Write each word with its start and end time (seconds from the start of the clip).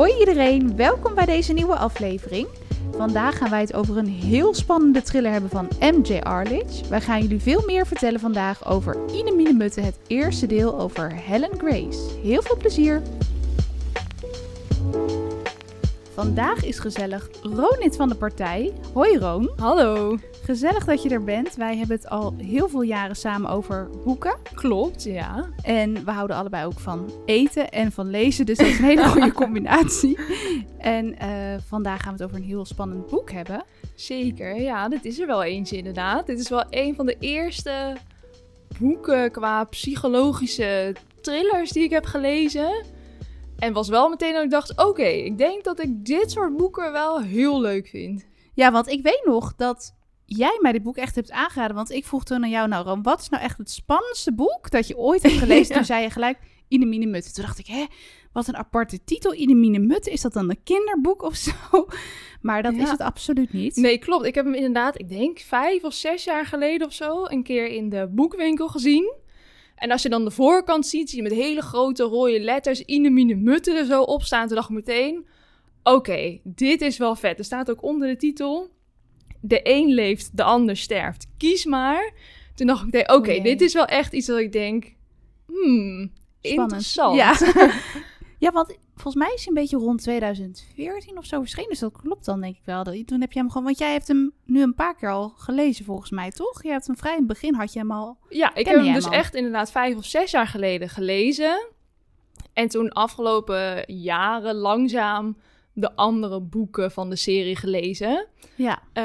Hoi 0.00 0.18
iedereen, 0.18 0.76
welkom 0.76 1.14
bij 1.14 1.24
deze 1.24 1.52
nieuwe 1.52 1.76
aflevering. 1.76 2.48
Vandaag 2.96 3.38
gaan 3.38 3.50
wij 3.50 3.60
het 3.60 3.74
over 3.74 3.96
een 3.96 4.08
heel 4.08 4.54
spannende 4.54 5.02
thriller 5.02 5.32
hebben 5.32 5.50
van 5.50 5.68
M.J. 5.80 6.18
Arledge. 6.18 6.88
Wij 6.88 7.00
gaan 7.00 7.22
jullie 7.22 7.40
veel 7.40 7.62
meer 7.66 7.86
vertellen 7.86 8.20
vandaag 8.20 8.66
over 8.66 8.96
Ine 9.14 9.32
Mine 9.32 9.64
het 9.64 9.98
eerste 10.06 10.46
deel 10.46 10.80
over 10.80 11.12
Helen 11.12 11.50
Grace. 11.58 11.98
Heel 12.22 12.42
veel 12.42 12.56
plezier! 12.56 13.02
Vandaag 16.20 16.64
is 16.64 16.78
gezellig 16.78 17.28
Ronit 17.42 17.96
van 17.96 18.08
de 18.08 18.14
partij. 18.14 18.72
Hoi 18.92 19.18
Roon. 19.18 19.52
Hallo. 19.56 20.18
Gezellig 20.42 20.84
dat 20.84 21.02
je 21.02 21.08
er 21.08 21.24
bent. 21.24 21.54
Wij 21.54 21.76
hebben 21.76 21.96
het 21.96 22.08
al 22.08 22.34
heel 22.36 22.68
veel 22.68 22.82
jaren 22.82 23.16
samen 23.16 23.50
over 23.50 23.90
boeken. 24.04 24.36
Klopt, 24.54 25.02
ja. 25.02 25.48
En 25.62 26.04
we 26.04 26.10
houden 26.10 26.36
allebei 26.36 26.64
ook 26.64 26.80
van 26.80 27.12
eten 27.24 27.70
en 27.70 27.92
van 27.92 28.10
lezen. 28.10 28.46
Dus 28.46 28.58
dat 28.58 28.66
is 28.66 28.78
een 28.78 28.84
hele 28.84 29.08
goede 29.14 29.32
combinatie. 29.32 30.18
En 30.78 31.18
eh, 31.18 31.30
vandaag 31.66 32.02
gaan 32.02 32.16
we 32.16 32.22
het 32.22 32.30
over 32.30 32.36
een 32.36 32.48
heel 32.48 32.64
spannend 32.64 33.06
boek 33.06 33.30
hebben. 33.30 33.64
Zeker, 33.94 34.60
ja. 34.60 34.88
Dit 34.88 35.04
is 35.04 35.18
er 35.18 35.26
wel 35.26 35.42
eentje 35.42 35.76
inderdaad. 35.76 36.26
Dit 36.26 36.38
is 36.38 36.48
wel 36.48 36.64
een 36.70 36.94
van 36.94 37.06
de 37.06 37.16
eerste 37.18 37.96
boeken 38.78 39.30
qua 39.30 39.64
psychologische 39.64 40.94
thrillers 41.20 41.70
die 41.70 41.84
ik 41.84 41.90
heb 41.90 42.04
gelezen. 42.04 42.98
En 43.60 43.72
was 43.72 43.88
wel 43.88 44.08
meteen 44.08 44.32
dat 44.34 44.42
ik 44.44 44.50
dacht, 44.50 44.78
oké, 44.86 45.02
ik 45.02 45.38
denk 45.38 45.64
dat 45.64 45.80
ik 45.80 46.04
dit 46.04 46.30
soort 46.30 46.56
boeken 46.56 46.92
wel 46.92 47.20
heel 47.20 47.60
leuk 47.60 47.86
vind. 47.86 48.26
Ja, 48.54 48.72
want 48.72 48.88
ik 48.88 49.02
weet 49.02 49.22
nog 49.24 49.54
dat 49.56 49.94
jij 50.24 50.58
mij 50.60 50.72
dit 50.72 50.82
boek 50.82 50.96
echt 50.96 51.14
hebt 51.14 51.30
aangeraden. 51.30 51.76
Want 51.76 51.90
ik 51.90 52.06
vroeg 52.06 52.24
toen 52.24 52.42
aan 52.42 52.50
jou, 52.50 52.68
nou 52.68 53.00
wat 53.02 53.20
is 53.20 53.28
nou 53.28 53.42
echt 53.42 53.58
het 53.58 53.70
spannendste 53.70 54.32
boek 54.34 54.70
dat 54.70 54.86
je 54.86 54.96
ooit 54.98 55.22
hebt 55.22 55.34
gelezen? 55.34 55.68
ja. 55.68 55.74
Toen 55.76 55.84
zei 55.84 56.02
je 56.02 56.10
gelijk, 56.10 56.38
Inemine 56.68 57.06
Mutte. 57.06 57.32
Toen 57.32 57.44
dacht 57.44 57.58
ik, 57.58 57.66
hè, 57.66 57.84
wat 58.32 58.46
een 58.48 58.56
aparte 58.56 59.04
titel, 59.04 59.34
Inemine 59.34 59.78
Mutte. 59.78 60.10
Is 60.10 60.20
dat 60.20 60.32
dan 60.32 60.50
een 60.50 60.62
kinderboek 60.64 61.22
of 61.22 61.34
zo? 61.34 61.52
Maar 62.40 62.62
dat 62.62 62.74
Ja. 62.76 62.82
is 62.82 62.90
het 62.90 63.00
absoluut 63.00 63.52
niet. 63.52 63.76
Nee, 63.76 63.98
klopt. 63.98 64.24
Ik 64.24 64.34
heb 64.34 64.44
hem 64.44 64.54
inderdaad, 64.54 64.98
ik 64.98 65.08
denk 65.08 65.38
vijf 65.38 65.84
of 65.84 65.94
zes 65.94 66.24
jaar 66.24 66.46
geleden 66.46 66.86
of 66.86 66.92
zo, 66.92 67.24
een 67.24 67.42
keer 67.42 67.66
in 67.66 67.88
de 67.88 68.08
boekwinkel 68.10 68.68
gezien. 68.68 69.14
En 69.80 69.90
als 69.90 70.02
je 70.02 70.08
dan 70.08 70.24
de 70.24 70.30
voorkant 70.30 70.86
ziet, 70.86 71.08
zie 71.10 71.22
je 71.22 71.28
met 71.28 71.38
hele 71.38 71.60
grote 71.62 72.02
rode 72.02 72.40
letters 72.40 72.80
Inemine 72.80 73.34
Mutte 73.34 73.72
er 73.72 73.84
zo 73.84 74.02
op 74.02 74.22
staan. 74.22 74.46
Toen 74.46 74.56
dacht 74.56 74.68
ik 74.68 74.74
meteen, 74.74 75.26
oké, 75.82 76.38
dit 76.44 76.80
is 76.80 76.96
wel 76.98 77.16
vet. 77.16 77.38
Er 77.38 77.44
staat 77.44 77.70
ook 77.70 77.82
onder 77.82 78.08
de 78.08 78.16
titel, 78.16 78.70
de 79.40 79.60
een 79.62 79.88
leeft, 79.88 80.36
de 80.36 80.42
ander 80.42 80.76
sterft. 80.76 81.26
Kies 81.36 81.64
maar. 81.64 82.12
Toen 82.54 82.66
dacht 82.66 82.80
ik 82.80 82.84
meteen, 82.84 83.16
oké, 83.16 83.30
O 83.30 83.32
jee. 83.32 83.42
dit 83.42 83.60
is 83.60 83.72
wel 83.74 83.84
echt 83.84 84.12
iets 84.12 84.26
dat 84.26 84.38
ik 84.38 84.52
denk, 84.52 84.94
hmm, 85.46 86.12
Spannend. 86.40 86.72
interessant. 86.72 87.16
Ja. 87.16 87.36
ja, 88.44 88.52
want 88.52 88.76
volgens 89.00 89.24
mij 89.24 89.32
is 89.34 89.38
hij 89.44 89.48
een 89.48 89.60
beetje 89.60 89.76
rond 89.76 90.02
2014 90.02 91.18
of 91.18 91.24
zo 91.24 91.38
verschenen. 91.40 91.68
Dus 91.68 91.78
dat 91.78 91.92
klopt 92.02 92.24
dan 92.24 92.40
denk 92.40 92.56
ik 92.56 92.62
wel. 92.64 92.84
Dat- 92.84 93.06
Toen 93.06 93.20
heb 93.20 93.32
je 93.32 93.38
hem 93.38 93.48
gewoon... 93.48 93.64
Want 93.64 93.78
jij 93.78 93.92
hebt 93.92 94.08
hem 94.08 94.32
nu 94.44 94.62
een 94.62 94.74
paar 94.74 94.94
keer 94.96 95.10
al 95.10 95.28
gelezen 95.36 95.84
volgens 95.84 96.10
mij, 96.10 96.30
toch? 96.30 96.62
Je 96.62 96.70
hebt 96.70 96.86
hem 96.86 96.96
vrij 96.96 97.12
in 97.12 97.18
het 97.18 97.26
begin, 97.26 97.54
had 97.54 97.72
je 97.72 97.78
hem 97.78 97.90
al... 97.92 98.18
Ja, 98.28 98.54
ik 98.54 98.66
heb 98.66 98.76
hem 98.76 98.92
dus 98.94 99.06
al? 99.06 99.12
echt 99.12 99.34
inderdaad 99.34 99.70
vijf 99.70 99.96
of 99.96 100.04
zes 100.04 100.30
jaar 100.30 100.46
geleden 100.46 100.88
gelezen. 100.88 101.68
En 102.52 102.68
toen 102.68 102.88
afgelopen 102.92 103.84
jaren 103.86 104.54
langzaam 104.54 105.36
de 105.72 105.96
andere 105.96 106.40
boeken 106.40 106.90
van 106.90 107.10
de 107.10 107.16
serie 107.16 107.56
gelezen. 107.56 108.26
Ja. 108.54 108.82
Eh, 108.92 109.02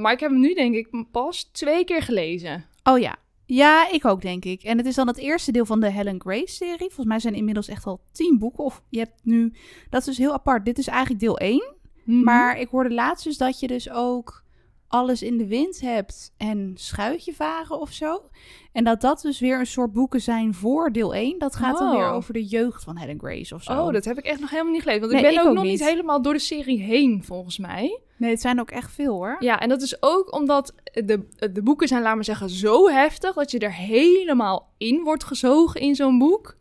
maar 0.00 0.12
ik 0.12 0.20
heb 0.20 0.30
hem 0.30 0.40
nu 0.40 0.54
denk 0.54 0.74
ik 0.74 1.04
pas 1.10 1.42
twee 1.52 1.84
keer 1.84 2.02
gelezen. 2.02 2.64
Oh 2.84 2.98
ja. 2.98 3.16
Ja, 3.46 3.90
ik 3.90 4.04
ook 4.04 4.22
denk 4.22 4.44
ik. 4.44 4.62
En 4.62 4.76
het 4.76 4.86
is 4.86 4.94
dan 4.94 5.06
het 5.06 5.18
eerste 5.18 5.52
deel 5.52 5.64
van 5.66 5.80
de 5.80 5.90
Helen 5.90 6.20
Grace-serie. 6.20 6.78
Volgens 6.78 7.06
mij 7.06 7.18
zijn 7.18 7.34
inmiddels 7.34 7.68
echt 7.68 7.86
al 7.86 8.00
tien 8.12 8.38
boeken. 8.38 8.64
Of 8.64 8.82
je 8.88 8.98
hebt 8.98 9.20
nu... 9.22 9.52
Dat 9.90 10.00
is 10.00 10.06
dus 10.06 10.18
heel 10.18 10.32
apart. 10.32 10.64
Dit 10.64 10.78
is 10.78 10.86
eigenlijk 10.86 11.20
deel 11.20 11.38
1. 11.38 11.74
Mhm. 12.04 12.24
Maar 12.24 12.58
ik 12.58 12.68
hoorde 12.68 12.94
laatst 12.94 13.24
dus 13.24 13.36
dat 13.36 13.60
je 13.60 13.66
dus 13.66 13.90
ook 13.90 14.44
alles 14.88 15.22
in 15.22 15.38
de 15.38 15.46
wind 15.46 15.80
hebt 15.80 16.32
en 16.36 16.72
schuitje 16.74 17.32
varen 17.34 17.80
of 17.80 17.92
zo. 17.92 18.22
En 18.72 18.84
dat 18.84 19.00
dat 19.00 19.20
dus 19.20 19.40
weer 19.40 19.58
een 19.58 19.66
soort 19.66 19.92
boeken 19.92 20.20
zijn 20.20 20.54
voor 20.54 20.92
deel 20.92 21.14
1. 21.14 21.38
Dat 21.38 21.56
gaat 21.56 21.78
dan 21.78 21.88
Oh. 21.88 21.96
weer 21.96 22.08
over 22.10 22.32
de 22.32 22.44
jeugd 22.44 22.84
van 22.84 22.96
Helen 22.96 23.18
Grace 23.18 23.54
of 23.54 23.62
zo. 23.62 23.72
Oh, 23.72 23.92
dat 23.92 24.04
heb 24.04 24.18
ik 24.18 24.24
echt 24.24 24.40
nog 24.40 24.50
helemaal 24.50 24.72
niet 24.72 24.82
gelezen. 24.82 25.00
Want 25.00 25.12
Nee, 25.12 25.22
ik 25.22 25.26
ben 25.28 25.36
ik 25.38 25.44
ook, 25.44 25.50
ook 25.50 25.62
nog 25.62 25.64
niet 25.64 25.84
helemaal 25.84 26.22
door 26.22 26.32
de 26.32 26.38
serie 26.38 26.80
heen, 26.80 27.22
volgens 27.24 27.58
mij. 27.58 28.00
Nee, 28.16 28.30
het 28.30 28.40
zijn 28.40 28.60
ook 28.60 28.70
echt 28.70 28.92
veel 28.92 29.12
hoor. 29.14 29.36
Ja, 29.38 29.60
en 29.60 29.68
dat 29.68 29.82
is 29.82 30.02
ook 30.02 30.34
omdat 30.34 30.74
de, 30.92 31.26
de 31.52 31.62
boeken 31.62 31.88
zijn, 31.88 32.02
laat 32.02 32.14
maar 32.14 32.24
zeggen, 32.24 32.50
zo 32.50 32.88
heftig... 32.88 33.34
dat 33.34 33.50
je 33.50 33.58
er 33.58 33.74
helemaal 33.74 34.72
in 34.78 35.02
wordt 35.02 35.24
gezogen 35.24 35.80
in 35.80 35.94
zo'n 35.94 36.18
boek. 36.18 36.56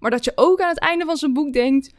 Maar 0.00 0.10
dat 0.10 0.24
je 0.24 0.32
ook 0.34 0.60
aan 0.60 0.68
het 0.68 0.80
einde 0.80 1.04
van 1.04 1.16
zo'n 1.16 1.32
boek 1.32 1.52
denkt... 1.52 1.92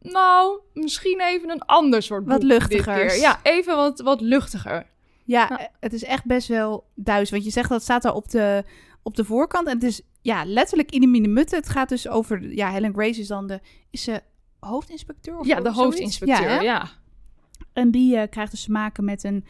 nou, 0.00 0.60
misschien 0.72 1.20
even 1.20 1.50
een 1.50 1.62
ander 1.62 2.02
soort 2.02 2.24
boek 2.24 2.32
Wat 2.32 2.42
keer. 2.68 3.20
Ja, 3.20 3.40
even 3.42 3.76
wat, 3.76 4.00
wat 4.00 4.20
luchtiger. 4.20 4.86
Ja, 5.30 5.46
Ja. 5.48 5.70
het 5.80 5.92
is 5.92 6.04
echt 6.04 6.24
best 6.24 6.48
wel 6.48 6.84
duis. 6.94 7.30
Want 7.30 7.44
je 7.44 7.50
zegt 7.50 7.68
dat 7.68 7.82
staat 7.82 8.02
daar 8.02 8.14
op 8.14 8.30
de, 8.30 8.64
op 9.02 9.16
de 9.16 9.24
voorkant. 9.24 9.66
En 9.66 9.74
het 9.74 9.82
is 9.82 10.02
ja, 10.22 10.44
letterlijk 10.44 10.90
in 10.90 11.00
de 11.00 11.06
minuut. 11.06 11.50
Het 11.50 11.68
gaat 11.68 11.88
dus 11.88 12.08
over... 12.08 12.52
Ja, 12.52 12.70
Helen 12.70 12.92
Grace 12.92 13.20
is 13.20 13.26
dan 13.26 13.46
de... 13.46 13.60
Is 13.90 14.02
ze 14.02 14.22
hoofdinspecteur? 14.60 15.38
Of 15.38 15.46
Ja, 15.46 15.60
de 15.60 15.72
hoofdinspecteur, 15.72 16.62
Ja? 16.62 16.88
En 17.72 17.90
die 17.90 18.16
eh, 18.16 18.28
krijgt 18.30 18.50
dus 18.50 18.64
te 18.64 18.70
maken 18.70 19.04
met 19.04 19.24
een 19.24 19.44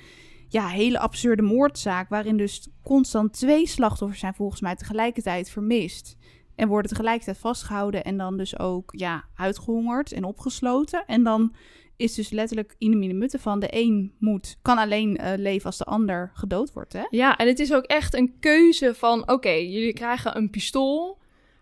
ja, 0.49 0.67
hele 0.67 0.99
absurde 0.99 1.43
moordzaak. 1.43 2.09
Waarin 2.09 2.37
dus 2.37 2.69
constant 2.83 3.33
twee 3.33 3.67
slachtoffers 3.67 4.21
zijn 4.21 4.35
volgens 4.35 4.61
mij 4.61 4.77
tegelijkertijd 4.77 5.51
vermist. 5.51 6.17
En 6.55 6.69
worden 6.69 6.91
tegelijkertijd 6.91 7.39
vastgehouden 7.39 8.05
en 8.05 8.17
dan 8.17 8.37
dus 8.37 8.59
ook 8.59 8.93
ja, 8.97 9.25
uitgehongerd 9.35 10.12
en 10.12 10.25
opgesloten. 10.25 11.05
En 11.07 11.23
dan 11.23 11.55
is 12.00 12.15
dus 12.15 12.31
letterlijk 12.31 12.75
in 12.78 12.91
de 12.91 12.97
minuut 12.97 13.37
van 13.38 13.61
de 13.61 13.69
een 13.71 14.12
moet, 14.19 14.59
kan 14.62 14.78
alleen 14.78 15.16
eh, 15.16 15.33
leven 15.38 15.66
als 15.66 15.78
de 15.78 15.84
ander 15.84 16.31
gedood 16.34 16.72
wordt. 16.72 16.93
Hè? 16.93 17.03
Ja, 17.11 17.37
en 17.37 17.47
het 17.47 17.59
is 17.59 17.72
ook 17.72 17.84
echt 17.84 18.15
een 18.15 18.33
keuze 18.41 18.94
van... 18.94 19.31
oké, 19.31 19.50
jullie 19.50 19.93
krijgen 19.93 20.37
een 20.37 20.50
pistool 20.50 21.19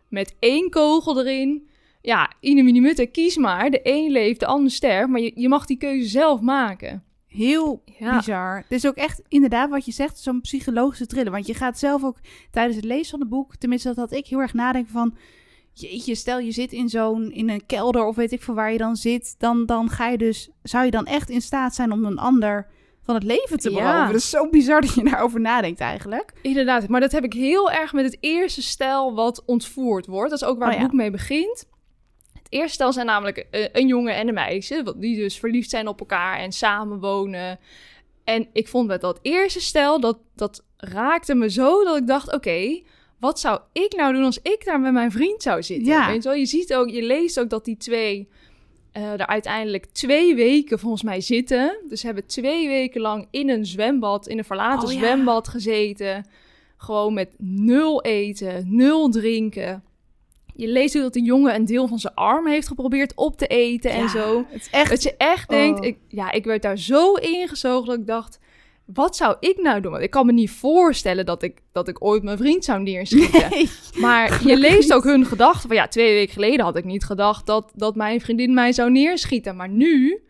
met 0.08 0.34
één 0.38 0.70
kogel 0.70 1.18
erin. 1.20 1.68
Ja, 2.02 2.32
in 2.40 2.58
een 2.58 2.64
minuut, 2.64 3.10
kies 3.10 3.36
maar. 3.36 3.70
De 3.70 3.80
een 3.82 4.10
leeft, 4.10 4.40
de 4.40 4.46
ander 4.46 4.70
sterft. 4.70 5.08
Maar 5.08 5.20
je, 5.20 5.32
je 5.34 5.48
mag 5.48 5.66
die 5.66 5.76
keuze 5.76 6.08
zelf 6.08 6.40
maken. 6.40 7.02
Heel 7.26 7.82
Ja. 7.98 8.16
bizar. 8.16 8.56
Het 8.56 8.72
is 8.72 8.86
ook 8.86 8.94
echt 8.94 9.22
inderdaad 9.28 9.70
wat 9.70 9.84
je 9.84 9.92
zegt, 9.92 10.18
zo'n 10.18 10.40
psychologische 10.40 11.06
thriller. 11.06 11.32
Want 11.32 11.46
je 11.46 11.54
gaat 11.54 11.78
zelf 11.78 12.04
ook 12.04 12.16
tijdens 12.50 12.76
het 12.76 12.84
lezen 12.84 13.10
van 13.10 13.20
het 13.20 13.28
boek, 13.28 13.56
tenminste 13.56 13.88
dat 13.88 13.96
had 13.96 14.12
ik 14.12 14.26
heel 14.26 14.40
erg 14.40 14.54
nadenken 14.54 14.92
van... 14.92 15.16
Jeetje, 15.80 16.14
stel 16.14 16.38
je 16.38 16.50
zit 16.52 16.72
in 16.72 16.88
zo'n, 16.88 17.32
in 17.32 17.50
een 17.50 17.66
kelder 17.66 18.04
of 18.06 18.16
weet 18.16 18.32
ik 18.32 18.42
veel 18.42 18.54
waar 18.54 18.72
je 18.72 18.78
dan 18.78 18.96
zit. 18.96 19.34
Dan, 19.38 19.66
dan 19.66 19.90
ga 19.90 20.08
je 20.08 20.18
dus, 20.18 20.50
zou 20.62 20.84
je 20.84 20.90
dan 20.90 21.06
echt 21.06 21.30
in 21.30 21.40
staat 21.42 21.74
zijn 21.74 21.92
om 21.92 22.04
een 22.04 22.18
ander 22.18 22.66
van 23.02 23.14
het 23.14 23.24
leven 23.24 23.58
te 23.58 23.70
Ja. 23.70 23.76
beroven? 23.76 24.06
Dat 24.12 24.14
is 24.20 24.30
zo 24.30 24.48
bizar 24.48 24.80
dat 24.80 24.94
je 24.94 25.04
daarover 25.04 25.40
nadenkt 25.40 25.80
eigenlijk. 25.80 26.32
Inderdaad, 26.42 26.88
maar 26.88 27.00
dat 27.00 27.12
heb 27.12 27.24
ik 27.24 27.32
heel 27.32 27.70
erg 27.70 27.92
met 27.92 28.04
het 28.04 28.16
eerste 28.20 28.62
stel 28.62 29.14
wat 29.14 29.42
ontvoerd 29.44 30.06
wordt. 30.06 30.30
Dat 30.30 30.42
is 30.42 30.48
ook 30.48 30.58
waar 30.58 30.66
Oh 30.68 30.72
het 30.74 30.82
ja. 30.82 30.88
boek 30.88 30.96
mee 30.98 31.10
begint. 31.10 31.64
Het 32.32 32.46
eerste 32.48 32.72
stel 32.72 32.92
zijn 32.92 33.06
namelijk 33.06 33.36
eh, 33.50 33.68
een 33.72 33.86
jongen 33.86 34.14
en 34.14 34.28
een 34.28 34.34
meisje, 34.34 34.82
wat- 34.82 35.00
die 35.00 35.16
dus 35.16 35.38
verliefd 35.38 35.70
zijn 35.70 35.88
op 35.88 36.00
elkaar 36.00 36.38
en 36.38 36.52
samen 36.52 37.00
wonen. 37.00 37.58
En 38.24 38.48
ik 38.52 38.68
vond 38.68 38.86
met 38.86 39.00
dat 39.00 39.18
eerste 39.22 39.60
stel, 39.60 40.00
dat, 40.00 40.18
dat 40.34 40.64
raakte 40.76 41.34
me 41.34 41.50
zo 41.50 41.84
dat 41.84 41.96
ik 41.96 42.06
dacht, 42.06 42.32
oké, 42.34 42.82
wat 43.20 43.40
zou 43.40 43.60
ik 43.72 43.94
nou 43.96 44.12
doen 44.12 44.24
als 44.24 44.38
ik 44.42 44.64
daar 44.64 44.80
met 44.80 44.92
mijn 44.92 45.10
vriend 45.10 45.42
zou 45.42 45.62
zitten? 45.62 45.86
Ja. 45.92 46.06
Weet 46.06 46.22
je, 46.22 46.28
wel? 46.28 46.38
je 46.38 46.46
ziet 46.46 46.74
ook, 46.74 46.88
je 46.88 47.02
leest 47.02 47.40
ook 47.40 47.50
dat 47.50 47.64
die 47.64 47.76
twee 47.76 48.28
eh, 48.92 49.12
er 49.12 49.26
uiteindelijk 49.26 49.86
twee 49.86 50.34
weken 50.34 50.78
volgens 50.78 51.02
mij 51.02 51.20
zitten. 51.20 51.78
Dus 51.88 52.00
ze 52.00 52.06
hebben 52.06 52.26
twee 52.26 52.68
weken 52.68 53.00
lang 53.00 53.26
in 53.30 53.48
een 53.50 53.66
zwembad, 53.66 54.26
in 54.28 54.38
een 54.38 54.44
verlaten 54.44 54.88
Oh 54.88 54.94
ja. 54.94 54.98
zwembad 54.98 55.48
gezeten. 55.48 56.26
Gewoon 56.76 57.14
met 57.14 57.34
nul 57.38 58.02
eten, 58.02 58.64
nul 58.76 59.08
drinken. 59.08 59.82
Je 60.54 60.68
leest 60.68 60.96
ook 60.96 61.02
dat 61.02 61.12
de 61.12 61.22
jongen 61.22 61.54
een 61.54 61.64
deel 61.64 61.88
van 61.88 61.98
zijn 61.98 62.14
arm 62.14 62.46
heeft 62.46 62.66
geprobeerd 62.66 63.12
op 63.14 63.36
te 63.36 63.46
eten 63.46 63.90
en 63.90 64.08
zo. 64.08 64.44
Het 64.48 64.60
is 64.60 64.70
echt... 64.70 64.90
Dat 64.90 65.02
je 65.02 65.14
echt 65.16 65.48
denkt, 65.48 65.80
Oh. 65.80 65.86
ik, 65.86 65.96
ja, 66.08 66.32
ik 66.32 66.44
werd 66.44 66.62
daar 66.62 66.78
zo 66.78 67.14
ingezogen 67.14 67.86
dat 67.86 67.98
ik 67.98 68.06
dacht, 68.06 68.38
wat 68.94 69.16
zou 69.16 69.36
ik 69.40 69.58
nou 69.62 69.80
doen? 69.80 69.90
Want 69.90 70.02
ik 70.04 70.10
kan 70.10 70.26
me 70.26 70.32
niet 70.32 70.50
voorstellen 70.50 71.26
dat 71.26 71.42
ik, 71.42 71.60
dat 71.72 71.88
ik 71.88 72.04
ooit 72.04 72.22
mijn 72.22 72.36
vriend 72.38 72.64
zou 72.64 72.82
neerschieten. 72.82 73.50
Nee. 73.50 73.68
Maar 74.00 74.40
je 74.48 74.56
leest 74.56 74.92
ook 74.92 75.04
hun 75.04 75.24
gedachten 75.26 75.68
van, 75.68 75.76
ja, 75.76 75.88
twee 75.88 76.14
weken 76.14 76.32
geleden 76.32 76.64
had 76.64 76.76
ik 76.76 76.84
niet 76.84 77.04
gedacht 77.04 77.46
dat, 77.46 77.72
dat 77.74 77.96
mijn 77.96 78.20
vriendin 78.20 78.54
mij 78.54 78.72
zou 78.72 78.90
neerschieten. 78.90 79.56
Maar 79.56 79.68
nu, 79.68 80.22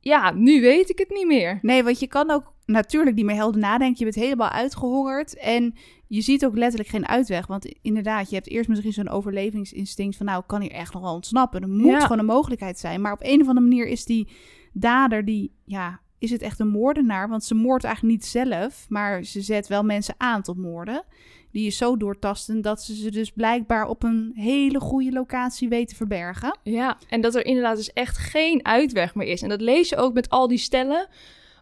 ja, 0.00 0.30
nu 0.30 0.60
weet 0.60 0.90
ik 0.90 0.98
het 0.98 1.10
niet 1.10 1.26
meer. 1.26 1.58
Nee, 1.62 1.82
want 1.82 1.98
je 2.00 2.06
kan 2.06 2.30
ook 2.30 2.52
natuurlijk 2.64 3.16
niet 3.16 3.24
meer 3.24 3.34
helder 3.36 3.60
nadenken. 3.60 3.96
Je 4.06 4.12
bent 4.12 4.24
helemaal 4.24 4.50
uitgehongerd 4.50 5.36
en 5.36 5.74
je 6.08 6.20
ziet 6.20 6.44
ook 6.46 6.56
letterlijk 6.56 6.90
geen 6.90 7.08
uitweg. 7.08 7.46
Want 7.46 7.74
inderdaad, 7.82 8.28
je 8.28 8.34
hebt 8.34 8.48
eerst 8.48 8.68
misschien 8.68 8.92
zo'n 8.92 9.08
overlevingsinstinct 9.08 10.16
van... 10.16 10.26
nou, 10.26 10.40
ik 10.40 10.46
kan 10.46 10.60
hier 10.60 10.70
echt 10.70 10.92
nog 10.92 11.02
wel 11.02 11.14
ontsnappen. 11.14 11.62
Er 11.62 11.68
moet 11.68 11.86
Ja. 11.86 12.00
gewoon 12.00 12.18
een 12.18 12.24
mogelijkheid 12.24 12.78
zijn. 12.78 13.00
Maar 13.00 13.12
op 13.12 13.22
een 13.22 13.40
of 13.40 13.48
andere 13.48 13.66
manier 13.66 13.86
is 13.86 14.04
die 14.04 14.28
dader 14.72 15.24
die... 15.24 15.52
ja, 15.64 16.00
is 16.18 16.30
het 16.30 16.42
echt 16.42 16.60
een 16.60 16.68
moordenaar? 16.68 17.28
Want 17.28 17.44
ze 17.44 17.54
moordt 17.54 17.84
eigenlijk 17.84 18.14
niet 18.14 18.26
zelf, 18.26 18.86
maar 18.88 19.24
ze 19.24 19.40
zet 19.40 19.66
wel 19.66 19.82
mensen 19.82 20.14
aan 20.18 20.42
tot 20.42 20.56
moorden. 20.56 21.04
Die 21.52 21.66
is 21.66 21.76
zo 21.76 21.96
doortastend 21.96 22.64
dat 22.64 22.82
ze 22.82 22.94
ze 22.94 23.10
dus 23.10 23.30
blijkbaar 23.30 23.88
op 23.88 24.02
een 24.02 24.32
hele 24.34 24.80
goede 24.80 25.12
locatie 25.12 25.68
weten 25.68 25.86
te 25.88 25.94
verbergen. 25.94 26.58
Ja, 26.62 26.96
en 27.08 27.20
dat 27.20 27.34
er 27.34 27.46
inderdaad 27.46 27.76
dus 27.76 27.92
echt 27.92 28.18
geen 28.18 28.64
uitweg 28.64 29.14
meer 29.14 29.26
is. 29.26 29.42
En 29.42 29.48
dat 29.48 29.60
lees 29.60 29.88
je 29.88 29.96
ook 29.96 30.14
met 30.14 30.30
al 30.30 30.48
die 30.48 30.58
stellen. 30.58 31.08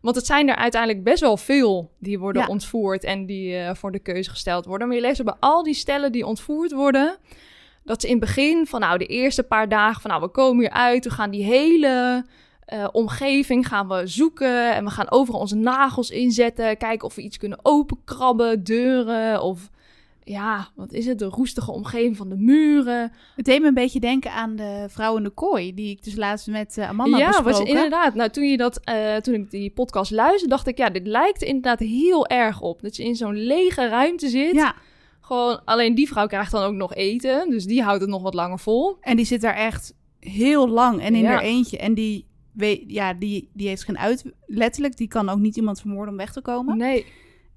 Want 0.00 0.16
het 0.16 0.26
zijn 0.26 0.48
er 0.48 0.56
uiteindelijk 0.56 1.04
best 1.04 1.20
wel 1.20 1.36
veel 1.36 1.90
die 1.98 2.18
worden 2.18 2.42
Ja. 2.42 2.48
ontvoerd 2.48 3.04
en 3.04 3.26
die 3.26 3.56
eh, 3.56 3.74
voor 3.74 3.92
de 3.92 3.98
keuze 3.98 4.30
gesteld 4.30 4.64
worden. 4.64 4.86
Maar 4.86 4.96
je 4.96 5.02
leest 5.02 5.24
bij 5.24 5.34
al 5.40 5.62
die 5.62 5.74
stellen 5.74 6.12
die 6.12 6.26
ontvoerd 6.26 6.72
worden, 6.72 7.16
dat 7.84 8.00
ze 8.00 8.06
in 8.08 8.16
het 8.16 8.24
begin 8.24 8.66
van 8.66 8.80
nou 8.80 8.98
de 8.98 9.06
eerste 9.06 9.42
paar 9.42 9.68
dagen 9.68 10.00
van 10.00 10.10
nou 10.10 10.22
we 10.22 10.28
komen 10.28 10.60
hier 10.60 10.72
uit, 10.72 11.04
we 11.04 11.10
gaan 11.10 11.30
die 11.30 11.44
hele 11.44 12.24
eh, 12.66 12.88
omgeving 12.93 13.66
gaan 13.69 13.88
we 13.88 14.06
zoeken 14.06 14.75
en 14.75 14.84
we 14.84 14.90
gaan 14.90 15.11
overal 15.11 15.40
onze 15.40 15.56
nagels 15.56 16.11
inzetten, 16.11 16.76
kijken 16.76 17.06
of 17.06 17.14
we 17.14 17.22
iets 17.22 17.37
kunnen 17.37 17.58
openkrabben, 17.62 18.64
deuren 18.64 19.43
of 19.43 19.70
ja, 20.26 20.69
wat 20.75 20.93
is 20.93 21.06
het, 21.06 21.19
de 21.19 21.25
roestige 21.25 21.70
omgeving 21.72 22.16
van 22.16 22.28
de 22.28 22.37
muren. 22.37 23.12
Het 23.37 23.44
deed 23.44 23.61
me 23.61 23.66
een 23.66 23.75
beetje 23.75 24.00
denken 24.00 24.32
aan 24.32 24.56
de 24.56 24.87
vrouw 24.88 25.16
in 25.16 25.22
de 25.22 25.31
kooi, 25.31 25.75
die 25.75 25.90
ik 25.90 26.05
dus 26.05 26.16
laatst 26.16 26.46
met 26.46 26.78
eh, 26.78 26.88
Amanda 26.88 27.19
ja, 27.19 27.26
besproken. 27.26 27.52
was 27.58 27.69
inderdaad. 27.69 28.14
Nou, 28.14 28.31
toen, 28.31 28.44
je 28.50 28.56
dat, 28.56 28.81
eh, 28.84 29.16
toen 29.16 29.34
ik 29.34 29.50
die 29.50 29.70
podcast 29.70 30.11
luisterde, 30.11 30.49
dacht 30.55 30.66
ik, 30.66 30.78
ja, 30.78 30.90
dit 30.90 31.06
lijkt 31.06 31.43
er 31.43 31.49
inderdaad 31.49 31.78
heel 31.78 32.26
erg 32.26 32.61
op. 32.61 32.82
Dat 32.82 32.96
je 32.96 33.05
in 33.05 33.16
zo'n 33.16 33.37
lege 33.37 33.88
ruimte 33.88 34.28
zit. 34.28 34.55
Ja, 34.55 34.75
Gewoon, 35.20 35.64
alleen 35.64 35.94
die 35.94 36.08
vrouw 36.08 36.26
krijgt 36.26 36.52
dan 36.52 36.62
ook 36.62 36.72
nog 36.75 36.94
eten. 36.94 37.50
Dus 37.50 37.64
die 37.64 37.82
houdt 37.82 38.00
het 38.00 38.11
nog 38.11 38.22
wat 38.22 38.34
langer 38.34 38.58
vol. 38.58 38.96
en 39.00 39.16
die 39.16 39.26
zit 39.26 39.40
daar 39.40 39.55
echt 39.55 39.94
heel 40.20 40.69
lang 40.69 41.00
en 41.00 41.14
in 41.14 41.22
Ja. 41.22 41.28
haar 41.28 41.40
eentje. 41.43 41.78
En 41.78 41.94
die, 41.94 42.26
weet, 42.54 42.84
ja, 42.86 43.14
die, 43.14 43.50
die 43.52 43.68
heeft 43.68 43.84
geen 43.84 43.98
uit... 43.98 44.24
Letterlijk, 44.46 44.96
die 44.96 45.08
kan 45.08 45.28
ook 45.28 45.38
niet 45.38 45.56
iemand 45.56 45.80
vermoorden 45.80 46.10
om 46.10 46.16
weg 46.18 46.32
te 46.32 46.40
komen. 46.40 46.76
Nee. 46.76 47.06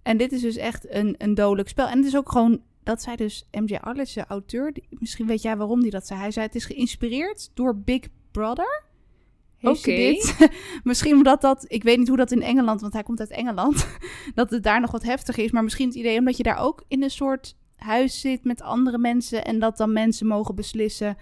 En 0.04 0.18
dit 0.18 0.32
is 0.32 0.42
dus 0.42 0.56
echt 0.56 0.94
een, 0.94 1.16
een 1.18 1.34
dodelijk 1.34 1.70
spel. 1.70 1.88
En 1.88 1.98
het 1.98 2.08
is 2.08 2.18
ook 2.18 2.32
gewoon, 2.32 2.62
dat 2.84 3.02
zei 3.02 3.16
dus 3.16 3.48
MJ 3.52 3.76
Arledge, 3.76 4.20
de 4.20 4.26
auteur. 4.28 4.74
Die, 4.74 4.88
misschien 4.90 5.28
weet 5.28 5.42
jij 5.42 5.58
waarom 5.58 5.82
die 5.82 5.92
dat 5.92 6.08
zei. 6.08 6.20
Hij 6.20 6.32
zei, 6.32 6.46
het 6.46 6.56
is 6.56 6.66
geïnspireerd 6.66 7.52
door 7.54 7.78
Big 7.78 8.08
Brother. 8.32 8.84
Oké. 9.62 10.14
misschien 10.84 11.16
omdat 11.16 11.42
dat, 11.42 11.66
ik 11.68 11.84
weet 11.84 11.98
niet 11.98 12.08
hoe 12.08 12.18
dat 12.18 12.32
in 12.32 12.42
Engeland, 12.42 12.82
want 12.82 12.94
hij 12.94 13.04
komt 13.04 13.20
uit 13.20 13.30
Engeland, 13.30 13.88
dat 14.36 14.50
het 14.50 14.64
daar 14.64 14.82
nog 14.82 14.92
wat 14.92 15.04
heftiger 15.04 15.44
is. 15.44 15.52
Maar 15.52 15.64
misschien 15.64 15.88
het 15.88 15.98
idee 15.98 16.20
omdat 16.20 16.38
je 16.38 16.44
daar 16.44 16.60
ook 16.60 16.84
in 16.88 17.04
een 17.04 17.12
soort 17.12 17.56
huis 17.76 18.20
zit 18.20 18.44
met 18.44 18.62
andere 18.62 18.98
mensen. 18.98 19.46
En 19.46 19.60
dat 19.60 19.78
dan 19.78 19.94
mensen 19.94 20.28
mogen 20.28 20.56
beslissen 20.56 21.18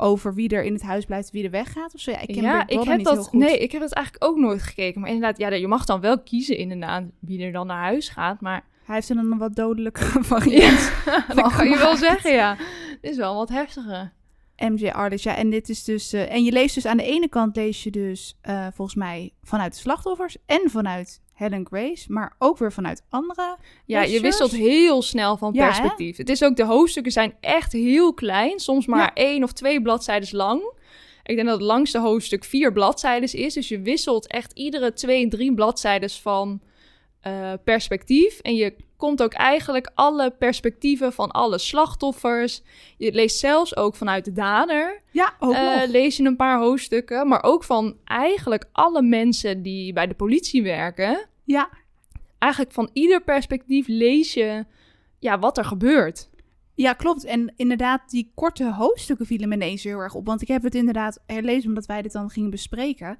over 0.00 0.34
wie 0.34 0.48
er 0.48 0.62
in 0.64 0.72
het 0.72 0.82
huis 0.82 1.04
blijft 1.04 1.30
wie 1.30 1.44
er 1.44 1.50
weggaat. 1.50 1.94
Of 1.94 2.00
zo. 2.00 2.10
Ja, 2.10 2.20
ik 2.20 2.26
ken 2.34 2.42
ja, 2.42 2.60
ik 2.66 2.82
heb 2.82 2.96
niet 2.96 3.06
heel 3.06 3.16
dat. 3.16 3.26
goed. 3.26 3.40
Nee, 3.40 3.58
ik 3.58 3.72
heb 3.72 3.82
het 3.82 3.92
eigenlijk 3.92 4.24
ook 4.24 4.36
nooit 4.36 4.62
gekeken. 4.62 5.00
Maar 5.00 5.10
inderdaad, 5.10 5.38
ja, 5.38 5.48
je 5.48 5.68
mag 5.68 5.84
dan 5.84 6.00
wel 6.00 6.20
kiezen 6.22 6.56
inderdaad 6.56 7.04
wie 7.18 7.42
er 7.44 7.52
dan 7.52 7.66
naar 7.66 7.82
huis 7.82 8.08
gaat. 8.08 8.40
Maar 8.40 8.64
Hij 8.84 8.94
heeft 8.94 9.08
er 9.08 9.14
dan 9.14 9.32
een 9.32 9.38
wat 9.38 9.54
dodelijke 9.56 10.04
variant. 10.34 10.92
ja, 11.06 11.24
dat 11.34 11.52
kan 11.56 11.68
je 11.68 11.78
wel 11.78 11.96
zeggen, 11.96 12.32
ja. 12.32 12.56
Dit 13.00 13.10
is 13.10 13.16
wel 13.16 13.34
wat 13.34 13.48
heftiger. 13.48 14.12
MJ 14.56 14.88
Arledge, 14.88 15.28
ja. 15.28 15.36
En 15.36 15.50
dit 15.50 15.68
is 15.68 15.84
dus... 15.84 16.12
eh, 16.12 16.32
en 16.32 16.44
je 16.44 16.52
leest 16.52 16.74
dus 16.74 16.86
aan 16.86 16.96
de 16.96 17.02
ene 17.04 17.28
kant 17.28 17.56
lees 17.56 17.82
je 17.82 17.90
dus 17.90 18.36
eh, 18.40 18.66
volgens 18.74 18.96
mij 18.96 19.32
vanuit 19.42 19.72
de 19.72 19.78
slachtoffers 19.78 20.36
en 20.46 20.70
vanuit 20.70 21.20
Helen 21.40 21.66
Grace, 21.66 22.12
maar 22.12 22.34
ook 22.38 22.58
weer 22.58 22.72
vanuit 22.72 23.02
andere. 23.08 23.56
Ja, 23.86 24.02
je 24.02 24.20
wisselt 24.20 24.50
heel 24.50 25.02
snel 25.02 25.36
van 25.36 25.52
Ja, 25.52 25.60
hè? 25.60 25.66
perspectief. 25.68 26.16
Het 26.16 26.28
is 26.28 26.42
ook, 26.44 26.56
de 26.56 26.64
hoofdstukken 26.64 27.12
zijn 27.12 27.34
echt 27.40 27.72
heel 27.72 28.14
klein. 28.14 28.58
Soms 28.58 28.86
maar 28.86 28.98
Ja. 29.00 29.14
één 29.14 29.42
of 29.42 29.52
twee 29.52 29.82
bladzijden 29.82 30.36
lang. 30.36 30.72
Ik 31.22 31.36
denk 31.36 31.48
dat 31.48 31.58
het 31.58 31.66
langste 31.66 31.98
hoofdstuk 31.98 32.44
vier 32.44 32.72
bladzijden 32.72 33.32
is. 33.32 33.54
Dus 33.54 33.68
je 33.68 33.80
wisselt 33.80 34.26
echt 34.26 34.52
iedere 34.52 34.92
twee, 34.92 35.28
drie 35.28 35.54
bladzijden 35.54 36.10
van 36.10 36.60
eh, 37.20 37.52
perspectief. 37.64 38.38
En 38.38 38.54
je 38.54 38.74
komt 38.96 39.22
ook 39.22 39.32
eigenlijk 39.32 39.90
alle 39.94 40.30
perspectieven 40.30 41.12
van 41.12 41.30
alle 41.30 41.58
slachtoffers. 41.58 42.62
Je 42.98 43.12
leest 43.12 43.38
zelfs 43.38 43.76
ook 43.76 43.94
vanuit 43.96 44.24
de 44.24 44.32
dader. 44.32 45.02
Ja, 45.10 45.34
ook 45.38 45.52
Eh, 45.54 45.76
nog. 45.80 45.86
lees 45.86 46.16
je 46.16 46.24
een 46.24 46.36
paar 46.36 46.58
hoofdstukken. 46.58 47.28
Maar 47.28 47.42
ook 47.42 47.64
van 47.64 47.96
eigenlijk 48.04 48.64
alle 48.72 49.02
mensen 49.02 49.62
die 49.62 49.92
bij 49.92 50.06
de 50.06 50.14
politie 50.14 50.62
werken 50.62 51.28
Ja, 51.50 51.70
eigenlijk 52.38 52.72
van 52.72 52.90
ieder 52.92 53.22
perspectief 53.22 53.86
lees 53.88 54.34
je 54.34 54.64
ja, 55.18 55.38
wat 55.38 55.58
er 55.58 55.64
gebeurt. 55.64 56.30
ja, 56.74 56.92
klopt. 56.92 57.24
En 57.24 57.52
inderdaad, 57.56 58.10
die 58.10 58.32
korte 58.34 58.72
hoofdstukken 58.72 59.26
vielen 59.26 59.48
me 59.48 59.54
ineens 59.54 59.84
heel 59.84 59.98
erg 59.98 60.14
op. 60.14 60.26
Want 60.26 60.42
ik 60.42 60.48
heb 60.48 60.62
het 60.62 60.74
inderdaad 60.74 61.22
herlezen 61.26 61.68
omdat 61.68 61.86
wij 61.86 62.02
dit 62.02 62.12
dan 62.12 62.30
gingen 62.30 62.50
bespreken. 62.50 63.18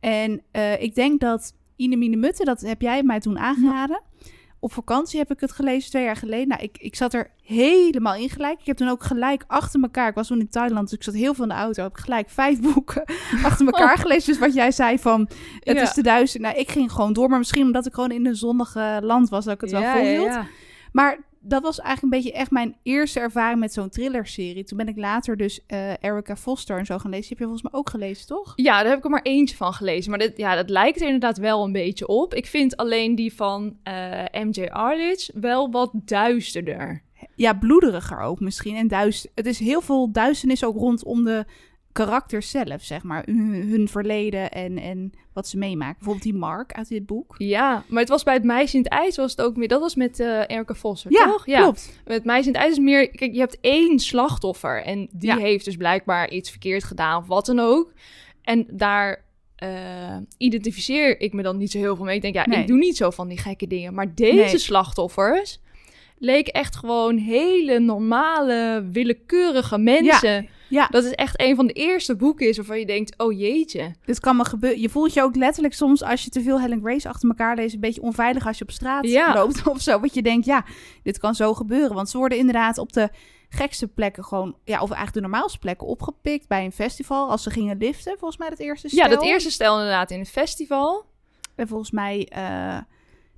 En 0.00 0.42
eh, 0.50 0.82
ik 0.82 0.94
denk 0.94 1.20
dat 1.20 1.54
Inemine 1.76 2.16
Mutte, 2.16 2.44
dat 2.44 2.60
heb 2.60 2.80
jij 2.80 3.02
mij 3.02 3.20
toen 3.20 3.38
aangeraden. 3.38 4.02
Op 4.64 4.72
vakantie 4.72 5.18
heb 5.18 5.30
ik 5.30 5.40
het 5.40 5.52
gelezen 5.52 5.90
twee 5.90 6.04
jaar 6.04 6.16
geleden. 6.16 6.48
Nou, 6.48 6.62
ik, 6.62 6.78
ik 6.78 6.94
zat 6.96 7.14
er 7.14 7.30
helemaal 7.42 8.14
in 8.14 8.28
gelijk. 8.30 8.60
Ik 8.60 8.66
heb 8.66 8.76
toen 8.76 8.88
ook 8.88 9.02
gelijk 9.02 9.44
achter 9.46 9.82
elkaar. 9.82 10.08
Ik 10.08 10.14
was 10.14 10.26
toen 10.26 10.40
in 10.40 10.48
Thailand, 10.48 10.88
dus 10.88 10.98
ik 10.98 11.04
zat 11.04 11.14
heel 11.14 11.34
veel 11.34 11.42
in 11.44 11.50
de 11.50 11.54
auto. 11.56 11.82
Heb 11.82 11.92
ik 11.92 12.04
gelijk 12.04 12.30
vijf 12.30 12.60
boeken 12.72 13.04
achter 13.42 13.66
elkaar 13.66 13.98
gelezen. 13.98 14.32
Dus 14.32 14.38
wat 14.40 14.54
jij 14.54 14.70
zei 14.70 14.98
van, 14.98 15.28
het 15.60 15.76
Ja. 15.76 15.82
is 15.82 15.94
te 15.94 16.02
duister. 16.02 16.40
Nou, 16.40 16.56
ik 16.56 16.70
ging 16.70 16.92
gewoon 16.92 17.12
door. 17.12 17.28
Maar 17.28 17.38
misschien 17.38 17.62
omdat 17.62 17.86
ik 17.86 17.94
gewoon 17.94 18.10
in 18.10 18.26
een 18.26 18.36
zonnige 18.36 18.98
land 19.02 19.28
was, 19.28 19.44
dat 19.44 19.54
ik 19.54 19.60
het 19.60 19.70
wel 19.70 19.82
volhield. 19.82 20.38
Maar 20.92 21.18
dat 21.46 21.62
was 21.62 21.80
eigenlijk 21.80 22.14
een 22.14 22.22
beetje 22.22 22.38
echt 22.38 22.50
mijn 22.50 22.76
eerste 22.82 23.20
ervaring 23.20 23.60
met 23.60 23.72
zo'n 23.72 23.88
thrillerserie. 23.88 24.64
Toen 24.64 24.78
ben 24.78 24.88
ik 24.88 24.96
later 24.96 25.36
dus 25.36 25.66
eh 25.66 25.92
Erica 26.00 26.36
Foster 26.36 26.78
en 26.78 26.86
zo 26.86 26.98
gaan 26.98 27.10
lezen. 27.10 27.28
Die 27.28 27.36
heb 27.36 27.38
je 27.38 27.44
volgens 27.44 27.62
mij 27.62 27.80
ook 27.80 27.90
gelezen, 27.90 28.26
toch? 28.26 28.52
Ja, 28.56 28.78
daar 28.78 28.88
heb 28.88 28.98
ik 28.98 29.04
er 29.04 29.10
maar 29.10 29.22
eentje 29.22 29.56
van 29.56 29.72
gelezen. 29.72 30.10
Maar 30.10 30.18
dit, 30.18 30.36
ja, 30.36 30.54
dat 30.54 30.70
lijkt 30.70 31.00
er 31.00 31.06
inderdaad 31.06 31.38
wel 31.38 31.64
een 31.64 31.72
beetje 31.72 32.06
op. 32.06 32.34
Ik 32.34 32.46
vind 32.46 32.76
alleen 32.76 33.14
die 33.14 33.34
van 33.34 33.76
eh, 33.82 34.22
MJ 34.32 34.64
Arledge 34.64 35.32
wel 35.40 35.70
wat 35.70 35.90
duisterder. 35.94 37.02
Ja, 37.34 37.52
bloederiger 37.52 38.20
ook 38.20 38.40
misschien. 38.40 38.76
En 38.76 38.88
duister. 38.88 39.30
Het 39.34 39.46
is 39.46 39.58
heel 39.58 39.80
veel 39.80 40.12
duisternis 40.12 40.64
ook 40.64 40.76
rondom 40.76 41.24
de 41.24 41.44
karakters 41.94 42.50
zelf, 42.50 42.82
zeg 42.82 43.02
maar. 43.02 43.22
Hun, 43.26 43.68
hun 43.70 43.88
verleden 43.88 44.50
en, 44.50 44.78
en 44.78 45.12
wat 45.32 45.48
ze 45.48 45.58
meemaken. 45.58 45.94
Bijvoorbeeld 45.94 46.24
die 46.24 46.34
Mark 46.34 46.72
uit 46.72 46.88
dit 46.88 47.06
boek. 47.06 47.34
Ja, 47.38 47.84
maar 47.88 48.00
het 48.00 48.08
was 48.08 48.22
bij 48.22 48.34
het 48.34 48.44
meisje 48.44 48.76
in 48.76 48.82
het 48.82 48.92
ijs 48.92 49.16
was 49.16 49.30
het 49.30 49.40
ook 49.40 49.56
meer. 49.56 49.68
Dat 49.68 49.80
was 49.80 49.94
met 49.94 50.20
eh 50.20 50.40
Erika 50.46 50.74
Vosser, 50.74 51.12
Ja, 51.12 51.24
toch? 51.24 51.44
klopt. 51.44 52.00
Met 52.04 52.14
het 52.16 52.24
meisje 52.24 52.46
in 52.48 52.54
het 52.54 52.62
ijs 52.62 52.72
is 52.72 52.78
meer. 52.78 53.10
Kijk, 53.10 53.32
je 53.32 53.38
hebt 53.38 53.58
één 53.60 53.98
slachtoffer 53.98 54.82
en 54.82 55.08
die 55.12 55.28
Ja. 55.30 55.36
heeft 55.36 55.64
dus 55.64 55.76
blijkbaar 55.76 56.30
iets 56.30 56.50
verkeerd 56.50 56.84
gedaan 56.84 57.20
of 57.22 57.26
wat 57.26 57.46
dan 57.46 57.58
ook. 57.58 57.92
En 58.42 58.66
daar 58.70 59.22
eh, 59.56 60.16
identificeer 60.38 61.20
ik 61.20 61.32
me 61.32 61.42
dan 61.42 61.56
niet 61.56 61.70
zo 61.70 61.78
heel 61.78 61.96
veel 61.96 62.04
mee. 62.04 62.16
Ik 62.16 62.22
denk, 62.22 62.34
ja, 62.34 62.46
Nee. 62.46 62.60
ik 62.60 62.66
doe 62.66 62.78
niet 62.78 62.96
zo 62.96 63.10
van 63.10 63.28
die 63.28 63.38
gekke 63.38 63.66
dingen. 63.66 63.94
Maar 63.94 64.14
deze 64.14 64.34
Nee. 64.34 64.58
slachtoffers 64.58 65.60
leken 66.18 66.52
echt 66.52 66.76
gewoon 66.76 67.16
hele 67.16 67.78
normale, 67.78 68.88
willekeurige 68.92 69.78
mensen. 69.78 70.32
Ja, 70.42 70.44
Dat 70.90 71.04
is 71.04 71.10
echt 71.12 71.40
een 71.40 71.56
van 71.56 71.66
de 71.66 71.72
eerste 71.72 72.16
boeken 72.16 72.48
is 72.48 72.56
waarvan 72.56 72.78
je 72.78 72.86
denkt, 72.86 73.18
oh 73.18 73.38
jeetje. 73.38 73.94
dit 74.04 74.20
kan 74.20 74.36
me 74.36 74.44
gebeuren. 74.44 74.80
Je 74.80 74.88
voelt 74.88 75.12
je 75.14 75.22
ook 75.22 75.36
letterlijk 75.36 75.74
soms 75.74 76.02
als 76.02 76.24
je 76.24 76.30
te 76.30 76.42
veel 76.42 76.60
Helen 76.60 76.80
Grace 76.80 77.08
achter 77.08 77.28
elkaar 77.28 77.56
leest... 77.56 77.74
een 77.74 77.80
beetje 77.80 78.02
onveilig 78.02 78.46
als 78.46 78.58
je 78.58 78.64
op 78.64 78.70
straat 78.70 79.06
Ja. 79.08 79.34
loopt 79.34 79.66
of 79.68 79.80
zo. 79.80 80.00
Want 80.00 80.14
je 80.14 80.22
denkt, 80.22 80.46
ja, 80.46 80.64
dit 81.02 81.18
kan 81.18 81.34
zo 81.34 81.54
gebeuren. 81.54 81.94
Want 81.94 82.08
ze 82.10 82.18
worden 82.18 82.38
inderdaad 82.38 82.78
op 82.78 82.92
de 82.92 83.08
gekste 83.48 83.88
plekken 83.88 84.24
gewoon... 84.24 84.56
Ja, 84.64 84.74
of 84.74 84.90
eigenlijk 84.90 85.12
de 85.14 85.20
normaalste 85.20 85.58
plekken 85.58 85.86
opgepikt 85.86 86.48
bij 86.48 86.64
een 86.64 86.72
festival. 86.72 87.30
Als 87.30 87.42
ze 87.42 87.50
gingen 87.50 87.78
liften, 87.78 88.12
volgens 88.18 88.38
mij 88.40 88.48
dat 88.48 88.58
eerste 88.58 88.88
stel. 88.88 89.04
Ja, 89.04 89.10
dat 89.14 89.22
eerste 89.24 89.50
stel 89.50 89.74
inderdaad 89.74 90.10
in 90.10 90.18
een 90.18 90.26
festival. 90.26 91.04
En 91.54 91.68
volgens 91.68 91.90
mij... 91.90 92.28
eh, 92.32 92.78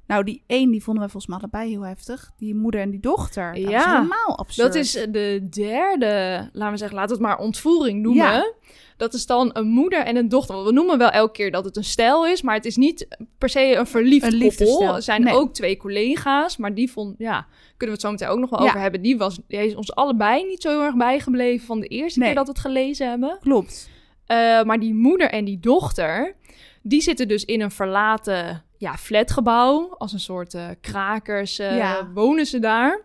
nou, 0.06 0.24
die 0.24 0.42
één, 0.46 0.70
die 0.70 0.82
vonden 0.82 1.02
we 1.04 1.10
volgens 1.10 1.32
mij 1.32 1.40
allebei 1.42 1.70
heel 1.70 1.86
heftig. 1.86 2.30
Die 2.36 2.54
moeder 2.54 2.80
en 2.80 2.90
die 2.90 3.00
dochter. 3.00 3.52
Dat 3.52 3.70
Ja. 3.70 3.78
is 3.78 3.84
helemaal 3.84 4.38
absurd. 4.38 4.72
Dat 4.72 4.82
is 4.84 4.92
de 4.92 5.46
derde, 5.50 6.48
laten 6.52 6.72
we 6.72 6.78
zeggen, 6.78 6.96
laten 6.96 7.16
we 7.16 7.22
het 7.22 7.30
maar 7.32 7.38
ontvoering 7.46 8.02
noemen. 8.02 8.24
Ja. 8.24 8.52
Dat 8.96 9.14
is 9.14 9.26
dan 9.26 9.50
een 9.52 9.66
moeder 9.66 9.98
en 10.04 10.16
een 10.16 10.28
dochter. 10.28 10.54
Want 10.54 10.66
we 10.66 10.72
noemen 10.72 10.98
wel 10.98 11.10
elke 11.10 11.32
keer 11.32 11.50
dat 11.50 11.64
het 11.64 11.76
een 11.76 11.84
stijl 11.84 12.26
is, 12.26 12.42
maar 12.42 12.54
het 12.54 12.64
is 12.64 12.76
niet 12.76 13.06
per 13.38 13.48
se 13.48 13.74
een 13.74 13.86
verliefd 13.86 14.32
Een 14.32 14.40
koppel. 14.40 14.94
Er 14.94 15.02
zijn 15.02 15.22
Nee. 15.22 15.34
ook 15.34 15.54
twee 15.54 15.76
collega's, 15.76 16.56
maar 16.56 16.74
die 16.74 16.90
vond, 16.92 17.14
ja, 17.18 17.46
kunnen 17.76 17.76
we 17.78 17.92
het 17.92 18.00
zo 18.00 18.10
meteen 18.10 18.28
ook 18.28 18.38
nog 18.38 18.50
wel 18.50 18.60
Ja. 18.62 18.66
over 18.66 18.80
hebben. 18.80 19.02
Die, 19.02 19.18
was, 19.18 19.38
die 19.48 19.58
is 19.66 19.74
ons 19.74 19.94
allebei 19.94 20.44
niet 20.46 20.62
zo 20.62 20.68
heel 20.70 20.82
erg 20.82 20.96
bijgebleven 20.96 21.66
van 21.66 21.80
de 21.80 21.86
eerste 21.86 22.18
Nee. 22.18 22.28
keer 22.28 22.36
dat 22.36 22.46
we 22.46 22.52
het 22.52 22.60
gelezen 22.60 23.08
hebben. 23.08 23.38
Klopt. 23.40 23.90
Eh, 24.26 24.62
maar 24.62 24.80
die 24.80 24.94
moeder 24.94 25.30
en 25.30 25.44
die 25.44 25.60
dochter, 25.60 26.36
die 26.82 27.00
zitten 27.00 27.28
dus 27.28 27.44
in 27.44 27.60
een 27.60 27.70
verlaten 27.70 28.64
ja, 28.78 28.96
flatgebouw. 28.96 29.94
Als 29.98 30.12
een 30.12 30.20
soort 30.20 30.54
eh, 30.54 30.68
krakers 30.80 31.58
eh, 31.58 31.76
Ja. 31.76 32.10
wonen 32.14 32.46
ze 32.46 32.58
daar. 32.58 33.04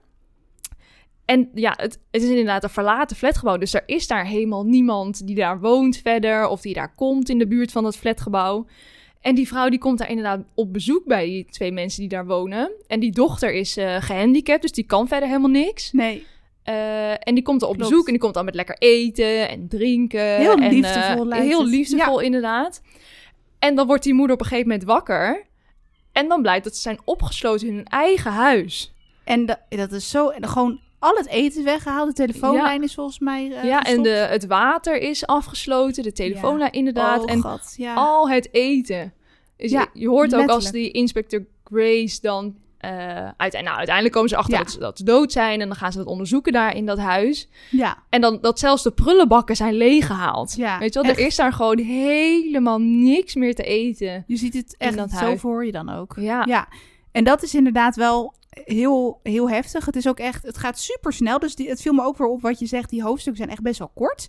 En 1.25 1.49
ja, 1.53 1.73
het, 1.77 1.99
het 2.11 2.21
is 2.21 2.29
inderdaad 2.29 2.63
een 2.63 2.69
verlaten 2.69 3.15
flatgebouw. 3.15 3.57
Dus 3.57 3.73
er 3.73 3.83
is 3.85 4.07
daar 4.07 4.25
helemaal 4.25 4.65
niemand 4.65 5.27
die 5.27 5.35
daar 5.35 5.59
woont 5.59 5.97
verder... 5.97 6.47
of 6.47 6.61
die 6.61 6.73
daar 6.73 6.95
komt 6.95 7.29
in 7.29 7.37
de 7.37 7.47
buurt 7.47 7.71
van 7.71 7.83
dat 7.83 7.97
flatgebouw. 7.97 8.65
En 9.21 9.35
die 9.35 9.47
vrouw 9.47 9.69
die 9.69 9.79
komt 9.79 9.97
daar 9.97 10.09
inderdaad 10.09 10.43
op 10.55 10.73
bezoek 10.73 11.05
bij 11.05 11.25
die 11.25 11.45
twee 11.45 11.71
mensen 11.71 11.99
die 11.99 12.09
daar 12.09 12.25
wonen. 12.25 12.71
En 12.87 12.99
die 12.99 13.11
dochter 13.11 13.53
is 13.53 13.77
eh, 13.77 13.95
gehandicapt, 13.99 14.61
dus 14.61 14.71
die 14.71 14.83
kan 14.83 15.07
verder 15.07 15.27
helemaal 15.27 15.49
niks. 15.49 15.91
Nee, 15.91 16.25
en 17.19 17.35
die 17.35 17.43
komt 17.43 17.61
er 17.61 17.67
op 17.67 17.75
Klopt. 17.75 17.89
bezoek 17.89 18.05
en 18.05 18.11
die 18.11 18.21
komt 18.21 18.33
dan 18.33 18.45
met 18.45 18.55
lekker 18.55 18.75
eten 18.79 19.49
en 19.49 19.67
drinken. 19.67 20.35
Heel 20.35 20.53
en, 20.53 20.61
Heel 21.41 21.65
liefdevol, 21.65 22.19
inderdaad. 22.19 22.81
En 23.59 23.75
dan 23.75 23.87
wordt 23.87 24.03
die 24.03 24.13
moeder 24.13 24.35
op 24.35 24.41
een 24.41 24.47
gegeven 24.47 24.69
moment 24.69 24.87
wakker. 24.87 25.45
En 26.11 26.27
dan 26.27 26.41
blijkt 26.41 26.63
dat 26.63 26.75
ze 26.75 26.81
zijn 26.81 26.99
opgesloten 27.03 27.67
in 27.67 27.75
hun 27.75 27.85
eigen 27.85 28.31
huis. 28.31 28.93
En 29.23 29.45
dat, 29.45 29.59
dat 29.69 29.91
is 29.91 30.09
zo... 30.09 30.29
En 30.29 30.47
gewoon 30.47 30.79
al 30.99 31.15
het 31.15 31.27
eten 31.27 31.59
is 31.59 31.65
weggehaald. 31.65 32.07
De 32.07 32.25
telefoonlijn 32.25 32.83
is 32.83 32.93
volgens 32.93 33.19
mij 33.19 33.51
eh, 33.51 33.63
ja, 33.63 33.83
en 33.83 34.01
de, 34.01 34.09
het 34.09 34.45
water 34.45 34.97
is 34.97 35.25
afgesloten, 35.25 36.03
de 36.03 36.11
telefoonlijn 36.11 36.71
inderdaad. 36.71 37.21
Oh, 37.21 37.31
en 37.31 37.41
God, 37.41 37.73
ja. 37.77 37.93
al 37.93 38.29
het 38.29 38.53
eten. 38.53 39.13
Ja, 39.57 39.79
je, 39.93 39.99
je 39.99 40.07
hoort 40.07 40.35
ook 40.35 40.49
als 40.49 40.71
die 40.71 40.91
inspecteur 40.91 41.45
Grace 41.63 42.21
dan... 42.21 42.55
eh, 42.81 42.89
uiteindelijk, 43.37 43.63
nou, 43.63 43.77
uiteindelijk 43.77 44.13
komen 44.13 44.29
ze 44.29 44.35
achter 44.35 44.53
Ja. 44.53 44.59
dat, 44.59 44.71
ze, 44.71 44.79
dat 44.79 44.97
ze 44.97 45.03
dood 45.03 45.31
zijn... 45.31 45.61
en 45.61 45.67
dan 45.67 45.77
gaan 45.77 45.91
ze 45.91 45.97
dat 45.97 46.07
onderzoeken 46.07 46.53
daar 46.53 46.75
in 46.75 46.85
dat 46.85 46.97
huis. 46.97 47.49
Ja, 47.69 47.97
En 48.09 48.21
dan 48.21 48.37
dat 48.41 48.59
zelfs 48.59 48.83
de 48.83 48.91
prullenbakken 48.91 49.55
zijn 49.55 49.73
leeggehaald. 49.73 50.53
Ja, 50.55 50.79
Weet 50.79 50.93
je 50.93 51.01
wel, 51.01 51.09
echt. 51.11 51.19
er 51.19 51.25
is 51.25 51.35
daar 51.35 51.53
gewoon 51.53 51.77
helemaal 51.79 52.79
niks 52.81 53.35
meer 53.35 53.55
te 53.55 53.63
eten. 53.63 54.23
je 54.27 54.35
ziet 54.35 54.53
het 54.53 54.75
echt 54.77 54.97
dat 54.97 55.09
zo 55.09 55.15
huis. 55.15 55.39
voor 55.39 55.65
je 55.65 55.71
dan 55.71 55.89
ook. 55.89 56.13
Ja, 56.19 56.43
Ja, 56.47 56.67
en 57.11 57.23
dat 57.23 57.43
is 57.43 57.55
inderdaad 57.55 57.95
wel 57.95 58.33
heel, 58.49 59.19
heel 59.23 59.49
heftig. 59.49 59.85
Het 59.85 59.95
is 59.95 60.07
ook 60.07 60.19
echt, 60.19 60.43
het 60.45 60.57
gaat 60.57 60.79
super 60.79 61.13
snel. 61.13 61.39
Dus 61.39 61.55
die, 61.55 61.69
het 61.69 61.81
viel 61.81 61.93
me 61.93 62.03
ook 62.03 62.17
weer 62.17 62.27
op 62.27 62.41
wat 62.41 62.59
je 62.59 62.65
zegt. 62.65 62.89
Die 62.89 63.03
hoofdstukken 63.03 63.43
zijn 63.43 63.55
echt 63.55 63.63
best 63.63 63.79
wel 63.79 63.91
kort. 63.93 64.27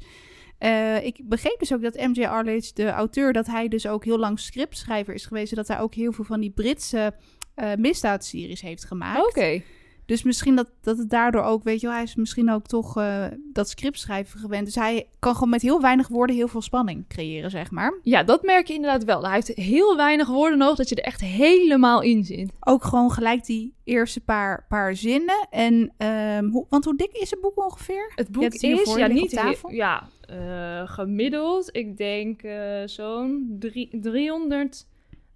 Eh, 0.58 1.04
ik 1.04 1.20
begreep 1.24 1.58
dus 1.58 1.72
ook 1.72 1.82
dat 1.82 1.94
M.J. 1.94 2.24
Arledge, 2.24 2.70
de 2.74 2.90
auteur, 2.90 3.32
dat 3.32 3.46
hij 3.46 3.68
dus 3.68 3.86
ook 3.86 4.04
heel 4.04 4.18
lang 4.18 4.40
scriptschrijver 4.40 5.14
is 5.14 5.26
geweest. 5.26 5.48
Zodat 5.48 5.68
hij 5.68 5.80
ook 5.80 5.94
heel 5.94 6.12
veel 6.12 6.24
van 6.24 6.40
die 6.40 6.50
Britse 6.50 7.14
eh 7.54 7.74
misdaadseries 7.76 8.60
heeft 8.60 8.84
gemaakt. 8.84 9.26
oké. 9.26 9.62
Dus 10.06 10.22
misschien 10.22 10.56
dat, 10.56 10.68
dat 10.80 10.98
het 10.98 11.10
daardoor 11.10 11.42
ook, 11.42 11.62
weet 11.64 11.80
je 11.80 11.86
wel, 11.86 11.94
hij 11.96 12.04
is 12.04 12.14
misschien 12.14 12.50
ook 12.50 12.66
toch 12.66 12.96
eh, 12.96 13.24
dat 13.52 13.68
scriptschrijven 13.68 14.40
gewend. 14.40 14.64
Dus 14.64 14.74
hij 14.74 15.06
kan 15.18 15.34
gewoon 15.34 15.48
met 15.48 15.62
heel 15.62 15.80
weinig 15.80 16.08
woorden 16.08 16.36
heel 16.36 16.48
veel 16.48 16.62
spanning 16.62 17.08
creëren, 17.08 17.50
zeg 17.50 17.70
maar. 17.70 17.98
Ja, 18.02 18.22
dat 18.22 18.42
merk 18.42 18.66
je 18.66 18.74
inderdaad 18.74 19.04
wel. 19.04 19.22
Hij 19.24 19.32
heeft 19.34 19.46
heel 19.48 19.96
weinig 19.96 20.28
woorden 20.28 20.58
nodig 20.58 20.76
dat 20.76 20.88
je 20.88 20.94
er 20.94 21.04
echt 21.04 21.20
helemaal 21.20 22.02
in 22.02 22.24
zit. 22.24 22.52
ook 22.60 22.84
gewoon 22.84 23.10
gelijk 23.10 23.44
die 23.44 23.74
eerste 23.84 24.20
paar, 24.20 24.64
paar 24.68 24.96
zinnen. 24.96 25.46
En, 25.50 25.92
ehm, 25.96 26.48
hoe, 26.48 26.66
want 26.68 26.84
hoe 26.84 26.96
dik 26.96 27.12
is 27.12 27.30
het 27.30 27.40
boek 27.40 27.64
ongeveer? 27.64 28.12
Het 28.14 28.28
boek 28.32 28.42
is 28.52 28.80
voor 28.82 28.98
ja, 28.98 29.06
niet 29.06 29.30
tafel. 29.30 29.70
ja, 29.70 30.08
eh, 30.20 30.82
gemiddeld. 30.88 31.68
Ik 31.76 31.96
denk 31.96 32.40
zo'n 32.84 33.56
drie- 33.58 33.98
300, 34.00 34.86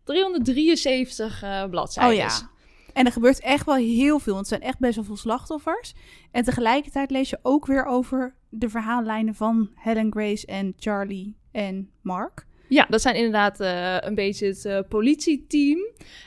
373 0.07 1.43
eh 1.43 1.65
bladzijden. 1.71 2.13
Oh 2.13 2.19
ja. 2.19 2.51
En 2.93 3.07
er 3.07 3.13
gebeurt 3.13 3.41
echt 3.41 3.67
wel 3.67 3.75
heel 3.75 4.19
veel. 4.19 4.35
Want 4.35 4.51
het 4.51 4.59
zijn 4.59 4.71
echt 4.71 4.79
best 4.79 4.95
wel 4.95 5.05
veel 5.05 5.17
slachtoffers. 5.17 5.95
En 6.31 6.45
tegelijkertijd 6.45 7.11
lees 7.11 7.31
je 7.31 7.39
ook 7.43 7.67
weer 7.67 7.85
over 7.85 8.35
de 8.49 8.69
verhaallijnen 8.69 9.35
van 9.35 9.71
Helen 9.75 10.13
Grace 10.13 10.47
en 10.47 10.75
Charlie 10.79 11.37
en 11.53 11.91
Mark. 12.03 12.47
Ja, 12.69 12.87
dat 12.91 13.01
zijn 13.03 13.15
inderdaad 13.15 13.61
eh, 13.61 13.97
een 14.01 14.15
beetje 14.15 14.47
het 14.47 14.65
eh, 14.65 14.79
politieteam. 14.89 15.79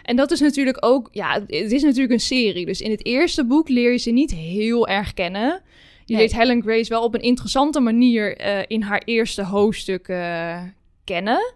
En 0.04 0.16
dat 0.16 0.32
is 0.32 0.40
natuurlijk 0.40 0.78
ook, 0.86 1.10
ja, 1.12 1.34
het 1.48 1.72
is 1.72 1.84
natuurlijk 1.84 2.14
een 2.14 2.20
serie. 2.20 2.66
Dus 2.66 2.82
in 2.82 2.92
het 2.92 3.06
eerste 3.06 3.46
boek 3.46 3.70
leer 3.70 3.92
je 3.92 3.98
ze 3.98 4.12
niet 4.12 4.32
heel 4.32 4.88
erg 4.88 5.14
kennen. 5.14 5.62
Je 6.06 6.16
Nee. 6.16 6.18
leert 6.18 6.34
Helen 6.36 6.62
Grace 6.62 6.90
wel 6.90 7.04
op 7.04 7.14
een 7.14 7.22
interessante 7.22 7.80
manier 7.80 8.40
in 8.70 8.82
haar 8.82 9.02
eerste 9.06 9.44
hoofdstuk 9.44 10.04
kennen. 11.04 11.54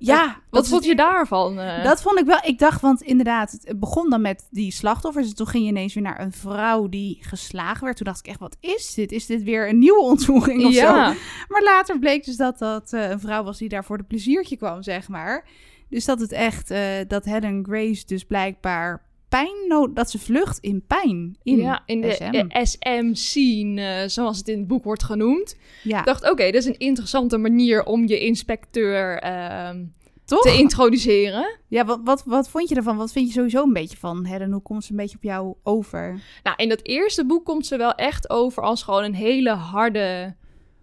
Ja, 0.00 0.24
Wat 0.26 0.36
dat 0.50 0.68
vond 0.68 0.84
je 0.84 0.96
daarvan? 0.96 1.58
eh? 1.58 1.84
Dat 1.84 2.02
vond 2.02 2.18
ik 2.18 2.26
wel. 2.26 2.38
Ik 2.42 2.58
dacht, 2.58 2.80
want 2.80 3.02
inderdaad, 3.02 3.50
het 3.50 3.80
begon 3.80 4.10
dan 4.10 4.20
met 4.20 4.46
die 4.50 4.72
slachtoffers. 4.72 5.28
En 5.28 5.34
toen 5.34 5.46
ging 5.46 5.64
je 5.64 5.70
ineens 5.70 5.94
weer 5.94 6.02
naar 6.02 6.20
een 6.20 6.32
vrouw 6.32 6.88
die 6.88 7.18
geslagen 7.20 7.84
werd. 7.84 7.96
Toen 7.96 8.06
dacht 8.06 8.18
ik 8.18 8.26
echt, 8.26 8.38
wat 8.40 8.56
is 8.60 8.94
dit? 8.94 9.12
Is 9.12 9.26
dit 9.26 9.42
weer 9.42 9.68
een 9.68 9.78
nieuwe 9.78 10.00
ontvoering 10.02 10.64
of 10.64 10.72
zo? 10.72 10.80
ja. 10.80 11.14
Maar 11.48 11.62
later 11.62 11.98
bleek 11.98 12.24
dus 12.24 12.36
dat 12.36 12.58
dat 12.58 12.92
eh, 12.92 13.10
een 13.10 13.20
vrouw 13.20 13.44
was 13.44 13.58
die 13.58 13.68
daar 13.68 13.84
voor 13.84 13.98
de 13.98 14.04
pleziertje 14.04 14.56
kwam, 14.56 14.82
zeg 14.82 15.08
maar. 15.08 15.48
Dus 15.88 16.04
dat 16.04 16.20
het 16.20 16.32
echt, 16.32 16.70
eh, 16.70 16.80
dat 17.08 17.24
Helen 17.24 17.64
Grace 17.68 18.06
dus 18.06 18.24
blijkbaar 18.24 19.06
pijn 19.28 19.90
dat 19.94 20.10
ze 20.10 20.18
vlucht 20.18 20.58
in 20.58 20.84
pijn 20.86 21.36
in, 21.42 21.56
ja, 21.56 21.82
in 21.86 22.00
de 22.00 22.12
SM. 22.12 22.64
SM-scene, 22.66 23.82
eh, 24.02 24.08
zoals 24.08 24.38
het 24.38 24.48
in 24.48 24.58
het 24.58 24.66
boek 24.68 24.84
wordt 24.84 25.02
genoemd. 25.02 25.56
ja, 25.82 26.02
dacht, 26.02 26.30
oké, 26.30 26.44
dat 26.44 26.54
is 26.54 26.66
een 26.66 26.78
interessante 26.78 27.38
manier 27.38 27.84
om 27.84 28.06
je 28.08 28.20
inspecteur 28.20 29.18
ehm, 29.18 29.84
toch? 30.24 30.40
te 30.42 30.58
introduceren. 30.58 31.58
Ja, 31.68 31.84
wat, 31.84 32.00
wat, 32.04 32.22
wat 32.26 32.48
vond 32.48 32.68
je 32.68 32.74
ervan? 32.74 32.96
Wat 32.96 33.12
vind 33.12 33.26
je 33.26 33.32
sowieso 33.32 33.62
een 33.62 33.72
beetje 33.72 33.96
van 33.96 34.24
Helen? 34.24 34.52
Hoe 34.52 34.62
komt 34.62 34.84
ze 34.84 34.90
een 34.90 34.96
beetje 34.96 35.16
op 35.16 35.22
jou 35.22 35.54
over? 35.62 36.20
Nou, 36.42 36.56
in 36.56 36.68
dat 36.68 36.80
eerste 36.82 37.26
boek 37.26 37.44
komt 37.44 37.66
ze 37.66 37.76
wel 37.76 37.94
echt 37.94 38.30
over 38.30 38.62
als 38.62 38.82
gewoon 38.82 39.04
een 39.04 39.14
hele 39.14 39.50
harde 39.50 40.34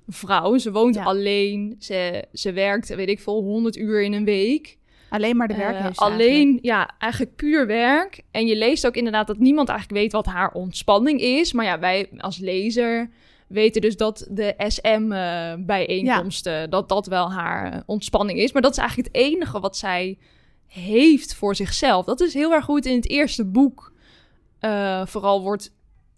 vrouw. 0.07 0.57
Ze 0.57 0.71
woont 0.71 0.95
Ja. 0.95 1.03
alleen, 1.03 1.75
ze, 1.79 2.25
ze 2.33 2.51
werkt, 2.51 2.95
weet 2.95 3.09
ik 3.09 3.19
veel, 3.19 3.41
100 3.41 3.75
uur 3.77 4.03
in 4.03 4.13
een 4.13 4.25
week. 4.25 4.77
Alleen 5.09 5.37
maar 5.37 5.47
de 5.47 5.53
Eh, 5.53 5.59
werk 5.59 5.95
alleen, 5.95 6.19
eigenlijk. 6.29 6.65
ja, 6.65 6.89
eigenlijk 6.97 7.35
puur 7.35 7.67
werk. 7.67 8.21
En 8.31 8.47
je 8.47 8.55
leest 8.55 8.87
ook 8.87 8.95
inderdaad 8.95 9.27
dat 9.27 9.37
niemand 9.37 9.69
eigenlijk 9.69 9.99
weet 10.01 10.11
wat 10.11 10.25
haar 10.25 10.51
ontspanning 10.51 11.21
is. 11.21 11.53
Maar 11.53 11.65
ja, 11.65 11.79
wij 11.79 12.09
als 12.17 12.37
lezer 12.37 13.09
weten 13.47 13.81
dus 13.81 13.97
dat 13.97 14.27
de 14.29 14.53
SM-bijeenkomsten, 14.57 16.69
dat 16.69 16.89
dat 16.89 17.07
wel 17.07 17.31
haar 17.31 17.73
eh, 17.73 17.79
ontspanning 17.85 18.39
is. 18.39 18.51
Maar 18.51 18.61
dat 18.61 18.71
is 18.71 18.77
eigenlijk 18.77 19.13
het 19.13 19.23
enige 19.23 19.59
wat 19.59 19.77
zij 19.77 20.17
heeft 20.67 21.35
voor 21.35 21.55
zichzelf. 21.55 22.05
Dat 22.05 22.21
is 22.21 22.33
heel 22.33 22.53
erg 22.53 22.65
goed 22.65 22.85
in 22.85 22.95
het 22.95 23.09
eerste 23.09 23.45
boek 23.45 23.93
eh, 24.59 25.05
vooral 25.05 25.41
wordt 25.41 25.73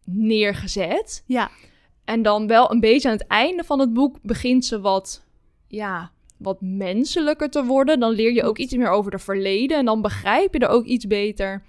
neergezet. 0.06 1.24
Ja, 1.25 1.50
En 2.06 2.22
dan 2.22 2.48
wel 2.48 2.72
een 2.72 2.79
beetje 2.79 3.10
aan 3.10 3.17
het 3.17 3.27
einde 3.27 3.63
van 3.63 3.79
het 3.79 3.94
boek 3.94 4.17
begint 4.22 4.65
ze 4.65 4.82
wat, 4.82 5.24
ja, 5.67 6.12
wat 6.38 6.62
menselijker 6.62 7.50
te 7.50 7.63
worden. 7.65 8.00
Dan 8.00 8.12
leer 8.12 8.34
je 8.34 8.44
ook 8.44 8.58
iets 8.58 8.75
meer 8.75 8.89
over 8.89 9.12
de 9.12 9.20
verleden. 9.20 9.77
En 9.77 9.86
dan 9.86 10.01
begrijp 10.01 10.53
je 10.53 10.60
er 10.60 10.67
ook 10.70 10.86
iets 10.86 11.08
beter 11.08 11.63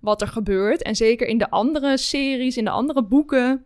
wat 0.00 0.20
er 0.20 0.28
gebeurt. 0.28 0.82
En 0.82 0.96
zeker 0.96 1.26
in 1.26 1.38
de 1.38 1.50
andere 1.50 1.96
series, 1.98 2.56
in 2.56 2.64
de 2.64 2.70
andere 2.70 3.02
boeken, 3.04 3.64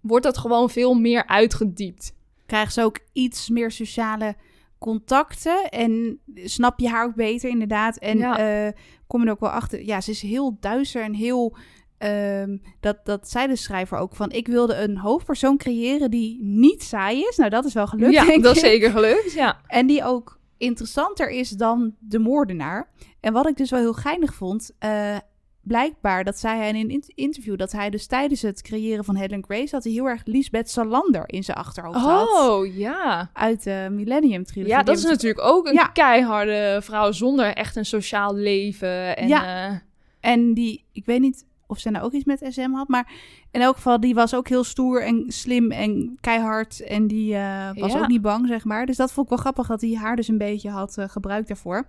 wordt 0.00 0.24
dat 0.24 0.38
gewoon 0.38 0.70
veel 0.70 0.94
meer 0.94 1.26
uitgediept. 1.26 2.16
krijgen 2.46 2.72
ze 2.72 2.82
ook 2.82 2.98
iets 3.12 3.48
meer 3.48 3.70
sociale 3.70 4.34
contacten 4.78 5.68
en 5.68 6.20
snap 6.34 6.78
je 6.80 6.88
haar 6.88 7.04
ook 7.04 7.14
beter 7.14 7.50
inderdaad. 7.50 7.96
En 7.98 8.18
Ja. 8.18 8.38
eh, 8.66 8.72
kom 9.06 9.20
je 9.20 9.26
er 9.26 9.32
ook 9.32 9.40
wel 9.40 9.50
achter, 9.50 9.84
ja, 9.84 10.00
ze 10.00 10.10
is 10.10 10.22
heel 10.22 10.56
duister 10.60 11.02
en 11.02 11.14
heel, 11.14 11.56
ehm, 11.98 12.56
dat, 12.80 12.96
dat 13.04 13.28
zei 13.30 13.46
de 13.46 13.56
schrijver 13.56 13.98
ook 13.98 14.16
van, 14.16 14.30
ik 14.30 14.46
wilde 14.46 14.74
een 14.74 14.98
hoofdpersoon 14.98 15.56
creëren 15.56 16.10
die 16.10 16.38
niet 16.42 16.82
saai 16.82 17.20
is. 17.30 17.36
Nou, 17.36 17.50
dat 17.50 17.64
is 17.64 17.72
wel 17.74 17.86
gelukt, 17.86 18.12
ja, 18.12 18.24
denk 18.24 18.42
dat 18.42 18.56
is 18.56 18.62
zeker 18.62 18.90
gelukt. 18.90 19.32
Ja. 19.32 19.60
En 19.66 19.86
die 19.86 20.04
ook 20.04 20.38
interessanter 20.56 21.30
is 21.30 21.50
dan 21.50 21.94
de 21.98 22.18
moordenaar. 22.18 22.90
En 23.20 23.32
wat 23.32 23.48
ik 23.48 23.56
dus 23.56 23.70
wel 23.70 23.80
heel 23.80 23.92
geinig 23.92 24.34
vond, 24.34 24.70
eh, 24.78 25.16
blijkbaar, 25.62 26.24
dat 26.24 26.38
zei 26.38 26.58
hij 26.58 26.68
in 26.68 26.74
een 26.74 26.90
int- 26.90 27.08
interview, 27.14 27.56
dat 27.58 27.72
hij 27.72 27.90
dus 27.90 28.06
tijdens 28.06 28.42
het 28.42 28.62
creëren 28.62 29.04
van 29.04 29.16
Helen 29.16 29.44
Grace, 29.44 29.70
dat 29.70 29.84
hij 29.84 29.92
heel 29.92 30.06
erg 30.06 30.20
Lisbeth 30.24 30.70
Salander 30.70 31.22
in 31.26 31.44
zijn 31.44 31.56
achterhoofd 31.56 31.98
had. 31.98 32.28
Oh, 32.28 32.76
ja. 32.76 33.30
Uit 33.32 33.62
de 33.64 33.88
Millennium 33.90 34.44
Trilogie. 34.44 34.74
Ja, 34.76 34.82
dat 34.82 34.96
is 34.96 35.04
natuurlijk 35.04 35.40
ook 35.46 35.66
een 35.66 35.74
Ja. 35.74 35.86
keiharde 35.86 36.78
vrouw 36.82 37.12
zonder 37.12 37.54
echt 37.54 37.76
een 37.76 37.84
sociaal 37.84 38.34
leven. 38.34 39.16
En, 39.16 39.28
Ja. 39.28 39.66
eh, 39.68 39.74
En 40.20 40.54
die, 40.54 40.84
ik 40.92 41.04
weet 41.06 41.20
niet 41.20 41.44
of 41.70 41.78
zij 41.78 41.90
nou 41.90 42.04
ook 42.04 42.12
iets 42.12 42.24
met 42.24 42.46
SM 42.48 42.70
had, 42.70 42.88
maar 42.88 43.10
in 43.50 43.60
elk 43.60 43.74
geval, 43.74 44.00
die 44.00 44.14
was 44.14 44.34
ook 44.34 44.48
heel 44.48 44.64
stoer 44.64 45.02
en 45.02 45.24
slim 45.26 45.70
en 45.70 46.16
keihard. 46.20 46.80
En 46.80 47.06
die 47.06 47.34
eh, 47.34 47.68
was 47.74 47.92
Ja. 47.92 47.98
ook 47.98 48.08
niet 48.08 48.22
bang, 48.22 48.46
zeg 48.46 48.64
maar. 48.64 48.86
Dus 48.86 48.96
dat 48.96 49.12
vond 49.12 49.26
ik 49.26 49.32
wel 49.32 49.42
grappig, 49.42 49.66
dat 49.66 49.80
hij 49.80 49.94
haar 49.94 50.16
dus 50.16 50.28
een 50.28 50.38
beetje 50.38 50.70
had 50.70 50.98
eh, 50.98 51.08
gebruikt 51.08 51.48
daarvoor. 51.48 51.86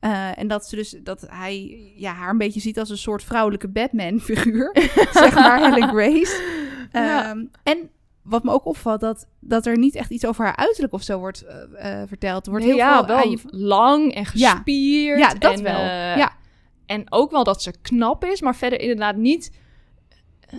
Eh, 0.00 0.38
en 0.38 0.48
dat 0.48 0.66
ze 0.68 0.76
dus 0.76 0.96
dat 1.02 1.24
hij 1.30 1.80
ja, 1.96 2.12
haar 2.12 2.30
een 2.30 2.38
beetje 2.38 2.60
ziet 2.60 2.78
als 2.78 2.90
een 2.90 2.98
soort 2.98 3.24
vrouwelijke 3.24 3.68
Batman-figuur. 3.68 4.70
zeg 5.12 5.34
maar, 5.34 5.58
Helen 5.70 5.88
Grace. 5.88 6.42
Ja. 6.92 7.24
Ehm, 7.30 7.44
en 7.62 7.90
wat 8.22 8.44
me 8.44 8.50
ook 8.50 8.64
opvalt, 8.66 9.00
dat, 9.00 9.26
dat 9.40 9.66
er 9.66 9.78
niet 9.78 9.94
echt 9.94 10.10
iets 10.10 10.26
over 10.26 10.44
haar 10.44 10.56
uiterlijk 10.56 10.92
of 10.92 11.02
zo 11.02 11.18
wordt 11.18 11.44
verteld. 12.06 12.44
Er 12.44 12.50
wordt 12.50 12.66
Nee, 12.66 12.74
heel 12.74 12.84
ja, 12.84 13.04
veel 13.04 13.16
wel 13.16 13.28
je- 13.28 13.38
lang 13.50 14.14
en 14.14 14.24
Ja. 14.32 14.50
gespierd. 14.54 15.18
Ja, 15.18 15.34
dat 15.34 15.52
en, 15.58 15.62
wel. 15.62 15.80
ja, 16.18 16.32
En 16.86 17.12
ook 17.12 17.30
wel 17.30 17.44
dat 17.44 17.62
ze 17.62 17.74
knap 17.82 18.24
is, 18.24 18.40
maar 18.40 18.56
verder 18.56 18.80
inderdaad 18.80 19.16
niet... 19.16 19.50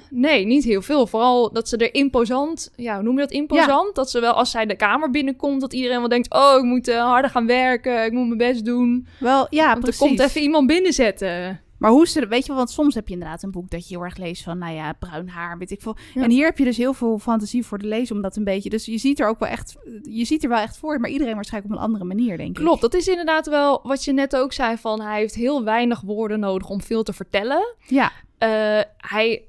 Nee, 0.09 0.45
niet 0.45 0.63
heel 0.63 0.81
veel. 0.81 1.07
Vooral 1.07 1.53
dat 1.53 1.69
ze 1.69 1.77
er 1.77 1.93
imposant... 1.93 2.71
Ja, 2.75 2.93
hoe 2.95 3.03
noem 3.03 3.13
je 3.13 3.19
dat 3.19 3.31
imposant? 3.31 3.95
Dat 3.95 4.09
ze 4.09 4.19
wel, 4.19 4.33
als 4.33 4.51
zij 4.51 4.65
de 4.65 4.75
kamer 4.75 5.09
binnenkomt, 5.09 5.61
dat 5.61 5.73
iedereen 5.73 5.99
wel 5.99 6.07
denkt... 6.07 6.33
Oh, 6.33 6.57
ik 6.57 6.63
moet 6.63 6.87
eh, 6.87 7.01
harder 7.01 7.31
gaan 7.31 7.47
werken, 7.47 8.05
ik 8.05 8.11
moet 8.11 8.25
mijn 8.25 8.37
best 8.37 8.65
doen. 8.65 9.07
wel, 9.19 9.47
ja, 9.49 9.67
Want 9.67 9.79
precies. 9.79 10.01
er 10.01 10.07
komt 10.07 10.19
even 10.19 10.41
iemand 10.41 10.67
binnenzetten. 10.67 11.61
Maar 11.77 11.91
hoe 11.91 12.07
ze, 12.07 12.27
weet 12.27 12.41
je 12.41 12.47
wel, 12.47 12.57
want 12.57 12.69
soms 12.69 12.95
heb 12.95 13.07
je 13.07 13.13
inderdaad 13.13 13.43
een 13.43 13.51
boek 13.51 13.69
dat 13.69 13.87
je 13.87 13.95
heel 13.95 14.03
erg 14.03 14.17
leest 14.17 14.43
van, 14.43 14.57
nou 14.57 14.73
ja, 14.75 14.93
bruin 14.93 15.29
haar, 15.29 15.57
weet 15.57 15.71
ik 15.71 15.81
veel. 15.81 15.95
Ja. 16.13 16.23
En 16.23 16.29
hier 16.29 16.45
heb 16.45 16.57
je 16.57 16.63
dus 16.63 16.77
heel 16.77 16.93
veel 16.93 17.19
fantasie 17.19 17.65
voor 17.65 17.77
de 17.77 17.87
lezer 17.87 18.15
om 18.15 18.21
dat 18.21 18.35
een 18.35 18.43
beetje. 18.43 18.69
Dus 18.69 18.85
je 18.85 18.97
ziet 18.97 19.19
er 19.19 19.27
ook 19.27 19.39
wel 19.39 19.49
echt, 19.49 19.75
je 20.01 20.25
ziet 20.25 20.43
er 20.43 20.49
wel 20.49 20.59
echt 20.59 20.77
voor, 20.77 20.99
maar 20.99 21.09
iedereen 21.09 21.35
waarschijnlijk 21.35 21.73
op 21.73 21.79
een 21.79 21.85
andere 21.85 22.03
manier, 22.05 22.37
denk 22.37 22.49
ik. 22.57 22.63
Klopt, 22.63 22.81
dat 22.81 22.93
is 22.93 23.07
inderdaad 23.07 23.47
wel 23.47 23.79
wat 23.83 24.03
je 24.05 24.13
net 24.13 24.35
ook 24.35 24.53
zei 24.53 24.77
van... 24.77 25.01
Hij 25.01 25.19
heeft 25.19 25.35
heel 25.35 25.63
weinig 25.63 26.01
woorden 26.01 26.39
nodig 26.39 26.69
om 26.69 26.81
veel 26.81 27.03
te 27.03 27.13
vertellen. 27.13 27.75
Ja, 27.87 28.11
Eh, 28.37 28.81
hij 28.97 29.41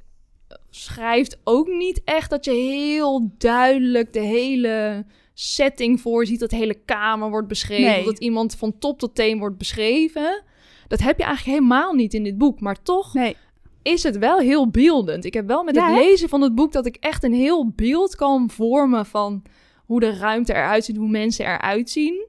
schrijft 0.71 1.39
ook 1.45 1.67
niet 1.69 2.01
echt 2.05 2.31
dat 2.31 2.45
je 2.45 2.51
heel 2.51 3.31
duidelijk 3.39 4.13
de 4.13 4.21
hele 4.21 5.05
setting 5.35 6.01
voorziet. 6.01 6.41
Dat 6.41 6.51
de 6.51 6.57
hele 6.57 6.79
kamer 6.85 7.31
wordt 7.31 7.49
beschreven. 7.49 7.93
Nee. 7.93 8.05
Dat 8.05 8.19
iemand 8.19 8.55
van 8.57 8.79
top 8.79 8.99
tot 8.99 9.15
teen 9.15 9.39
wordt 9.39 9.59
beschreven. 9.59 10.43
Dat 10.89 11.01
heb 11.01 11.19
je 11.19 11.25
eigenlijk 11.25 11.59
helemaal 11.59 11.93
niet 11.93 12.15
in 12.15 12.23
dit 12.23 12.39
boek. 12.39 12.61
Maar 12.61 12.83
toch 12.83 13.15
nee, 13.15 13.37
is 13.83 14.03
het 14.03 14.19
wel 14.19 14.39
heel 14.39 14.71
beeldend. 14.71 15.25
Ik 15.25 15.35
heb 15.35 15.47
wel 15.47 15.65
met 15.65 15.75
Ja, 15.75 15.87
het 15.87 15.95
hè? 15.99 16.01
lezen 16.05 16.29
van 16.29 16.41
het 16.41 16.55
boek 16.55 16.73
dat 16.73 16.87
ik 16.87 16.97
echt 16.97 17.25
een 17.25 17.35
heel 17.35 17.73
beeld 17.77 18.17
kan 18.17 18.51
vormen 18.51 19.07
van 19.07 19.43
hoe 19.85 20.01
de 20.01 20.17
ruimte 20.17 20.53
eruit 20.55 20.85
ziet, 20.85 20.97
hoe 20.97 21.09
mensen 21.09 21.45
eruit 21.47 21.91
zien. 21.91 22.27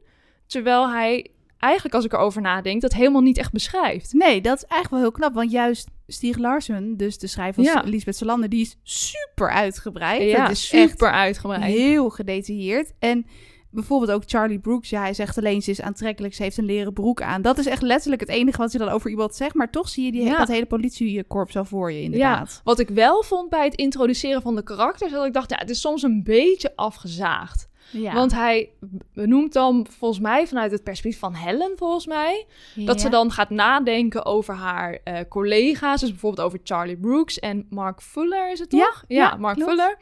Terwijl 0.48 0.90
hij 0.90 1.28
eigenlijk, 1.60 1.96
als 1.96 2.06
ik 2.06 2.14
erover 2.14 2.42
nadenk, 2.42 2.82
dat 2.82 2.94
helemaal 2.94 3.22
niet 3.22 3.38
echt 3.38 3.52
beschrijft. 3.52 4.14
Nee, 4.14 4.42
dat 4.42 4.58
is 4.58 4.64
eigenlijk 4.64 4.90
wel 4.92 5.00
heel 5.00 5.12
knap. 5.12 5.34
Want 5.34 5.52
juist 5.52 5.90
Stieg 6.08 6.38
Larsson, 6.38 6.94
dus 6.98 7.18
de 7.18 7.28
schrijver 7.28 7.64
van 7.64 7.74
Ja. 7.74 7.84
Lisbeth 7.86 8.16
Salander, 8.16 8.50
die 8.50 8.62
is 8.62 8.78
super 8.84 9.50
uitgebreid. 9.50 10.30
Ja, 10.30 10.42
dat 10.42 10.52
is 10.52 10.72
echt 10.72 10.90
super 10.90 11.12
uitgebreid. 11.12 11.64
heel 11.64 12.10
gedetailleerd. 12.10 12.92
En 13.00 13.26
bijvoorbeeld 13.72 14.12
ook 14.12 14.24
Charlie 14.26 14.60
Brooks. 14.60 14.90
Ja, 14.90 15.00
hij 15.02 15.14
zegt 15.14 15.38
alleen 15.38 15.62
ze 15.62 15.72
is 15.72 15.82
aantrekkelijk, 15.82 16.34
ze 16.34 16.44
heeft 16.44 16.58
een 16.58 16.66
leren 16.66 16.94
broek 16.94 17.22
aan. 17.22 17.42
Dat 17.42 17.58
is 17.58 17.66
echt 17.66 17.82
letterlijk 17.82 18.22
het 18.22 18.30
enige 18.30 18.58
wat 18.58 18.72
hij 18.72 18.86
dan 18.86 18.94
over 18.94 19.10
iemand 19.10 19.36
zegt. 19.36 19.54
Maar 19.56 19.70
toch 19.72 19.90
zie 19.90 20.06
je 20.06 20.12
die, 20.12 20.24
Ja. 20.24 20.38
dat 20.38 20.48
hele 20.48 20.66
politiekorps 20.66 21.58
al 21.58 21.66
voor 21.66 21.92
je, 21.92 22.02
inderdaad. 22.02 22.62
Wat 22.64 22.80
ik 22.80 22.90
wel 22.90 23.24
vond 23.24 23.50
bij 23.50 23.64
het 23.66 23.76
introduceren 23.76 24.42
van 24.42 24.56
de 24.56 24.64
karakters, 24.64 25.12
dat 25.12 25.26
ik 25.26 25.34
dacht, 25.34 25.50
ja, 25.50 25.58
het 25.58 25.70
is 25.70 25.82
soms 25.82 26.04
een 26.04 26.24
beetje 26.24 26.72
afgezaagd. 26.76 27.68
Ja. 27.92 28.14
Want 28.14 28.32
hij 28.32 28.70
benoemt 29.14 29.54
dan 29.54 29.88
volgens 29.98 30.20
mij 30.20 30.48
vanuit 30.48 30.72
het 30.72 30.84
perspectief 30.84 31.20
van 31.20 31.34
Helen, 31.34 31.72
volgens 31.76 32.06
mij, 32.08 32.46
dat 32.76 33.02
ze 33.02 33.10
dan 33.10 33.32
gaat 33.32 33.50
nadenken 33.50 34.26
over 34.26 34.54
haar 34.54 35.00
eh, 35.04 35.20
collega's. 35.30 36.00
Dus 36.02 36.10
bijvoorbeeld 36.10 36.48
over 36.48 36.60
Charlie 36.64 36.98
Brooks 36.98 37.40
en 37.40 37.66
Mark 37.70 38.02
Fuller, 38.02 38.52
is 38.52 38.60
het 38.60 38.72
Ja, 38.72 38.86
toch? 38.86 39.04
ja, 39.08 39.36
Mark 39.36 39.56
klopt. 39.56 39.72
Fuller. 39.72 39.98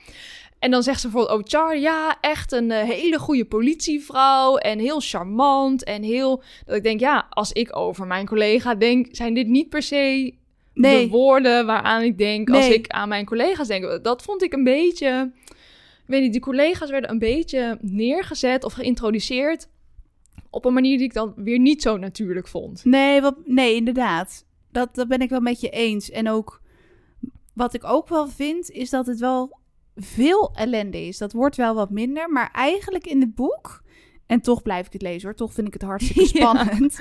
En 0.59 0.71
dan 0.71 0.83
zegt 0.83 0.99
ze 0.99 1.07
bijvoorbeeld 1.07 1.39
over 1.39 1.51
Charlie, 1.51 1.81
ja, 1.81 2.17
echt 2.21 2.51
een 2.51 2.71
eh, 2.71 2.83
hele 2.83 3.19
goede 3.19 3.45
politievrouw 3.45 4.57
en 4.57 4.79
heel 4.79 4.99
charmant 4.99 5.83
en 5.83 6.03
heel... 6.03 6.43
Dat 6.65 6.75
ik 6.75 6.83
denk, 6.83 6.99
ja, 6.99 7.27
als 7.29 7.51
ik 7.51 7.75
over 7.75 8.07
mijn 8.07 8.25
collega 8.25 8.75
denk, 8.75 9.07
zijn 9.11 9.33
dit 9.33 9.47
niet 9.47 9.69
per 9.69 9.81
se 9.81 10.33
Nee. 10.73 11.03
de 11.03 11.09
woorden 11.11 11.65
waaraan 11.65 12.01
ik 12.01 12.17
denk 12.17 12.49
als 12.49 12.69
ik 12.69 12.87
aan 12.87 13.09
mijn 13.09 13.25
collega's 13.25 13.67
denk. 13.67 14.03
Dat 14.03 14.23
vond 14.23 14.43
ik 14.43 14.53
een 14.53 14.63
beetje... 14.63 15.31
Ik 16.07 16.13
weet 16.13 16.21
niet, 16.21 16.31
die 16.31 16.41
collega's 16.41 16.89
werden 16.89 17.09
een 17.09 17.19
beetje 17.19 17.77
neergezet 17.81 18.63
of 18.63 18.73
geïntroduceerd 18.73 19.67
op 20.49 20.65
een 20.65 20.73
manier 20.73 20.97
die 20.97 21.05
ik 21.05 21.13
dan 21.13 21.33
weer 21.35 21.59
niet 21.59 21.81
zo 21.81 21.97
natuurlijk 21.97 22.47
vond. 22.47 22.85
Nee, 22.85 23.21
wat, 23.21 23.35
nee, 23.45 23.75
inderdaad. 23.75 24.45
Dat, 24.71 24.95
dat 24.95 25.07
ben 25.07 25.19
ik 25.19 25.29
wel 25.29 25.39
met 25.39 25.61
je 25.61 25.69
eens. 25.69 26.11
En 26.11 26.29
ook, 26.29 26.61
wat 27.53 27.73
ik 27.73 27.83
ook 27.83 28.07
wel 28.07 28.27
vind, 28.27 28.69
is 28.69 28.89
dat 28.89 29.05
het 29.05 29.19
wel 29.19 29.57
veel 29.97 30.51
ellende 30.55 31.05
is. 31.07 31.17
Dat 31.17 31.31
wordt 31.33 31.55
wel 31.55 31.75
wat 31.75 31.89
minder, 31.89 32.29
maar 32.29 32.49
eigenlijk 32.53 33.05
in 33.07 33.21
het 33.21 33.35
boek... 33.35 33.85
En 34.25 34.41
toch 34.41 34.61
blijf 34.61 34.85
ik 34.85 34.93
het 34.93 35.01
lezen 35.01 35.27
hoor. 35.27 35.37
Toch 35.37 35.53
vind 35.53 35.67
ik 35.67 35.73
het 35.73 35.81
hartstikke 35.81 36.21
Ja. 36.39 36.49
spannend. 36.55 36.99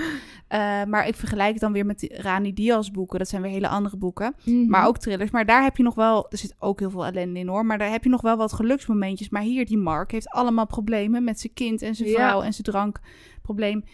Eh, 0.48 0.84
maar 0.84 1.06
ik 1.08 1.14
vergelijk 1.14 1.50
het 1.52 1.60
dan 1.60 1.72
weer 1.72 1.86
met 1.86 2.06
Rani 2.12 2.52
Diaz 2.54 2.88
boeken. 2.90 3.18
Dat 3.18 3.28
zijn 3.28 3.42
weer 3.42 3.50
hele 3.50 3.68
andere 3.68 3.96
boeken. 3.96 4.34
Maar 4.68 4.86
ook 4.86 4.98
thrillers. 4.98 5.30
Maar 5.30 5.46
daar 5.46 5.62
heb 5.62 5.76
je 5.76 5.82
nog 5.82 5.94
wel... 5.94 6.26
Er 6.30 6.38
zit 6.38 6.54
ook 6.58 6.78
heel 6.80 6.90
veel 6.90 7.06
ellende 7.06 7.38
in 7.38 7.48
hoor. 7.48 7.66
Maar 7.66 7.78
daar 7.78 7.90
heb 7.90 8.04
je 8.04 8.10
nog 8.10 8.20
wel 8.20 8.36
wat 8.36 8.52
geluksmomentjes. 8.52 9.28
Maar 9.28 9.42
hier, 9.42 9.66
die 9.66 9.78
Mark 9.78 10.10
heeft 10.12 10.28
allemaal 10.28 10.66
problemen 10.66 11.24
met 11.24 11.40
zijn 11.40 11.52
kind 11.52 11.82
en 11.82 11.94
zijn 11.94 12.08
Ja. 12.08 12.14
vrouw 12.14 12.42
en 12.42 12.52
zijn 12.52 12.62
drankprobleem. 12.64 13.84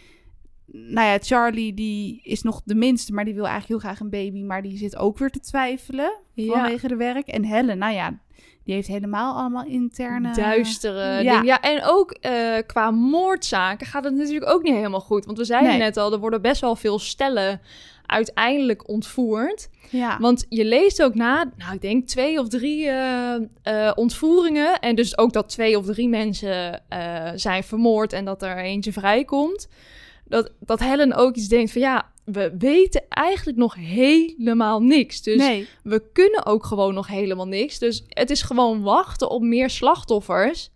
Nou 0.65 1.07
ja, 1.07 1.17
Charlie 1.21 1.73
die 1.73 2.21
is 2.23 2.41
nog 2.41 2.61
de 2.65 2.75
minste, 2.75 3.13
maar 3.13 3.25
die 3.25 3.33
wil 3.33 3.47
eigenlijk 3.47 3.71
heel 3.81 3.89
graag 3.89 3.99
een 3.99 4.09
baby. 4.09 4.43
Maar 4.43 4.61
die 4.61 4.77
zit 4.77 4.95
ook 4.95 5.17
weer 5.17 5.29
te 5.31 5.39
twijfelen 5.39 6.19
Ja. 6.33 6.53
vanwege 6.53 6.87
de 6.87 6.95
werk. 6.95 7.27
En 7.27 7.43
Helen, 7.45 7.77
nou 7.77 7.93
ja, 7.93 8.19
die 8.65 8.73
heeft 8.75 8.87
helemaal 8.87 9.35
allemaal 9.35 9.65
interne... 9.65 10.33
duistere 10.35 10.99
Ja. 10.99 11.17
dingen. 11.31 11.45
Ja, 11.45 11.61
en 11.61 11.81
ook 11.83 12.11
eh, 12.11 12.33
qua 12.65 12.91
moordzaken 12.91 13.87
gaat 13.87 14.03
het 14.03 14.13
natuurlijk 14.15 14.51
ook 14.51 14.63
niet 14.63 14.73
helemaal 14.73 14.99
goed. 14.99 15.25
Want 15.25 15.37
we 15.37 15.43
zeiden 15.45 15.69
Nee. 15.69 15.79
net 15.79 15.97
al, 15.97 16.13
er 16.13 16.19
worden 16.19 16.41
best 16.41 16.61
wel 16.61 16.75
veel 16.75 16.99
stellen 16.99 17.61
uiteindelijk 18.05 18.87
ontvoerd. 18.89 19.69
Ja, 19.89 20.17
Want 20.19 20.45
je 20.49 20.65
leest 20.65 21.03
ook 21.03 21.15
na, 21.15 21.51
nou 21.57 21.73
ik 21.73 21.81
denk 21.81 22.07
twee 22.07 22.39
of 22.39 22.47
drie 22.47 22.89
eh, 22.89 23.35
eh, 23.63 23.91
ontvoeringen. 23.95 24.79
En 24.79 24.95
dus 24.95 25.17
ook 25.17 25.33
dat 25.33 25.49
twee 25.49 25.77
of 25.77 25.85
drie 25.85 26.09
mensen 26.09 26.81
zijn 27.35 27.63
vermoord 27.63 28.13
en 28.13 28.25
dat 28.25 28.43
er 28.43 28.57
eentje 28.57 28.93
vrijkomt. 28.93 29.67
Dat, 30.25 30.51
dat 30.59 30.79
Helen 30.79 31.13
ook 31.13 31.35
iets 31.35 31.47
denkt 31.47 31.71
van 31.71 31.81
ja, 31.81 32.11
we 32.25 32.55
weten 32.57 33.03
eigenlijk 33.09 33.57
nog 33.57 33.75
helemaal 33.75 34.81
niks. 34.81 35.21
Dus 35.21 35.37
nee, 35.37 35.67
we 35.83 36.03
kunnen 36.13 36.45
ook 36.45 36.65
gewoon 36.65 36.93
nog 36.93 37.07
helemaal 37.07 37.47
niks. 37.47 37.79
Dus 37.79 38.03
het 38.09 38.29
is 38.29 38.41
gewoon 38.41 38.81
wachten 38.81 39.29
op 39.29 39.41
meer 39.41 39.69
slachtoffers 39.69 40.69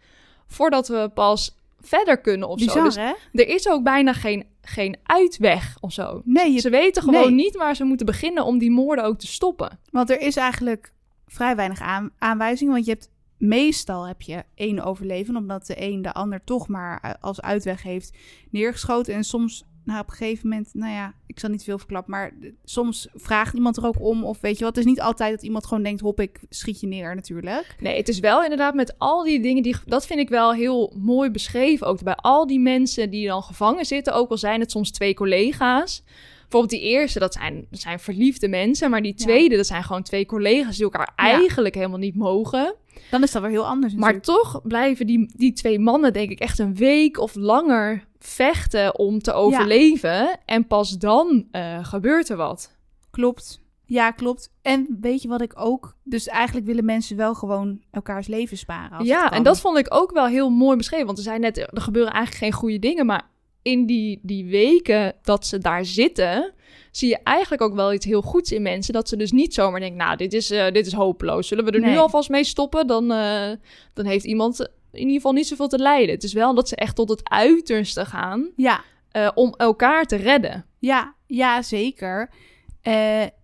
voordat 0.47 0.88
we 0.88 1.12
pas 1.13 1.55
verder 1.79 2.17
kunnen 2.21 2.47
of 2.47 2.60
zo. 2.60 2.83
Dus 2.83 2.95
hè? 2.95 3.12
er 3.31 3.47
is 3.47 3.67
ook 3.69 3.83
bijna 3.83 4.13
geen, 4.13 4.45
geen 4.62 4.97
uitweg 5.03 5.77
of 5.79 5.91
zo. 5.93 6.21
Nee, 6.25 6.51
je- 6.51 6.60
Ze 6.60 6.69
weten 6.69 7.03
gewoon 7.03 7.21
nee. 7.36 7.45
niet 7.45 7.55
waar 7.55 7.75
ze 7.75 7.83
moeten 7.83 8.05
beginnen 8.05 8.43
om 8.45 8.57
die 8.57 8.71
moorden 8.71 9.05
ook 9.05 9.17
te 9.17 9.27
stoppen. 9.27 9.79
Want 9.91 10.10
er 10.10 10.21
is 10.21 10.36
eigenlijk 10.36 10.91
vrij 11.27 11.55
weinig 11.55 11.81
aan, 11.81 12.12
aanwijzingen. 12.17 12.73
Want 12.73 12.86
je 12.86 12.91
hebt 12.91 13.10
meestal 13.38 14.08
heb 14.08 14.21
je 14.21 14.43
één 14.56 14.84
overleven, 14.84 15.36
omdat 15.36 15.65
de 15.65 15.82
een 15.82 16.02
de 16.02 16.13
ander 16.13 16.43
toch 16.43 16.67
maar 16.67 17.04
u- 17.10 17.17
als 17.21 17.41
uitweg 17.41 17.84
heeft 17.84 18.17
neergeschoten. 18.50 19.13
En 19.13 19.23
soms, 19.23 19.65
nou 19.84 20.00
op 20.00 20.10
een 20.10 20.15
gegeven 20.15 20.50
moment, 20.50 20.69
nou 20.73 20.93
ja, 20.93 21.13
ik 21.26 21.39
zal 21.39 21.50
niet 21.50 21.63
veel 21.63 21.78
verklappen, 21.78 22.12
maar 22.12 22.34
soms 22.63 23.08
vraagt 23.13 23.54
iemand 23.56 23.78
er 23.78 23.86
ook 23.86 24.02
om. 24.02 24.23
Of 24.26 24.41
weet 24.41 24.58
je 24.58 24.63
wat, 24.63 24.76
het 24.76 24.86
is 24.86 24.91
niet 24.91 25.02
altijd 25.02 25.32
dat 25.32 25.43
iemand 25.43 25.65
gewoon 25.65 25.84
denkt, 25.84 26.02
hop, 26.02 26.19
ik 26.19 26.39
schiet 26.50 26.80
je 26.80 26.88
neer 26.88 27.15
natuurlijk. 27.15 27.76
Nee, 27.80 27.97
het 27.97 28.08
is 28.08 28.19
wel 28.19 28.43
inderdaad 28.43 28.73
met 28.73 28.95
al 29.00 29.23
die 29.23 29.41
dingen, 29.41 29.63
die, 29.63 29.76
dat 29.86 30.06
vind 30.08 30.19
ik 30.19 30.30
wel 30.30 30.54
heel 30.54 30.93
mooi 30.97 31.30
beschreven. 31.30 31.88
Ook 31.88 32.04
bij 32.04 32.15
al 32.15 32.47
die 32.47 32.60
mensen 32.60 33.10
die 33.10 33.28
dan 33.28 33.43
gevangen 33.43 33.86
zitten, 33.86 34.13
ook 34.13 34.30
al 34.30 34.38
zijn 34.38 34.60
het 34.60 34.71
soms 34.71 34.91
twee 34.91 35.13
collega's. 35.13 36.04
Bijvoorbeeld 36.49 36.81
die 36.81 36.89
eerste, 36.89 37.19
dat 37.19 37.33
zijn, 37.33 37.67
dat 37.69 37.79
zijn 37.79 37.99
verliefde 37.99 38.47
mensen. 38.47 38.89
Maar 38.89 39.01
die 39.01 39.13
Ja. 39.17 39.23
tweede, 39.23 39.55
dat 39.55 39.67
zijn 39.67 39.83
gewoon 39.83 40.03
twee 40.03 40.25
collega's 40.25 40.75
die 40.75 40.83
elkaar 40.83 41.13
Ja. 41.15 41.23
eigenlijk 41.23 41.75
helemaal 41.75 41.97
niet 41.97 42.15
mogen. 42.15 42.75
Dan 43.12 43.23
is 43.23 43.31
dat 43.31 43.41
weer 43.41 43.51
heel 43.51 43.65
anders 43.67 43.93
Maar 43.93 44.13
natuurlijk. 44.13 44.43
toch 44.43 44.62
blijven 44.63 45.07
die, 45.07 45.31
die 45.36 45.53
twee 45.53 45.79
mannen, 45.79 46.13
denk 46.13 46.29
ik, 46.31 46.39
echt 46.39 46.60
een 46.60 46.75
week 46.75 47.19
of 47.19 47.36
langer 47.36 48.05
vechten 48.19 48.99
om 48.99 49.19
te 49.19 49.33
overleven. 49.33 50.39
En 50.45 50.67
pas 50.67 50.97
dan 50.97 51.47
eh, 51.51 51.86
gebeurt 51.86 52.29
er 52.29 52.38
wat. 52.38 52.75
Klopt. 53.12 53.62
Ja, 53.86 54.12
klopt. 54.12 54.51
En 54.62 54.97
weet 55.01 55.21
je 55.21 55.27
wat 55.27 55.41
ik 55.41 55.53
ook... 55.55 55.95
Dus 56.03 56.27
eigenlijk 56.27 56.65
willen 56.65 56.86
mensen 56.86 57.17
wel 57.17 57.33
gewoon 57.36 57.81
elkaars 57.91 58.27
leven 58.27 58.57
sparen. 58.57 58.89
Als 58.97 59.07
het 59.07 59.17
Ja, 59.17 59.31
en 59.31 59.43
dat 59.43 59.60
vond 59.60 59.77
ik 59.77 59.88
ook 59.89 60.12
wel 60.12 60.25
heel 60.27 60.49
mooi 60.49 60.77
beschreven. 60.77 61.05
Want 61.05 61.17
er 61.17 61.23
zijn 61.23 61.41
net, 61.41 61.57
er 61.57 61.81
gebeuren 61.81 62.13
eigenlijk 62.13 62.43
geen 62.43 62.60
goede 62.62 62.79
dingen. 62.79 63.05
Maar 63.05 63.29
in 63.67 63.86
die, 63.86 64.19
die 64.21 64.45
weken 64.45 65.13
dat 65.21 65.45
ze 65.45 65.58
daar 65.58 65.86
zitten, 65.86 66.53
zie 66.91 67.10
je 67.10 67.19
eigenlijk 67.23 67.62
ook 67.62 67.75
wel 67.75 67.93
iets 67.93 68.06
heel 68.06 68.21
goeds 68.21 68.51
in 68.51 68.62
mensen. 68.62 68.93
Dat 68.93 69.10
ze 69.10 69.17
dus 69.17 69.32
niet 69.32 69.53
zomaar 69.53 69.80
denken, 69.80 69.97
nou, 69.97 70.17
dit 70.17 70.34
is, 70.34 70.51
eh, 70.51 70.71
dit 70.71 70.86
is 70.86 70.93
hopeloos. 70.93 71.47
Zullen 71.47 71.65
we 71.65 71.71
er 71.71 71.80
nu 71.80 71.97
alvast 71.97 72.30
mee 72.30 72.43
stoppen? 72.43 72.88
Dan, 72.88 73.12
eh, 73.12 73.51
dan 73.93 74.06
heeft 74.06 74.25
iemand 74.25 74.60
in 74.91 74.99
ieder 74.99 75.15
geval 75.15 75.32
niet 75.32 75.47
zoveel 75.47 75.67
te 75.67 75.80
lijden. 75.80 76.15
Het 76.15 76.23
is 76.23 76.34
wel 76.34 76.56
dat 76.56 76.67
ze 76.67 76.75
echt 76.75 76.95
tot 76.95 77.10
het 77.10 77.30
uiterste 77.30 78.06
gaan 78.06 78.49
Ja, 78.56 78.84
eh, 79.12 79.30
om 79.36 79.53
elkaar 79.58 80.06
te 80.06 80.15
redden. 80.15 80.65
Ja, 80.80 81.15
ja 81.25 81.62
zeker. 81.62 82.30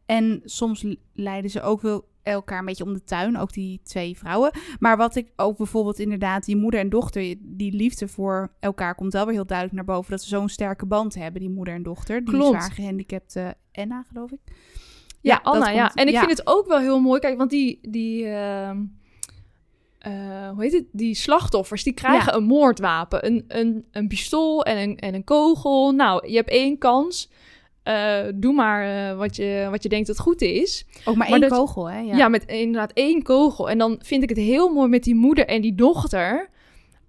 En 0.06 0.42
soms 0.44 0.86
leiden 1.14 1.52
ze 1.52 1.62
ook 1.62 1.82
wel 1.82 2.06
elkaar 2.24 2.60
een 2.60 2.66
beetje 2.66 2.84
om 2.84 2.94
de 2.94 3.04
tuin, 3.04 3.38
ook 3.38 3.54
die 3.54 3.82
twee 3.84 4.18
vrouwen. 4.18 4.52
Maar 4.80 4.98
wat 4.98 5.16
ik 5.16 5.32
ook 5.36 5.58
bijvoorbeeld 5.58 6.00
inderdaad, 6.00 6.46
die 6.46 6.56
moeder 6.56 6.80
en 6.80 6.90
dochter, 6.90 7.36
die 7.40 7.72
liefde 7.76 8.08
voor 8.08 8.52
elkaar 8.60 8.96
komt 8.96 9.14
wel 9.14 9.26
weer 9.26 9.34
heel 9.34 9.46
duidelijk 9.46 9.78
naar 9.78 9.96
boven. 9.96 10.12
Dat 10.12 10.22
ze 10.22 10.28
zo'n 10.28 10.50
sterke 10.50 10.86
band 10.86 11.16
hebben, 11.16 11.42
die 11.42 11.50
moeder 11.50 11.74
en 11.74 11.84
dochter. 11.84 12.26
Die 12.26 12.34
Klopt. 12.34 12.62
zwaar 12.62 12.72
gehandicapte 12.72 13.56
Anna, 13.72 14.06
geloof 14.08 14.32
ik. 14.32 14.40
Ja, 15.22 15.40
dat 15.44 15.54
Anna, 15.54 15.70
ja. 15.70 15.94
En 15.94 16.08
ik 16.08 16.14
ja. 16.14 16.20
vind 16.20 16.38
het 16.38 16.48
ook 16.48 16.68
wel 16.68 16.80
heel 16.80 17.00
mooi. 17.00 17.20
Kijk, 17.20 17.38
want 17.38 17.50
die, 17.50 17.80
die, 17.82 18.26
ehm, 18.26 18.84
eh, 20.00 20.50
hoe 20.50 20.64
heet 20.64 20.74
het? 20.74 20.86
Die 20.92 21.16
slachtoffers, 21.16 21.84
die 21.84 21.94
krijgen 21.94 22.32
Ja. 22.32 22.38
een 22.38 22.44
moordwapen. 22.44 23.26
Een, 23.26 23.46
een, 23.48 23.86
een 23.92 24.08
pistool 24.08 24.64
en 24.66 24.78
een, 24.78 24.98
en 24.98 25.14
een 25.14 25.24
kogel. 25.24 25.92
Nou, 25.92 26.28
je 26.28 26.36
hebt 26.36 26.50
één 26.50 26.78
kans. 26.78 27.30
Eh, 27.84 28.18
doe 28.36 28.54
maar 28.54 29.10
eh, 29.10 29.18
wat, 29.18 29.36
je, 29.36 29.68
wat 29.72 29.84
je 29.84 29.90
denkt 29.90 30.08
dat 30.08 30.20
goed 30.20 30.42
is. 30.42 30.86
Ook 31.00 31.06
maar, 31.06 31.30
Maar 31.30 31.40
één 31.40 31.50
dat- 31.50 31.60
kogel, 31.60 31.90
hè? 31.90 32.00
Ja. 32.00 32.16
Ja. 32.16 32.28
met 32.28 32.46
inderdaad 32.46 32.92
één 32.94 33.22
kogel. 33.24 33.70
En 33.70 33.78
dan 33.78 34.00
vind 34.04 34.24
ik 34.24 34.30
het 34.30 34.38
heel 34.38 34.70
mooi 34.74 34.90
met 34.90 35.04
die 35.04 35.16
moeder 35.16 35.46
en 35.48 35.62
die 35.62 35.76
dochter... 35.76 36.50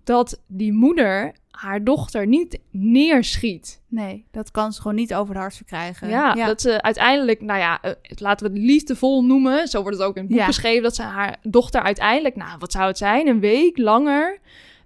dat 0.05 0.41
die 0.47 0.73
moeder 0.73 1.33
haar 1.51 1.85
dochter 1.85 2.27
niet 2.27 2.59
neerschiet. 2.71 3.83
Nee, 3.89 4.27
dat 4.31 4.51
kan 4.51 4.73
ze 4.73 4.81
gewoon 4.81 4.97
niet 4.97 5.15
over 5.15 5.35
de 5.35 5.41
hart 5.41 5.55
verkrijgen. 5.57 6.09
Ja, 6.09 6.35
dat 6.47 6.61
ze 6.61 6.83
uiteindelijk, 6.83 7.41
nou 7.41 7.59
ja, 7.59 7.81
eh, 7.83 7.93
laten 8.15 8.47
we 8.47 8.53
het 8.53 8.63
liefdevol 8.63 9.25
noemen. 9.25 9.69
Zo 9.69 9.83
wordt 9.83 9.99
het 9.99 10.07
ook 10.07 10.15
in 10.17 10.21
het 10.23 10.31
boek 10.31 10.41
Ja. 10.41 10.47
beschreven. 10.47 10.83
Dat 10.83 10.95
ze 10.95 11.03
haar 11.03 11.37
dochter 11.43 11.83
uiteindelijk, 11.83 12.37
nou, 12.37 12.51
wat 12.59 12.73
zou 12.73 12.87
het 12.87 12.99
zijn? 12.99 13.27
Een 13.27 13.41
week 13.41 13.79
langer 13.79 14.39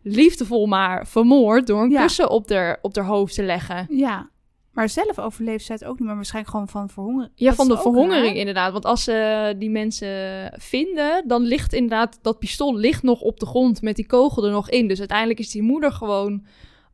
liefdevol 0.02 0.66
maar 0.66 1.06
vermoord 1.06 1.66
door 1.66 1.82
een 1.82 1.94
kussen 1.94 2.30
op 2.30 2.48
haar, 2.50 2.78
op 2.82 2.96
haar 2.96 3.04
hoofd 3.04 3.34
te 3.34 3.42
leggen. 3.42 3.86
Ja. 3.90 4.28
Maar 4.78 4.88
zelf 4.88 5.18
overleeft 5.18 5.64
zij 5.64 5.74
het 5.74 5.84
ook 5.84 5.98
niet, 5.98 6.06
maar 6.06 6.16
waarschijnlijk 6.16 6.54
gewoon 6.54 6.68
van 6.68 6.88
verhongeren. 6.88 7.30
Ja, 7.34 7.46
Dat 7.46 7.56
van 7.56 7.68
de 7.68 7.78
verhongering 7.78 8.26
raar. 8.26 8.36
inderdaad. 8.36 8.72
Want 8.72 8.84
als 8.84 9.04
ze 9.04 9.54
die 9.58 9.70
mensen 9.70 10.52
vinden, 10.60 11.28
dan 11.28 11.42
ligt 11.42 11.72
inderdaad 11.72 12.18
dat 12.22 12.38
pistool 12.38 12.76
ligt 12.76 13.02
nog 13.02 13.20
op 13.20 13.40
de 13.40 13.46
grond 13.46 13.82
met 13.82 13.96
die 13.96 14.06
kogel 14.06 14.44
er 14.44 14.50
nog 14.50 14.70
in. 14.70 14.88
Dus 14.88 14.98
uiteindelijk 14.98 15.38
is 15.38 15.50
die 15.50 15.62
moeder 15.62 15.92
gewoon 15.92 16.44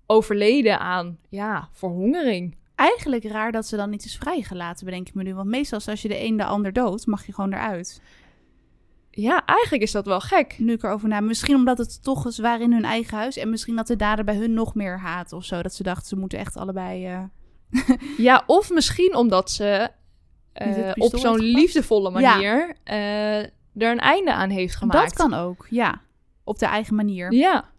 overleden 0.07 0.81
aan, 0.81 1.19
ja, 1.29 1.69
verhongering. 1.73 2.57
eigenlijk 2.75 3.25
raar 3.25 3.53
dat 3.53 3.67
ze 3.67 3.77
dan 3.77 3.91
niet 3.91 4.05
is 4.05 4.17
vrijgelaten, 4.17 4.85
bedenk 4.85 5.09
ik 5.09 5.15
me 5.15 5.23
nu. 5.23 5.35
Want 5.35 5.49
meestal 5.49 5.81
als 5.87 6.03
je 6.03 6.09
de 6.09 6.25
een 6.25 6.37
de 6.37 6.45
ander 6.45 6.73
doodt, 6.73 7.07
mag 7.07 7.27
je 7.27 7.33
gewoon 7.33 7.53
eruit. 7.53 8.03
Ja, 9.11 9.45
eigenlijk 9.47 9.83
is 9.83 9.93
dat 9.93 10.07
wel 10.07 10.21
gek. 10.21 10.59
Nu 10.59 10.73
ik 10.73 10.83
erover 10.83 11.09
na. 11.09 11.21
Misschien 11.21 11.55
omdat 11.55 11.79
het 11.79 12.03
toch 12.03 12.25
eens 12.25 12.39
waren 12.39 12.61
in 12.67 12.73
hun 12.73 12.85
eigen 12.85 13.17
huis. 13.17 13.37
En 13.37 13.51
misschien 13.51 13.77
dat 13.77 13.87
de 13.87 13.97
dader 13.97 14.25
bij 14.25 14.37
hun 14.37 14.55
nog 14.55 14.75
meer 14.75 14.99
haat 14.99 15.33
of 15.33 15.45
zo. 15.45 15.63
Dat 15.63 15.75
ze 15.75 15.83
dachten, 15.83 16.07
ze 16.09 16.17
moeten 16.17 16.39
echt 16.39 16.57
allebei... 16.57 17.07
eh, 17.07 17.23
Ja, 18.17 18.43
of 18.47 18.71
misschien 18.71 19.15
omdat 19.17 19.51
ze 19.51 19.89
eh, 20.53 20.91
op 20.95 21.17
zo'n 21.17 21.39
liefdevolle 21.41 22.21
Ja. 22.21 22.31
manier 22.31 22.77
eh, 22.85 23.39
er 23.43 23.51
een 23.91 23.99
einde 23.99 24.33
aan 24.33 24.51
heeft 24.51 24.77
gemaakt. 24.77 25.17
Dat 25.17 25.29
kan 25.29 25.35
ook, 25.35 25.67
ja. 25.71 26.01
Op 26.45 26.59
de 26.59 26.67
eigen 26.67 26.95
manier. 26.95 27.33
Ja, 27.33 27.73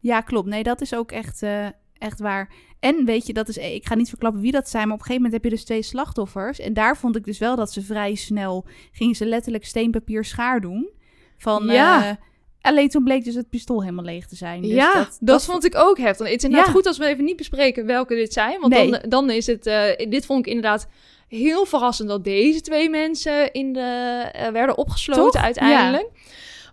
Ja, 0.00 0.20
klopt. 0.20 0.48
Nee, 0.48 0.62
dat 0.62 0.80
is 0.80 0.94
ook 0.94 1.12
echt, 1.12 1.42
eh, 1.42 1.66
echt 1.98 2.20
waar. 2.20 2.52
En 2.80 3.04
weet 3.04 3.26
je, 3.26 3.32
dat 3.32 3.48
is, 3.48 3.56
ik 3.56 3.86
ga 3.86 3.94
niet 3.94 4.08
verklappen 4.08 4.40
wie 4.40 4.52
dat 4.52 4.68
zijn, 4.68 4.84
maar 4.84 4.94
op 4.94 5.00
een 5.00 5.06
gegeven 5.06 5.22
moment 5.22 5.42
heb 5.42 5.50
je 5.50 5.56
dus 5.56 5.66
twee 5.66 5.82
slachtoffers. 5.82 6.58
En 6.58 6.72
daar 6.74 6.96
vond 6.96 7.16
ik 7.16 7.24
dus 7.24 7.38
wel 7.38 7.56
dat 7.56 7.72
ze 7.72 7.82
vrij 7.82 8.14
snel 8.14 8.66
gingen 8.92 9.14
ze 9.14 9.26
letterlijk 9.26 9.64
steenpapier 9.64 10.24
schaar 10.24 10.60
doen. 10.60 10.90
Van, 11.38 11.64
Ja. 11.66 12.18
Alleen 12.66 12.88
toen 12.88 13.04
bleek 13.04 13.24
dus 13.24 13.34
het 13.34 13.48
pistool 13.50 13.80
helemaal 13.82 14.04
leeg 14.04 14.26
te 14.26 14.36
zijn. 14.36 14.62
Dus 14.62 14.70
ja 14.70 14.92
dat, 14.94 15.16
dat, 15.20 15.44
vond 15.44 15.64
ik 15.64 15.74
ook 15.76 15.98
heftig. 15.98 16.26
Het 16.28 16.36
is 16.36 16.44
inderdaad 16.44 16.66
Ja. 16.68 16.74
goed 16.74 16.86
als 16.86 16.98
we 16.98 17.06
even 17.06 17.24
niet 17.24 17.36
bespreken 17.36 17.86
welke 17.86 18.14
dit 18.14 18.32
zijn. 18.32 18.60
Want 18.60 18.72
Nee. 18.72 18.90
dan, 18.90 19.00
dan 19.08 19.30
is 19.30 19.46
het... 19.46 19.66
eh, 19.66 20.10
dit 20.10 20.26
vond 20.26 20.38
ik 20.38 20.46
inderdaad 20.46 20.86
heel 21.28 21.64
verrassend 21.64 22.08
dat 22.08 22.24
deze 22.24 22.60
twee 22.60 22.90
mensen 22.90 23.52
in 23.52 23.72
de, 23.72 23.80
eh, 24.32 24.48
werden 24.48 24.78
opgesloten 24.78 25.30
Toch? 25.32 25.42
uiteindelijk. 25.42 26.06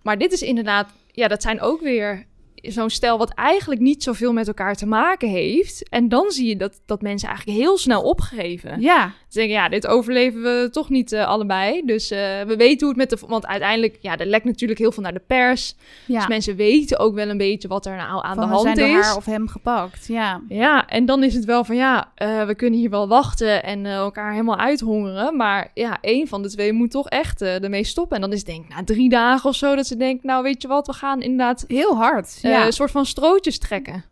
Maar 0.02 0.18
dit 0.18 0.32
is 0.32 0.42
inderdaad... 0.42 0.88
Ja, 1.12 1.28
dat 1.28 1.42
zijn 1.42 1.60
ook 1.60 1.80
weer 1.80 2.26
zo'n 2.72 2.90
stel 2.90 3.18
wat 3.18 3.30
eigenlijk 3.34 3.80
niet 3.80 4.02
zoveel 4.02 4.32
met 4.32 4.46
elkaar 4.48 4.74
te 4.74 4.86
maken 4.86 5.28
heeft. 5.28 5.88
En 5.88 6.08
dan 6.08 6.30
zie 6.30 6.48
je 6.48 6.56
dat, 6.56 6.80
dat 6.86 7.02
mensen 7.02 7.28
eigenlijk 7.28 7.58
heel 7.58 7.78
snel 7.78 8.02
opgeven. 8.02 8.80
Ja, 8.80 9.12
Ze 9.28 9.38
denken, 9.38 9.56
ja, 9.56 9.68
dit 9.68 9.86
overleven 9.86 10.42
we 10.42 10.68
toch 10.70 10.88
niet 10.88 11.12
eh, 11.12 11.26
allebei. 11.26 11.82
Dus 11.84 12.10
eh, 12.10 12.18
we 12.46 12.54
weten 12.56 12.86
hoe 12.86 12.88
het 12.88 13.10
met 13.10 13.20
de... 13.20 13.26
Want 13.28 13.46
uiteindelijk, 13.46 13.98
ja, 14.00 14.16
er 14.16 14.26
lekt 14.26 14.44
natuurlijk 14.44 14.78
heel 14.80 14.92
veel 14.92 15.02
naar 15.02 15.12
de 15.12 15.22
pers. 15.26 15.74
ja. 16.06 16.18
Dus 16.18 16.26
mensen 16.28 16.56
weten 16.56 16.98
ook 16.98 17.14
wel 17.14 17.28
een 17.28 17.36
beetje 17.36 17.68
wat 17.68 17.86
er 17.86 17.96
nou 17.96 18.24
aan 18.24 18.34
van, 18.34 18.48
de 18.48 18.54
hand 18.54 18.76
zijn 18.76 18.90
is. 18.98 19.04
haar 19.04 19.16
of 19.16 19.24
hem 19.24 19.48
gepakt. 19.48 20.06
Ja, 20.06 20.40
Ja, 20.48 20.86
en 20.86 21.06
dan 21.06 21.22
is 21.22 21.34
het 21.34 21.44
wel 21.44 21.64
van, 21.64 21.76
ja, 21.76 22.12
eh, 22.14 22.46
we 22.46 22.54
kunnen 22.54 22.78
hier 22.78 22.90
wel 22.90 23.08
wachten 23.08 23.62
en 23.62 23.86
elkaar 23.86 24.30
helemaal 24.32 24.58
uithongeren. 24.58 25.36
Maar 25.36 25.70
ja, 25.74 25.98
één 26.00 26.28
van 26.28 26.42
de 26.42 26.50
twee 26.50 26.72
moet 26.72 26.90
toch 26.90 27.08
echt 27.08 27.42
ermee 27.42 27.84
stoppen. 27.84 28.16
En 28.16 28.22
dan 28.22 28.32
is 28.32 28.38
het 28.38 28.46
denk 28.46 28.64
ik 28.64 28.74
na 28.74 28.84
drie 28.84 29.08
dagen 29.08 29.48
of 29.50 29.56
zo 29.56 29.74
dat 29.74 29.86
ze 29.86 29.96
denkt, 29.96 30.24
nou 30.24 30.42
weet 30.42 30.62
je 30.62 30.68
wat, 30.68 30.86
we 30.86 30.92
gaan 30.92 31.22
inderdaad 31.22 31.64
heel 31.68 31.96
hard. 31.96 32.38
eh, 32.42 32.50
ja. 32.60 32.66
een 32.66 32.72
soort 32.72 32.90
van 32.90 33.06
strootjes 33.06 33.58
trekken. 33.58 34.04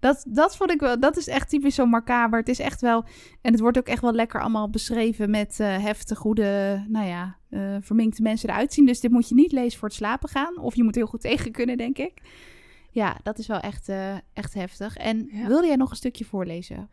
Dat, 0.00 0.24
dat 0.28 0.56
vond 0.56 0.70
ik 0.70 0.80
wel, 0.80 1.00
dat 1.00 1.16
is 1.16 1.26
echt 1.28 1.48
typisch 1.48 1.74
zo 1.74 1.86
macaber. 1.86 2.38
Het 2.38 2.48
is 2.48 2.58
echt 2.58 2.80
wel, 2.80 3.04
en 3.42 3.52
het 3.52 3.60
wordt 3.60 3.78
ook 3.78 3.86
echt 3.86 4.02
wel 4.02 4.12
lekker 4.12 4.40
allemaal 4.40 4.70
beschreven 4.70 5.30
met 5.30 5.60
eh 5.60 5.78
heftig 5.82 6.18
hoe 6.18 6.34
de, 6.34 6.82
nou 6.88 7.06
ja, 7.06 7.36
eh, 7.50 7.76
verminkte 7.80 8.22
mensen 8.22 8.48
eruit 8.48 8.72
zien. 8.72 8.86
Dus 8.86 9.00
dit 9.00 9.10
moet 9.10 9.28
je 9.28 9.34
niet 9.34 9.52
lezen 9.52 9.78
voor 9.78 9.88
het 9.88 9.96
slapen 9.96 10.28
gaan. 10.28 10.58
Of 10.58 10.74
je 10.74 10.84
moet 10.84 10.94
heel 10.94 11.06
goed 11.06 11.20
tegen 11.30 11.52
kunnen, 11.52 11.76
denk 11.76 11.98
ik. 11.98 12.12
Ja, 12.90 13.16
dat 13.22 13.38
is 13.38 13.46
wel 13.46 13.60
echt, 13.60 13.88
eh, 13.88 14.14
echt 14.32 14.54
heftig. 14.54 14.96
En 14.96 15.28
Ja. 15.32 15.46
wilde 15.46 15.66
jij 15.66 15.76
nog 15.76 15.90
een 15.90 15.96
stukje 15.96 16.24
voorlezen? 16.24 16.90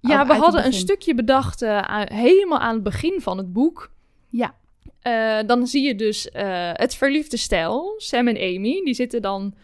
Ja, 0.00 0.26
we 0.26 0.32
hadden 0.34 0.64
een 0.66 0.72
stukje 0.72 1.14
bedacht 1.14 1.62
eh, 1.62 1.78
aan- 1.78 2.12
helemaal 2.12 2.58
aan 2.58 2.74
het 2.74 2.82
begin 2.82 3.20
van 3.20 3.38
het 3.38 3.52
boek. 3.52 3.90
Ja. 4.28 4.54
Eh, 5.00 5.38
dan 5.46 5.66
zie 5.66 5.82
je 5.86 5.94
dus 5.94 6.28
eh, 6.30 6.70
het 6.72 6.94
verliefde 6.94 7.36
stel, 7.36 7.94
Sam 7.96 8.28
en 8.28 8.36
Amy. 8.36 8.80
Die 8.84 8.94
zitten 8.94 9.22
dan 9.22 9.54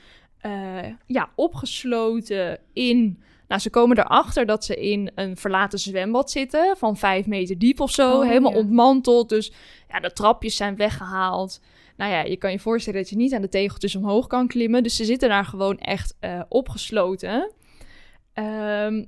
eh, 0.47 0.93
ja, 1.07 1.29
opgesloten 1.35 2.59
in... 2.73 3.23
Nou, 3.49 3.61
ze 3.61 3.71
komen 3.71 3.99
erachter 3.99 4.47
dat 4.47 4.65
ze 4.65 4.77
in 4.77 5.11
een 5.15 5.37
verlaten 5.37 5.79
zwembad 5.79 6.31
zitten... 6.31 6.77
van 6.77 6.97
vijf 6.97 7.27
meter 7.27 7.59
diep 7.59 7.81
of 7.81 7.91
zo. 7.91 8.13
Oh, 8.13 8.27
helemaal 8.27 8.53
ja. 8.53 8.59
ontmanteld. 8.59 9.29
Dus 9.29 9.53
ja, 9.89 10.01
de 10.01 10.13
trapjes 10.13 10.57
zijn 10.57 10.77
weggehaald. 10.77 11.61
Nou 11.97 12.11
ja, 12.11 12.23
je 12.23 12.37
kan 12.37 12.51
je 12.51 12.59
voorstellen 12.59 13.01
dat 13.01 13.11
je 13.11 13.17
niet 13.17 13.35
aan 13.35 13.43
de 13.43 13.49
tegeltjes 13.49 13.97
omhoog 13.97 14.27
kan 14.27 14.47
klimmen. 14.47 14.83
Dus 14.83 14.97
ze 14.97 15.05
zitten 15.05 15.29
daar 15.29 15.45
gewoon 15.45 15.79
echt 15.79 16.17
eh, 16.21 16.41
opgesloten. 16.49 17.53
Ehm, 18.33 19.05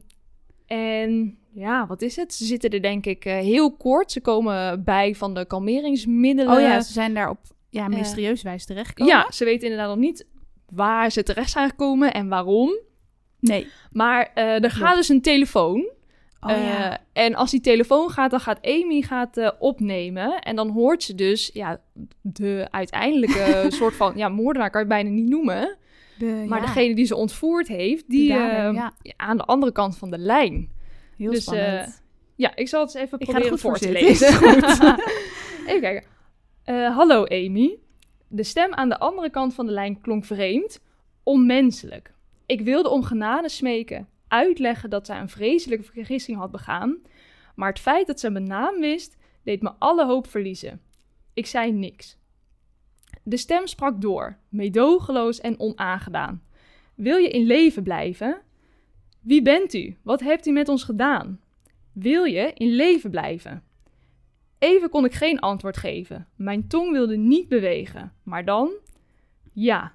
en 0.67 1.39
ja, 1.53 1.87
wat 1.87 2.03
is 2.03 2.17
het? 2.17 2.35
Ze 2.35 2.45
zitten 2.45 2.71
er 2.71 2.83
denk 2.83 3.07
ik 3.07 3.25
eh, 3.25 3.39
heel 3.39 3.77
kort. 3.77 4.13
Ze 4.13 4.21
komen 4.21 4.85
bij 4.85 5.15
van 5.15 5.35
de 5.35 5.47
kalmeringsmiddelen. 5.47 6.55
Oh 6.55 6.61
ja, 6.61 6.81
ze 6.81 6.93
zijn 6.93 7.15
daar 7.15 7.31
op 7.31 7.39
ja, 7.71 7.89
mysterieus 7.89 8.43
wijze 8.43 8.67
terechtgekomen. 8.67 9.15
Ja, 9.15 9.31
ze 9.31 9.45
weten 9.45 9.69
inderdaad 9.69 9.95
nog 9.95 10.05
niet 10.05 10.27
waar 10.73 11.11
ze 11.11 11.23
terecht 11.23 11.51
zijn 11.51 11.69
gekomen 11.69 12.13
en 12.13 12.29
waarom. 12.29 12.79
Nee. 13.41 13.67
Maar 13.93 14.31
eh, 14.35 14.65
er 14.65 14.71
gaat 14.71 14.97
dus 14.97 15.09
een 15.09 15.23
telefoon. 15.23 15.97
Oh 16.41 16.51
Eh, 16.51 16.65
ja. 16.65 16.99
En 17.13 17.35
als 17.35 17.51
die 17.51 17.61
telefoon 17.61 18.11
gaat, 18.11 18.31
dan 18.31 18.41
gaat 18.41 18.67
Amy 18.67 19.03
gaat, 19.03 19.37
eh, 19.37 19.51
opnemen. 19.59 20.39
En 20.39 20.57
dan 20.57 20.71
hoort 20.71 21.03
ze 21.03 21.15
dus 21.15 21.51
ja, 21.53 21.81
de 22.23 22.69
uiteindelijke 22.71 23.67
soort 23.79 23.95
van... 23.95 24.13
Ja, 24.17 24.29
moordenaar 24.29 24.71
kan 24.71 24.81
je 24.81 24.87
het 24.87 24.97
bijna 24.97 25.17
niet 25.17 25.29
noemen. 25.29 25.77
De, 26.19 26.45
Maar 26.49 26.61
ja, 26.61 26.67
degene 26.67 26.95
die 26.95 27.05
ze 27.05 27.17
ontvoerd 27.17 27.69
heeft, 27.69 28.09
die 28.09 28.29
dader, 28.29 28.69
eh, 28.69 28.75
ja. 28.75 28.93
aan 29.17 29.37
de 29.37 29.45
andere 29.45 29.73
kant 29.73 29.99
van 29.99 30.11
de 30.11 30.19
lijn. 30.19 30.71
heel 31.17 31.31
dus, 31.31 31.43
spannend. 31.43 32.03
Ja, 32.37 32.57
ik 32.57 32.69
zal 32.69 32.81
het 32.81 32.95
eens 32.95 33.05
even 33.05 33.21
Ik 33.21 33.27
er 33.27 33.33
proberen 33.33 33.59
voor 33.59 33.79
te 33.79 33.93
lezen. 33.93 34.29
Even 35.67 35.81
kijken. 35.81 36.05
Eh, 36.65 36.97
hallo 36.97 37.25
Amy. 37.27 37.79
De 38.29 38.43
stem 38.43 38.75
aan 38.75 38.89
de 38.89 38.99
andere 38.99 39.31
kant 39.31 39.55
van 39.55 39.67
de 39.67 39.73
lijn 39.73 40.01
klonk 40.01 40.25
vreemd, 40.25 40.81
onmenselijk. 41.23 42.13
Ik 42.47 42.61
wilde 42.61 42.89
om 42.89 43.03
genade 43.03 43.49
smeken, 43.49 44.09
uitleggen 44.29 44.91
dat 44.91 45.07
zij 45.07 45.21
een 45.21 45.29
vreselijke 45.29 45.85
vergissing 45.85 46.39
had 46.39 46.51
begaan, 46.51 46.99
maar 47.55 47.69
het 47.69 47.79
feit 47.79 48.07
dat 48.07 48.21
ze 48.21 48.31
mijn 48.31 48.47
naam 48.47 48.81
wist, 48.81 49.17
deed 49.43 49.63
me 49.63 49.73
alle 49.79 50.07
hoop 50.07 50.27
verliezen. 50.27 50.81
Ik 51.35 51.47
zei 51.47 51.73
niks. 51.73 52.19
De 53.23 53.37
stem 53.37 53.67
sprak 53.67 54.01
door, 54.01 54.39
meedogenloos 54.49 55.41
en 55.41 55.61
onaangedaan. 55.61 56.43
Wil 56.95 57.17
je 57.17 57.29
in 57.29 57.47
leven 57.47 57.83
blijven? 57.83 58.41
Wie 59.21 59.43
bent 59.43 59.75
u? 59.75 59.97
Wat 60.03 60.21
hebt 60.21 60.47
u 60.47 60.51
met 60.51 60.69
ons 60.69 60.85
gedaan? 60.85 61.41
Wil 61.93 62.25
je 62.25 62.53
in 62.55 62.69
leven 62.69 63.11
blijven? 63.11 63.63
Even 64.59 64.91
kon 64.91 65.05
ik 65.05 65.13
geen 65.13 65.41
antwoord 65.41 65.77
geven. 65.77 66.29
Mijn 66.37 66.69
tong 66.69 66.93
wilde 66.93 67.17
niet 67.17 67.49
bewegen. 67.49 68.13
Maar 68.23 68.45
dan? 68.45 68.71
Ja. 69.53 69.93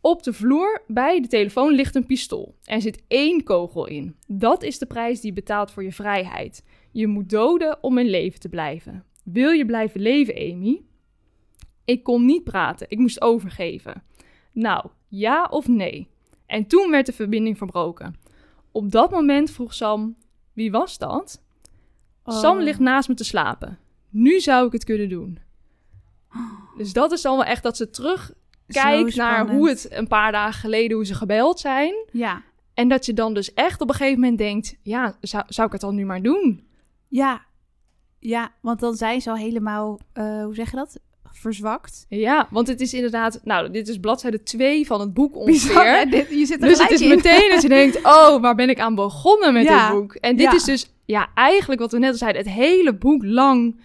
Op 0.00 0.22
de 0.22 0.32
vloer 0.32 0.82
bij 0.86 1.20
de 1.20 1.28
telefoon 1.28 1.72
ligt 1.72 1.94
een 1.94 2.06
pistool. 2.06 2.54
Er 2.64 2.80
zit 2.80 3.02
één 3.08 3.42
kogel 3.42 3.86
in. 3.86 4.16
Dat 4.26 4.62
is 4.62 4.78
de 4.78 4.86
prijs 4.86 5.20
die 5.20 5.28
je 5.28 5.40
betaalt 5.40 5.70
voor 5.70 5.82
je 5.82 5.92
vrijheid. 5.92 6.64
Je 6.90 7.06
moet 7.06 7.30
doden 7.30 7.82
om 7.82 7.98
in 7.98 8.06
leven 8.06 8.40
te 8.40 8.48
blijven. 8.48 9.04
Wil 9.24 9.50
je 9.50 9.66
blijven 9.66 10.00
leven, 10.00 10.34
Amy? 10.34 10.82
Ik 11.84 12.02
kon 12.02 12.24
niet 12.24 12.44
praten. 12.44 12.86
Ik 12.90 12.98
moest 12.98 13.20
overgeven. 13.20 14.02
Nou, 14.52 14.86
ja 15.08 15.46
of 15.50 15.68
nee? 15.68 16.08
En 16.46 16.66
toen 16.66 16.90
werd 16.90 17.06
de 17.06 17.12
verbinding 17.12 17.58
verbroken. 17.58 18.14
Op 18.72 18.90
dat 18.90 19.10
moment 19.10 19.50
vroeg 19.50 19.74
Sam: 19.74 20.16
Wie 20.52 20.70
was 20.70 20.98
dat? 20.98 21.42
Sam 22.26 22.56
Oh. 22.56 22.62
ligt 22.62 22.78
naast 22.78 23.08
me 23.08 23.14
te 23.14 23.24
slapen. 23.24 23.78
Nu 24.10 24.40
zou 24.40 24.66
ik 24.66 24.72
het 24.72 24.84
kunnen 24.84 25.08
doen. 25.08 25.38
Dus 26.78 26.92
dat 26.92 27.12
is 27.12 27.22
dan 27.22 27.36
wel 27.36 27.44
echt 27.44 27.62
dat 27.62 27.76
ze 27.76 27.90
terugkijkt 27.90 29.16
naar 29.16 29.48
hoe 29.50 29.68
het 29.68 29.86
een 29.90 30.06
paar 30.08 30.32
dagen 30.32 30.60
geleden, 30.60 30.96
hoe 30.96 31.06
ze 31.06 31.14
gebeld 31.14 31.60
zijn. 31.60 31.94
Ja, 32.12 32.42
En 32.74 32.88
dat 32.88 33.06
je 33.06 33.12
dan 33.12 33.34
dus 33.34 33.54
echt 33.54 33.80
op 33.80 33.88
een 33.88 33.94
gegeven 33.94 34.20
moment 34.20 34.38
denkt, 34.38 34.76
ja, 34.82 35.16
zou, 35.20 35.44
zou 35.48 35.66
ik 35.66 35.72
het 35.72 35.82
dan 35.82 35.94
nu 35.94 36.04
maar 36.04 36.22
doen? 36.22 36.66
ja. 37.08 37.44
Ja, 38.18 38.50
want 38.60 38.80
dan 38.80 38.94
zijn 38.94 39.20
ze 39.20 39.30
al 39.30 39.36
helemaal, 39.36 39.98
eh, 40.12 40.44
hoe 40.44 40.54
zeg 40.54 40.70
je 40.70 40.76
dat? 40.76 40.98
Verzwakt. 41.32 42.06
Ja, 42.08 42.46
want 42.50 42.68
het 42.68 42.80
is 42.80 42.94
inderdaad, 42.94 43.40
nou, 43.44 43.70
dit 43.70 43.88
is 43.88 43.98
bladzijde 43.98 44.42
2 44.42 44.86
van 44.86 45.00
het 45.00 45.14
boek 45.14 45.44
Bizar, 45.44 45.76
ongeveer. 45.76 46.10
Dit- 46.10 46.28
je 46.30 46.46
zit 46.46 46.62
er 46.62 46.68
Dus 46.68 46.78
het 46.78 46.90
is 46.90 47.00
in. 47.00 47.08
meteen 47.08 47.50
dat 47.50 47.62
je 47.62 47.68
denkt, 47.68 47.96
oh, 48.04 48.40
waar 48.40 48.54
ben 48.54 48.68
ik 48.68 48.80
aan 48.80 48.94
begonnen 48.94 49.52
met 49.52 49.64
Ja. 49.64 49.86
dit 49.90 49.98
boek? 50.00 50.14
En 50.14 50.36
dit 50.36 50.44
Ja. 50.46 50.54
is 50.54 50.64
dus, 50.64 50.90
ja, 51.06 51.28
eigenlijk 51.34 51.80
wat 51.80 51.92
we 51.92 51.98
net 51.98 52.10
al 52.10 52.16
zeiden, 52.16 52.42
het 52.42 52.50
hele 52.50 52.94
boek 52.94 53.24
lang 53.24 53.80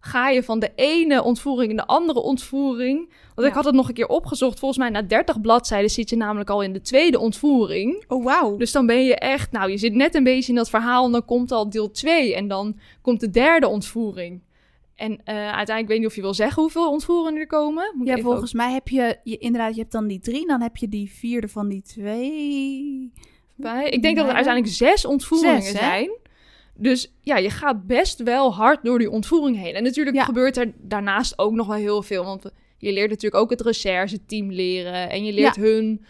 ga 0.00 0.28
je 0.28 0.42
van 0.42 0.58
de 0.58 0.72
ene 0.74 1.22
ontvoering 1.22 1.70
in 1.70 1.76
de 1.76 1.86
andere 1.86 2.20
ontvoering. 2.20 3.12
Want 3.34 3.48
ik 3.48 3.54
had 3.54 3.64
het 3.64 3.74
nog 3.74 3.88
een 3.88 3.94
keer 3.94 4.06
opgezocht, 4.06 4.58
volgens 4.58 4.80
mij 4.80 4.90
na 4.90 5.02
30 5.02 5.40
bladzijden 5.40 5.90
zit 5.90 6.10
je 6.10 6.16
namelijk 6.16 6.50
al 6.50 6.62
in 6.62 6.72
de 6.72 6.80
tweede 6.80 7.18
ontvoering. 7.18 8.04
Oh, 8.08 8.24
wauw. 8.24 8.56
Dus 8.56 8.72
dan 8.72 8.86
ben 8.86 9.04
je 9.04 9.14
echt, 9.14 9.52
nou, 9.52 9.70
je 9.70 9.78
zit 9.78 9.94
net 9.94 10.14
een 10.14 10.24
beetje 10.24 10.48
in 10.48 10.58
dat 10.58 10.70
verhaal 10.70 11.04
en 11.04 11.12
dan 11.12 11.24
komt 11.24 11.52
al 11.52 11.70
deel 11.70 11.90
2 11.90 12.34
en 12.34 12.48
dan 12.48 12.78
komt 13.02 13.20
de 13.20 13.30
derde 13.30 13.68
ontvoering. 13.68 14.40
En 14.94 15.20
eh, 15.24 15.34
uiteindelijk 15.34 15.88
weet 15.88 15.98
niet 15.98 16.06
of 16.06 16.14
je 16.14 16.20
wil 16.20 16.34
zeggen 16.34 16.62
hoeveel 16.62 16.90
ontvoeringen 16.90 17.40
er 17.40 17.46
komen. 17.46 17.92
Moet 17.96 18.06
ja, 18.06 18.18
volgens 18.18 18.52
mij 18.52 18.72
heb 18.72 18.88
je, 18.88 19.18
je, 19.24 19.38
inderdaad, 19.38 19.74
je 19.74 19.80
hebt 19.80 19.92
dan 19.92 20.06
die 20.06 20.20
drie, 20.20 20.46
dan 20.46 20.60
heb 20.60 20.76
je 20.76 20.88
die 20.88 21.10
vierde 21.10 21.48
van 21.48 21.68
die 21.68 21.82
twee. 21.82 23.12
bij. 23.54 23.88
Ik 23.88 24.02
denk 24.02 24.16
dat 24.16 24.26
er 24.26 24.34
uiteindelijk 24.34 24.74
zes 24.74 25.04
ontvoeringen 25.04 25.62
Zes, 25.62 25.78
zijn. 25.78 26.10
Dus 26.80 27.12
ja, 27.22 27.36
je 27.36 27.50
gaat 27.50 27.86
best 27.86 28.22
wel 28.22 28.54
hard 28.54 28.84
door 28.84 28.98
die 28.98 29.10
ontvoering 29.10 29.56
heen. 29.56 29.74
En 29.74 29.82
natuurlijk 29.82 30.16
Ja. 30.16 30.24
gebeurt 30.24 30.56
er 30.56 30.72
daarnaast 30.78 31.38
ook 31.38 31.52
nog 31.52 31.66
wel 31.66 31.76
heel 31.76 32.02
veel. 32.02 32.24
Want 32.24 32.44
je 32.78 32.92
leert 32.92 33.10
natuurlijk 33.10 33.42
ook 33.42 33.50
het 33.50 33.60
recherche-team 33.60 34.52
leren. 34.52 35.10
En 35.10 35.24
je 35.24 35.32
leert 35.32 35.56
hun 35.56 36.04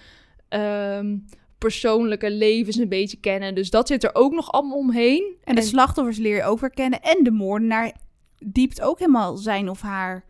ehm, 0.48 1.16
persoonlijke 1.58 2.30
levens 2.30 2.76
een 2.76 2.88
beetje 2.88 3.16
kennen. 3.16 3.54
Dus 3.54 3.70
dat 3.70 3.86
zit 3.88 4.04
er 4.04 4.14
ook 4.14 4.32
nog 4.32 4.52
allemaal 4.52 4.78
omheen. 4.78 5.36
En 5.44 5.54
de 5.54 5.62
slachtoffers 5.62 6.18
leer 6.18 6.36
je 6.36 6.44
ook 6.44 6.60
weer 6.60 6.70
kennen. 6.70 7.00
En 7.02 7.24
de 7.24 7.30
moordenaar 7.30 7.92
diept 8.38 8.80
ook 8.80 8.98
helemaal 8.98 9.36
zijn 9.36 9.68
of 9.68 9.80
haar 9.80 10.24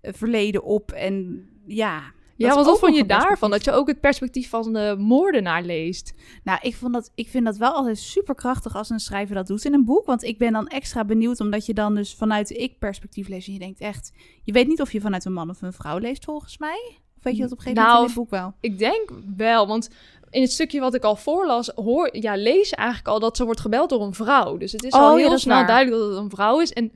eh, 0.00 0.12
verleden 0.14 0.62
op. 0.62 0.92
En 0.92 1.46
ja, 1.66 2.02
ja, 2.36 2.54
wat, 2.54 2.78
vond 2.78 2.96
je 2.96 3.06
daarvan? 3.06 3.50
Dat 3.50 3.64
je 3.64 3.72
ook 3.72 3.88
het 3.88 4.00
perspectief 4.00 4.48
van 4.48 4.72
de 4.72 4.94
moordenaar 4.98 5.62
leest. 5.62 6.14
Nou, 6.44 6.58
ik, 6.62 6.74
vond 6.74 6.92
dat, 6.92 7.10
ik 7.14 7.28
vind 7.28 7.44
dat 7.44 7.56
wel 7.56 7.72
altijd 7.72 7.98
super 7.98 8.34
krachtig 8.34 8.76
als 8.76 8.90
een 8.90 9.00
schrijver 9.00 9.34
dat 9.34 9.46
doet 9.46 9.64
in 9.64 9.74
een 9.74 9.84
boek. 9.84 10.06
Want 10.06 10.22
ik 10.22 10.38
ben 10.38 10.52
dan 10.52 10.66
extra 10.66 11.04
benieuwd, 11.04 11.40
omdat 11.40 11.66
je 11.66 11.74
dan 11.74 11.94
dus 11.94 12.14
vanuit 12.14 12.48
de 12.48 12.54
ik-perspectief 12.54 13.28
leest. 13.28 13.46
En 13.46 13.52
je 13.52 13.58
denkt 13.58 13.80
echt, 13.80 14.12
je 14.44 14.52
weet 14.52 14.66
niet 14.66 14.80
of 14.80 14.92
je 14.92 15.00
vanuit 15.00 15.24
een 15.24 15.32
man 15.32 15.50
of 15.50 15.62
een 15.62 15.72
vrouw 15.72 15.98
leest 15.98 16.24
volgens 16.24 16.58
mij. 16.58 16.98
Of 17.16 17.22
weet 17.22 17.36
je 17.36 17.42
dat 17.42 17.52
op 17.52 17.58
een 17.58 17.62
gegeven 17.62 17.84
Nou, 17.84 17.94
moment 17.94 18.16
in 18.16 18.22
dit 18.22 18.30
boek 18.30 18.40
wel? 18.40 18.54
Ik 18.60 18.78
denk 18.78 19.12
wel, 19.36 19.66
want 19.66 19.90
in 20.30 20.42
het 20.42 20.52
stukje 20.52 20.80
wat 20.80 20.94
ik 20.94 21.02
al 21.04 21.16
voorlas, 21.16 21.68
hoor, 21.74 22.16
ja, 22.16 22.36
lees 22.36 22.68
je 22.68 22.76
eigenlijk 22.76 23.08
al 23.08 23.20
dat 23.20 23.36
ze 23.36 23.44
wordt 23.44 23.60
gebeld 23.60 23.88
door 23.88 24.02
een 24.02 24.14
vrouw. 24.14 24.56
Dus 24.56 24.72
het 24.72 24.84
is 24.84 24.92
Oh, 24.92 25.00
al 25.00 25.18
ja, 25.18 25.28
heel 25.28 25.38
snel 25.38 25.66
duidelijk 25.66 26.02
dat 26.02 26.10
het 26.10 26.18
een 26.18 26.30
vrouw 26.30 26.60
is. 26.60 26.72
En 26.72 26.92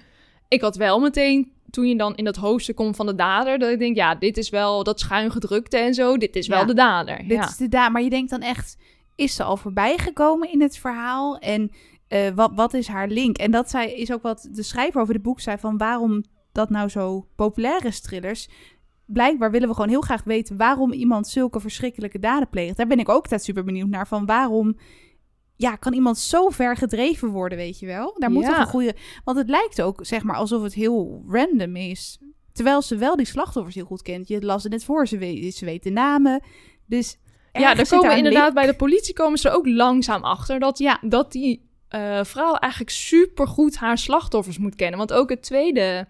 ik 0.48 0.60
had 0.60 0.76
wel 0.76 1.00
meteen, 1.00 1.52
toen 1.70 1.88
je 1.88 1.96
dan 1.96 2.14
in 2.14 2.24
dat 2.24 2.36
hoofdstuk 2.36 2.76
komt 2.76 2.96
van 2.96 3.06
de 3.06 3.14
dader, 3.14 3.58
dat 3.58 3.70
ik 3.70 3.78
denk, 3.78 3.96
ja, 3.96 4.14
dit 4.14 4.36
is 4.36 4.50
wel 4.50 4.84
dat 4.84 5.00
schuin 5.00 5.30
gedrukte 5.30 5.76
en 5.76 5.94
zo, 5.94 6.16
dit 6.16 6.36
is 6.36 6.46
wel 6.46 6.66
de 6.66 6.74
dader. 6.74 7.18
Dit 7.18 7.30
ja. 7.30 7.48
is 7.48 7.56
de 7.56 7.68
da 7.68 7.88
maar 7.88 8.02
je 8.02 8.10
denkt 8.10 8.30
dan 8.30 8.40
echt, 8.40 8.76
is 9.14 9.34
ze 9.34 9.42
al 9.42 9.56
voorbij 9.56 9.98
gekomen 9.98 10.52
in 10.52 10.62
het 10.62 10.78
verhaal? 10.78 11.38
En 11.38 11.70
eh, 12.08 12.28
wat, 12.34 12.50
wat 12.54 12.74
is 12.74 12.88
haar 12.88 13.08
link? 13.08 13.38
En 13.38 13.50
dat 13.50 13.70
zei, 13.70 13.90
is 13.90 14.12
ook 14.12 14.22
wat 14.22 14.48
de 14.50 14.62
schrijver 14.62 15.00
over 15.00 15.14
het 15.14 15.22
boek 15.22 15.40
zei, 15.40 15.58
van 15.58 15.78
waarom 15.78 16.24
dat 16.52 16.70
nou 16.70 16.88
zo 16.88 17.26
populair 17.36 17.84
is, 17.84 18.00
thrillers. 18.00 18.48
Blijkbaar 19.04 19.50
willen 19.50 19.68
we 19.68 19.74
gewoon 19.74 19.90
heel 19.90 20.00
graag 20.00 20.24
weten 20.24 20.56
waarom 20.56 20.92
iemand 20.92 21.28
zulke 21.28 21.60
verschrikkelijke 21.60 22.18
daden 22.18 22.48
pleegt. 22.48 22.76
Daar 22.76 22.86
ben 22.86 22.98
ik 22.98 23.08
ook 23.08 23.22
altijd 23.22 23.42
super 23.42 23.64
benieuwd 23.64 23.88
naar, 23.88 24.06
van 24.06 24.26
waarom... 24.26 24.76
Ja, 25.60 25.76
kan 25.76 25.92
iemand 25.92 26.18
zo 26.18 26.48
ver 26.48 26.76
gedreven 26.76 27.28
worden, 27.28 27.58
weet 27.58 27.78
je 27.78 27.86
wel? 27.86 28.14
Daar 28.18 28.30
moet 28.30 28.42
Ja. 28.42 28.48
toch 28.48 28.58
een 28.58 28.66
goede... 28.66 28.94
Want 29.24 29.38
het 29.38 29.48
lijkt 29.48 29.82
ook, 29.82 29.98
zeg 30.06 30.22
maar, 30.22 30.36
alsof 30.36 30.62
het 30.62 30.74
heel 30.74 31.24
random 31.28 31.76
is. 31.76 32.18
Terwijl 32.52 32.82
ze 32.82 32.96
wel 32.96 33.16
die 33.16 33.26
slachtoffers 33.26 33.74
heel 33.74 33.84
goed 33.84 34.02
kent. 34.02 34.28
Je 34.28 34.44
las 34.44 34.62
het 34.62 34.72
net 34.72 34.84
voor, 34.84 35.06
ze 35.08 35.18
weet, 35.18 35.54
ze 35.54 35.64
weet 35.64 35.82
de 35.82 35.90
namen. 35.90 36.42
Dus 36.86 37.18
Ja, 37.52 37.74
daar 37.74 37.88
komen 37.88 38.16
inderdaad 38.16 38.42
link. 38.42 38.54
bij 38.54 38.66
de 38.66 38.74
politie 38.76 39.14
komen 39.14 39.38
ze 39.38 39.50
ook 39.50 39.66
langzaam 39.66 40.24
achter 40.24 40.58
dat, 40.58 40.78
Ja. 40.78 40.98
dat 41.00 41.32
die 41.32 41.68
eh, 41.88 42.24
vrouw 42.24 42.54
eigenlijk 42.54 42.92
supergoed 42.92 43.76
haar 43.76 43.98
slachtoffers 43.98 44.58
moet 44.58 44.74
kennen. 44.74 44.98
Want 44.98 45.12
ook 45.12 45.30
het 45.30 45.42
tweede 45.42 46.06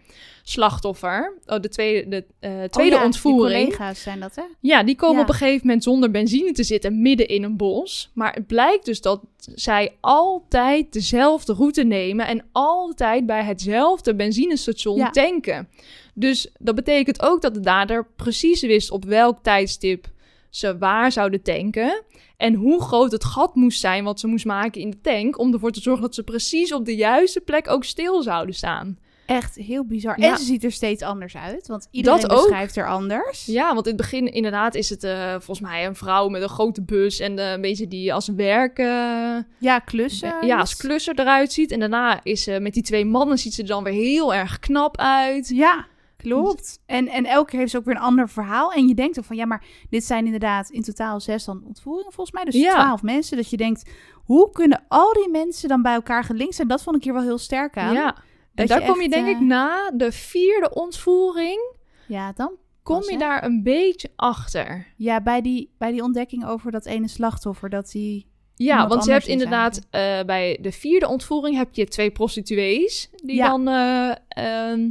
slachtoffer, 0.50 1.38
oh, 1.46 1.60
de 1.60 1.68
tweede, 1.68 2.08
de, 2.08 2.24
eh, 2.40 2.50
tweede 2.50 2.70
Oh 2.78 2.84
ja, 2.84 2.88
die 2.96 3.04
ontvoering, 3.04 3.64
collega's 3.64 4.02
zijn 4.02 4.20
dat, 4.20 4.34
hè? 4.34 4.42
ja, 4.60 4.82
die 4.82 4.96
komen 4.96 5.16
Ja. 5.16 5.22
op 5.22 5.28
een 5.28 5.34
gegeven 5.34 5.66
moment 5.66 5.82
zonder 5.84 6.10
benzine 6.10 6.52
te 6.52 6.62
zitten 6.64 7.02
midden 7.02 7.28
in 7.28 7.42
een 7.42 7.56
bos. 7.56 8.10
Maar 8.14 8.32
het 8.34 8.46
blijkt 8.46 8.84
dus 8.84 9.00
dat 9.00 9.20
zij 9.54 9.96
altijd 10.00 10.92
dezelfde 10.92 11.52
route 11.52 11.82
nemen 11.84 12.26
en 12.26 12.44
altijd 12.52 13.26
bij 13.26 13.44
hetzelfde 13.44 14.14
benzinestation 14.14 14.96
Ja. 14.96 15.10
tanken. 15.10 15.68
Dus 16.14 16.50
dat 16.58 16.74
betekent 16.74 17.22
ook 17.22 17.42
dat 17.42 17.54
de 17.54 17.60
dader 17.60 18.06
precies 18.16 18.60
wist 18.60 18.90
op 18.90 19.04
welk 19.04 19.38
tijdstip 19.42 20.06
ze 20.50 20.78
waar 20.78 21.12
zouden 21.12 21.42
tanken. 21.42 22.02
En 22.36 22.54
hoe 22.54 22.82
groot 22.82 23.12
het 23.12 23.24
gat 23.24 23.54
moest 23.54 23.80
zijn 23.80 24.04
wat 24.04 24.20
ze 24.20 24.26
moest 24.26 24.44
maken 24.44 24.80
in 24.80 24.90
de 24.90 25.00
tank. 25.00 25.38
Om 25.38 25.52
ervoor 25.52 25.70
te 25.70 25.80
zorgen 25.80 26.02
dat 26.02 26.14
ze 26.14 26.22
precies 26.22 26.72
op 26.72 26.84
de 26.84 26.96
juiste 26.96 27.40
plek 27.40 27.68
ook 27.70 27.84
stil 27.84 28.22
zouden 28.22 28.54
staan. 28.54 28.98
Echt 29.30 29.54
heel 29.54 29.84
bizar. 29.84 30.20
Ja. 30.20 30.30
En 30.32 30.38
ze 30.38 30.44
ziet 30.44 30.64
er 30.64 30.72
steeds 30.72 31.02
anders 31.02 31.36
uit, 31.36 31.66
want 31.66 31.88
iedereen 31.90 32.20
Dat 32.20 32.30
ook. 32.30 32.36
beschrijft 32.42 32.76
er 32.76 32.88
anders. 32.88 33.46
Ja, 33.46 33.74
want 33.74 33.86
in 33.86 33.92
het 33.92 34.00
begin 34.00 34.32
inderdaad 34.32 34.74
is 34.74 34.90
het 34.90 35.04
eh, 35.04 35.30
volgens 35.30 35.60
mij 35.60 35.86
een 35.86 35.94
vrouw 35.94 36.28
met 36.28 36.42
een 36.42 36.48
grote 36.48 36.82
bus. 36.82 37.20
En 37.20 37.38
eh, 37.38 37.50
een 37.52 37.60
beetje 37.60 37.88
die 37.88 38.14
als 38.14 38.28
werk... 38.28 38.78
eh, 38.78 39.36
Ja, 39.58 39.78
klussen. 39.84 40.46
ja, 40.46 40.58
als 40.58 40.76
klusser 40.76 41.18
eruit 41.20 41.52
ziet. 41.52 41.70
En 41.70 41.80
daarna 41.80 42.20
is 42.22 42.42
ze 42.42 42.58
met 42.60 42.74
die 42.74 42.82
twee 42.82 43.04
mannen 43.04 43.38
ziet 43.38 43.54
ze 43.54 43.62
er 43.62 43.68
dan 43.68 43.84
weer 43.84 43.92
heel 43.92 44.34
erg 44.34 44.58
knap 44.58 44.96
uit. 44.96 45.48
Ja, 45.48 45.86
klopt. 46.16 46.80
En, 46.86 47.08
en 47.08 47.24
elke 47.26 47.50
keer 47.50 47.58
heeft 47.58 47.70
ze 47.70 47.76
ook 47.78 47.84
weer 47.84 47.94
een 47.96 48.00
ander 48.00 48.28
verhaal. 48.28 48.72
En 48.72 48.88
je 48.88 48.94
denkt 48.94 49.18
ook 49.18 49.24
van, 49.24 49.36
ja, 49.36 49.46
maar 49.46 49.64
dit 49.90 50.04
zijn 50.04 50.24
inderdaad 50.24 50.70
in 50.70 50.82
totaal 50.82 51.20
zes 51.20 51.44
dan 51.44 51.62
ontvoeringen 51.66 52.12
volgens 52.12 52.36
mij. 52.36 52.44
Dus 52.44 52.54
Ja. 52.54 52.70
twaalf 52.72 53.02
mensen. 53.02 53.36
Dat 53.36 53.50
je 53.50 53.56
denkt, 53.56 53.90
hoe 54.24 54.50
kunnen 54.50 54.84
al 54.88 55.12
die 55.12 55.28
mensen 55.30 55.68
dan 55.68 55.82
bij 55.82 55.94
elkaar 55.94 56.24
gelinkt 56.24 56.54
zijn? 56.54 56.68
Dat 56.68 56.82
vond 56.82 56.96
ik 56.96 57.04
hier 57.04 57.12
wel 57.12 57.22
heel 57.22 57.38
sterk 57.38 57.76
aan. 57.76 57.92
Ja. 57.94 58.16
En 58.54 58.66
daar 58.66 58.84
kom 58.84 59.00
je 59.00 59.08
denk 59.08 59.26
eh, 59.26 59.32
ik 59.32 59.40
na 59.40 59.90
de 59.90 60.12
vierde 60.12 60.74
ontvoering... 60.74 61.74
Ja, 62.06 62.32
dan 62.32 62.56
kom 62.82 63.02
je 63.02 63.12
hè? 63.12 63.18
daar 63.18 63.44
een 63.44 63.62
beetje 63.62 64.10
achter. 64.16 64.86
Ja, 64.96 65.20
bij 65.20 65.40
die, 65.40 65.74
bij 65.78 65.90
die 65.90 66.02
ontdekking 66.02 66.46
over 66.46 66.70
dat 66.70 66.86
ene 66.86 67.08
slachtoffer, 67.08 67.70
dat 67.70 67.90
die... 67.90 68.28
Ja, 68.54 68.88
want 68.88 69.04
je 69.04 69.10
hebt 69.10 69.26
inderdaad 69.26 69.86
eh, 69.90 70.22
bij 70.22 70.58
de 70.60 70.72
vierde 70.72 71.08
ontvoering 71.08 71.56
heb 71.56 71.74
je 71.74 71.86
twee 71.86 72.10
prostituees 72.10 73.10
die 73.24 73.36
Ja. 73.36 73.48
dan 73.48 73.68
eh, 73.68 74.14
ehm, 74.28 74.90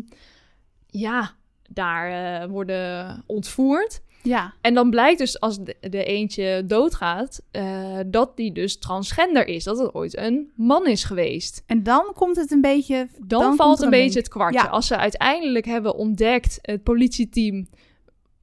ja, 0.88 1.36
daar 1.80 2.42
eh, 2.42 2.50
worden 2.50 3.24
ontvoerd. 3.26 4.02
Ja, 4.24 4.54
En 4.62 4.74
dan 4.74 4.90
blijkt 4.90 5.20
dus 5.20 5.40
als 5.40 5.60
de, 5.64 5.76
de 5.80 6.04
eentje 6.04 6.64
doodgaat, 6.66 7.42
eh, 7.52 7.98
dat 8.06 8.38
die 8.38 8.52
dus 8.52 8.78
transgender 8.80 9.48
is. 9.48 9.64
Dat 9.64 9.78
het 9.80 9.94
ooit 9.94 10.18
een 10.18 10.52
man 10.56 10.88
is 10.88 11.04
geweest. 11.04 11.64
en 11.66 11.84
dan 11.84 12.12
komt 12.16 12.36
het 12.36 12.52
een 12.52 12.62
beetje... 12.62 13.08
Dan, 13.26 13.56
valt 13.56 13.82
een 13.82 13.90
link. 13.90 14.04
beetje 14.04 14.20
het 14.20 14.28
kwartje. 14.30 14.60
Ja. 14.64 14.68
Als 14.68 14.88
ze 14.88 14.98
uiteindelijk 14.98 15.66
hebben 15.66 15.96
ontdekt, 15.96 16.60
het 16.62 16.84
politieteam, 16.84 17.68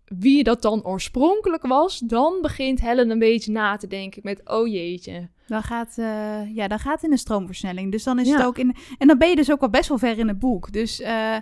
wie 0.05 0.43
dat 0.45 0.63
dan 0.63 0.85
oorspronkelijk 0.85 1.67
was, 1.67 1.99
dan 1.99 2.39
begint 2.43 2.81
Helen 2.81 3.11
een 3.11 3.19
beetje 3.19 3.53
na 3.53 3.77
te 3.77 3.87
denken 3.87 4.21
met, 4.25 4.41
oh 4.45 4.67
jeetje. 4.69 5.29
Dan 5.47 5.63
gaat, 5.63 5.95
eh, 5.99 6.55
ja, 6.55 6.69
dan 6.69 6.79
gaat 6.79 7.03
in 7.03 7.13
een 7.13 7.19
stroomversnelling. 7.19 7.93
Dus 7.93 8.05
dan 8.05 8.19
is 8.19 8.29
Ja. 8.29 8.37
het 8.37 8.47
ook 8.47 8.59
in. 8.59 8.77
En 8.99 9.07
dan 9.07 9.19
ben 9.19 9.29
je 9.29 9.37
dus 9.37 9.51
ook 9.51 9.61
al 9.63 9.71
best 9.71 9.89
wel 9.89 9.99
ver 9.99 10.19
in 10.19 10.29
het 10.29 10.39
boek. 10.39 10.73
Dus 10.73 11.01
eh, 11.01 11.37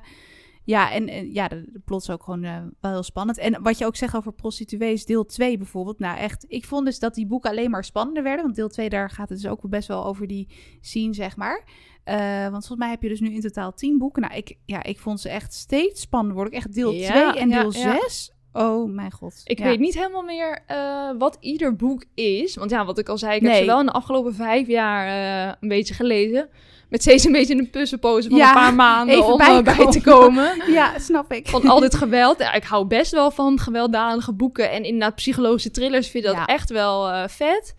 ja, 0.65 0.93
en, 0.93 1.09
en 1.09 1.33
ja, 1.33 1.49
de, 1.49 1.65
de 1.73 1.81
plot 1.85 2.03
is 2.03 2.11
ook 2.11 2.23
gewoon 2.23 2.45
eh, 2.45 2.57
wel 2.81 2.93
heel 2.93 3.03
spannend. 3.03 3.39
En 3.39 3.63
wat 3.63 3.79
je 3.79 3.87
ook 3.87 3.97
zegt 3.97 4.17
over 4.17 4.33
prostituees, 4.33 5.05
deel 5.05 5.25
2 5.27 5.57
bijvoorbeeld. 5.57 5.99
Nou, 5.99 6.19
echt, 6.19 6.45
ik 6.49 6.65
vond 6.65 6.85
dus 6.85 6.99
dat 6.99 7.15
die 7.15 7.27
boeken 7.27 7.51
alleen 7.51 7.71
maar 7.71 7.85
spannender 7.85 8.23
werden. 8.23 8.43
Want 8.45 8.57
deel 8.57 8.69
2, 8.69 8.89
daar 8.89 9.11
gaat 9.11 9.29
het 9.29 9.41
dus 9.41 9.51
ook 9.51 9.69
best 9.69 9.89
wel 9.89 10.05
over 10.05 10.27
die 10.27 10.49
scene, 10.81 11.15
zeg 11.15 11.37
maar. 11.37 11.65
Eh, 12.05 12.17
want 12.41 12.51
volgens 12.67 12.79
mij 12.79 12.91
heb 12.91 13.03
je 13.03 13.09
dus 13.09 13.21
nu 13.21 13.33
in 13.35 13.41
totaal 13.41 13.75
10 13.75 13.99
boeken. 13.99 14.23
Nou, 14.23 14.35
ik, 14.35 14.57
ja, 14.65 14.83
ik 14.83 14.99
vond 14.99 15.21
ze 15.21 15.29
echt 15.29 15.53
steeds 15.53 16.01
spannender 16.01 16.37
worden. 16.37 16.55
Ook 16.55 16.65
echt 16.65 16.75
deel 16.75 16.93
Ja, 16.93 17.31
2 17.33 17.43
en 17.43 17.49
deel 17.51 17.73
ja. 17.73 17.99
6. 18.01 18.33
Oh 18.53 18.91
mijn 18.93 19.13
god. 19.13 19.41
Ik 19.45 19.59
Ja. 19.59 19.65
weet 19.65 19.79
niet 19.79 19.95
helemaal 19.95 20.23
meer 20.23 20.63
eh, 20.67 21.11
wat 21.19 21.37
ieder 21.41 21.77
boek 21.77 22.05
is. 22.15 22.55
Want 22.57 22.71
ja, 22.71 22.85
wat 22.85 22.99
ik 22.99 23.09
al 23.09 23.19
zei, 23.19 23.37
ik 23.37 23.43
heb 23.43 23.55
ze 23.55 23.65
wel 23.65 23.81
in 23.81 23.87
de 23.87 23.93
afgelopen 23.93 24.35
vijf 24.35 24.67
jaar 24.67 25.57
een 25.61 25.69
beetje 25.69 25.95
gelezen. 25.95 26.49
Met 26.95 27.03
steeds 27.03 27.25
een 27.25 27.33
beetje 27.33 27.55
een 27.59 27.71
puzzelpose 27.71 28.29
van 28.29 28.39
Ja, 28.39 28.49
een 28.49 28.55
paar 28.55 28.75
maanden 28.75 29.15
even 29.15 29.33
om 29.33 29.41
eh, 29.41 29.63
bij 29.63 29.87
te 29.87 30.01
komen. 30.01 30.63
Ja, 30.73 30.99
snap 30.99 31.33
ik. 31.33 31.49
Van 31.49 31.69
al 31.69 31.81
dit 31.81 31.95
geweld. 31.95 32.39
Ja, 32.39 32.53
ik 32.53 32.65
hou 32.65 32.87
best 32.87 33.13
wel 33.13 33.31
van 33.31 33.59
gewelddadige 33.59 34.33
boeken. 34.33 34.71
En 34.71 34.85
inderdaad 34.85 35.15
psychologische 35.15 35.71
thrillers 35.71 36.09
vind 36.09 36.25
ik 36.25 36.31
dat 36.31 36.39
Ja. 36.39 36.47
echt 36.47 36.71
wel 36.71 37.09
eh, 37.11 37.29
vet. 37.29 37.75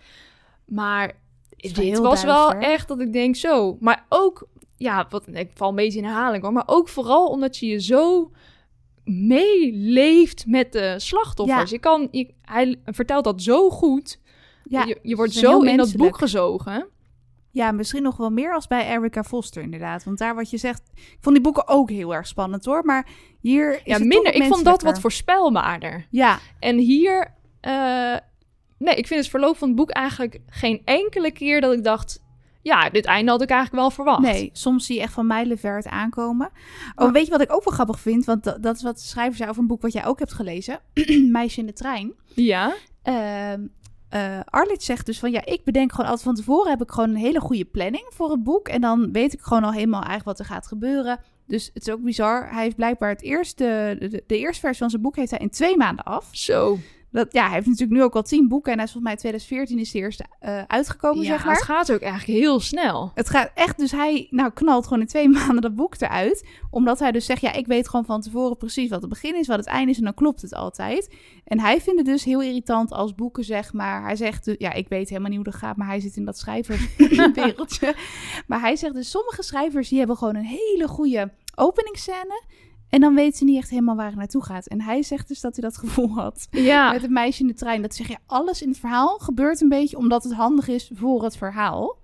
Maar 0.66 1.12
dit 1.58 1.76
heel 1.78 2.02
was 2.02 2.24
wel 2.24 2.52
echt 2.52 2.88
dat 2.88 3.00
ik 3.00 3.14
denk 3.14 3.36
zo. 3.36 3.78
Maar 3.80 4.06
ook, 4.10 4.48
ja, 4.78 5.06
wat, 5.10 5.24
ik 5.34 5.50
val 5.54 5.70
een 5.70 5.76
beetje 5.76 6.00
in 6.00 6.06
herhaling 6.06 6.44
hoor. 6.44 6.54
Maar 6.54 6.64
ook 6.68 6.90
vooral 6.90 7.28
omdat 7.28 7.58
je 7.58 7.68
je 7.68 7.82
zo 7.82 8.32
meeleeft 9.04 10.46
met 10.48 10.72
de 10.72 10.94
slachtoffers. 10.98 11.72
Je 11.72 11.80
kan, 11.80 12.08
je- 12.12 12.34
hij 12.42 12.76
vertelt 12.86 13.24
dat 13.24 13.42
zo 13.42 13.70
goed. 13.70 14.20
Ja, 14.64 14.84
je, 14.86 15.00
je 15.02 15.16
wordt 15.16 15.34
zo 15.34 15.60
in 15.62 15.78
dat 15.78 15.96
boek 15.96 16.18
gezogen. 16.18 16.88
Ja, 17.56 17.72
misschien 17.72 18.04
nog 18.04 18.18
wel 18.18 18.30
meer 18.30 18.54
als 18.54 18.68
bij 18.68 18.88
Erica 18.88 19.24
Foster 19.24 19.62
inderdaad. 19.64 20.04
Want 20.04 20.18
daar 20.18 20.36
wat 20.36 20.50
je 20.50 20.58
zegt... 20.58 20.82
Ik 20.96 21.18
vond 21.20 21.36
die 21.36 21.44
boeken 21.44 21.68
ook 21.68 21.90
heel 21.90 22.14
erg 22.14 22.28
spannend 22.28 22.66
hoor. 22.66 22.86
Maar 22.86 23.08
hier 23.40 23.74
is 23.74 23.82
Ja, 23.84 23.98
minder. 23.98 24.34
Ik 24.34 24.44
vond 24.44 24.66
dat 24.66 24.82
wat 24.82 25.00
voorspelbaarder. 25.00 26.08
Ja, 26.10 26.40
En 26.60 26.78
hier, 26.78 27.34
eh, 27.62 28.16
nee, 28.78 28.96
ik 28.96 29.08
vind 29.08 29.20
het 29.20 29.30
verloop 29.30 29.58
van 29.58 29.68
het 29.68 29.78
boek 29.78 29.90
eigenlijk 29.90 30.40
geen 30.48 30.82
enkele 30.86 31.32
keer 31.32 31.62
dat 31.62 31.74
ik 31.74 31.84
dacht, 31.84 32.24
ja, 32.62 32.90
dit 32.90 33.06
einde 33.06 33.32
had 33.32 33.42
ik 33.42 33.50
eigenlijk 33.50 33.82
wel 33.82 33.92
verwacht. 33.92 34.22
nee. 34.22 34.50
Soms 34.54 34.86
zie 34.86 34.96
je 34.96 35.02
echt 35.02 35.14
van 35.14 35.28
mijlenver 35.28 35.76
het 35.76 35.88
aankomen. 35.88 36.50
Oh, 36.96 37.12
weet 37.12 37.26
je 37.26 37.32
wat 37.32 37.42
ik 37.42 37.54
ook 37.54 37.64
wel 37.64 37.74
grappig 37.74 38.00
vind? 38.00 38.26
Want 38.26 38.44
dat, 38.44 38.64
dat 38.64 38.76
is 38.76 38.84
wat 38.84 38.96
de 38.96 39.04
schrijver 39.04 39.36
zei 39.38 39.50
over 39.50 39.62
een 39.62 39.68
boek 39.68 39.82
wat 39.82 39.94
jij 39.94 40.06
ook 40.06 40.20
hebt 40.20 40.34
gelezen. 40.34 40.80
Meisje 41.32 41.60
in 41.60 41.66
de 41.66 41.74
trein. 41.74 42.14
Ja, 42.34 42.76
Ehm 43.04 43.62
eh, 44.16 44.40
Arlit 44.46 44.84
zegt 44.84 45.06
dus 45.06 45.20
van 45.20 45.32
ja, 45.32 45.46
ik 45.46 45.64
bedenk 45.64 45.92
gewoon 45.92 46.06
altijd 46.06 46.26
van 46.26 46.36
tevoren 46.36 46.70
heb 46.70 46.82
ik 46.82 46.92
gewoon 46.92 47.10
een 47.10 47.16
hele 47.16 47.40
goede 47.40 47.66
planning 47.66 48.06
voor 48.10 48.32
het 48.32 48.44
boek. 48.44 48.68
En 48.68 48.82
dan 48.82 49.12
weet 49.12 49.34
ik 49.34 49.42
gewoon 49.42 49.64
al 49.64 49.72
helemaal 49.72 50.04
eigenlijk 50.04 50.38
wat 50.38 50.40
er 50.40 50.54
gaat 50.54 50.68
gebeuren. 50.68 51.20
Dus 51.48 51.72
het 51.74 51.88
is 51.88 51.94
ook 51.94 52.02
bizar. 52.02 52.50
Hij 52.52 52.64
heeft 52.64 52.76
blijkbaar 52.76 53.10
het 53.10 53.22
eerste, 53.22 53.96
de, 54.00 54.24
de 54.28 54.38
eerste 54.38 54.60
versie 54.60 54.80
van 54.80 54.90
zijn 54.90 55.02
boek 55.02 55.16
heeft 55.16 55.32
hij 55.32 55.40
in 55.40 55.50
twee 55.50 55.78
maanden 55.78 56.06
af. 56.06 56.28
zo. 56.32 56.78
Dat, 57.16 57.34
ja, 57.34 57.44
hij 57.46 57.54
heeft 57.54 57.66
natuurlijk 57.66 58.00
nu 58.00 58.04
ook 58.04 58.16
al 58.16 58.22
tien 58.22 58.48
boeken. 58.48 58.72
En 58.72 58.78
hij 58.78 58.86
is 58.88 58.92
volgens 58.92 59.14
mij 59.14 59.22
2014 59.22 59.80
is 59.80 59.92
de 59.92 60.00
eerste 60.00 60.26
eh, 60.40 60.62
uitgekomen, 60.68 61.24
Ja, 61.24 61.32
zeg 61.32 61.46
maar. 61.46 61.54
het 61.56 61.64
gaat 61.64 61.92
ook 61.92 62.02
eigenlijk 62.02 62.40
heel 62.40 62.60
snel. 62.60 63.12
Het 63.14 63.30
gaat 63.30 63.52
echt, 63.54 63.78
dus 63.78 63.92
hij 63.92 64.28
nou, 64.30 64.52
knalt 64.54 64.84
gewoon 64.84 65.00
in 65.00 65.08
twee 65.08 65.30
maanden 65.38 65.62
dat 65.62 65.76
boek 65.76 65.96
eruit. 66.02 66.48
Omdat 66.70 67.00
hij 67.00 67.12
dus 67.12 67.26
zegt, 67.26 67.42
ja, 67.42 67.54
ik 67.54 67.68
weet 67.68 67.90
gewoon 67.90 68.06
van 68.06 68.22
tevoren 68.22 68.58
precies 68.58 68.90
wat 68.90 69.02
het 69.02 69.10
begin 69.10 69.36
is, 69.36 69.48
wat 69.48 69.58
het 69.58 69.66
einde 69.68 69.92
is. 69.92 69.98
En 69.98 70.04
dan 70.04 70.14
klopt 70.14 70.42
het 70.42 70.54
altijd. 70.54 71.16
En 71.46 71.60
hij 71.60 71.82
vindt 71.82 72.00
het 72.00 72.10
dus 72.10 72.24
heel 72.24 72.42
irritant 72.42 72.92
als 72.92 73.16
boeken, 73.16 73.44
zeg 73.44 73.74
maar. 73.74 74.04
Hij 74.04 74.16
zegt, 74.16 74.46
dus- 74.46 74.56
ja, 74.58 74.74
ik 74.74 74.88
weet 74.88 75.10
helemaal 75.10 75.30
niet 75.30 75.40
hoe 75.44 75.52
dat 75.52 75.62
gaat, 75.62 75.78
maar 75.78 75.88
hij 75.88 76.00
zit 76.00 76.16
in 76.16 76.26
dat 76.26 76.38
schrijverswereldje. 76.38 77.96
maar 78.48 78.60
hij 78.60 78.76
zegt 78.76 78.94
dus, 78.94 79.10
sommige 79.10 79.44
schrijvers 79.44 79.90
die 79.90 79.98
hebben 79.98 80.18
gewoon 80.18 80.36
een 80.36 80.58
hele 80.60 80.88
goede 80.88 81.32
openingsscène. 81.56 82.44
En 82.96 83.02
dan 83.02 83.16
weten 83.16 83.38
ze 83.38 83.44
niet 83.44 83.58
echt 83.58 83.70
helemaal 83.70 83.96
waar 83.96 84.06
het 84.06 84.16
naartoe 84.16 84.44
gaat. 84.44 84.68
En 84.68 84.82
hij 84.82 85.04
zegt 85.04 85.28
dus 85.28 85.42
dat 85.42 85.56
hij 85.56 85.64
dat 85.64 85.78
gevoel 85.78 86.10
had 86.10 86.48
Ja, 86.52 86.92
met 86.92 87.02
het 87.02 87.12
meisje 87.12 87.42
in 87.42 87.48
de 87.48 87.54
trein. 87.54 87.82
Dat 87.82 87.96
zeg 87.96 88.08
je, 88.08 88.18
alles 88.26 88.62
in 88.62 88.70
het 88.70 88.80
verhaal 88.80 89.18
gebeurt 89.18 89.62
een 89.62 89.70
beetje 89.70 89.98
omdat 89.98 90.24
het 90.24 90.34
handig 90.34 90.68
is 90.68 90.92
voor 90.94 91.24
het 91.24 91.38
verhaal. 91.38 91.98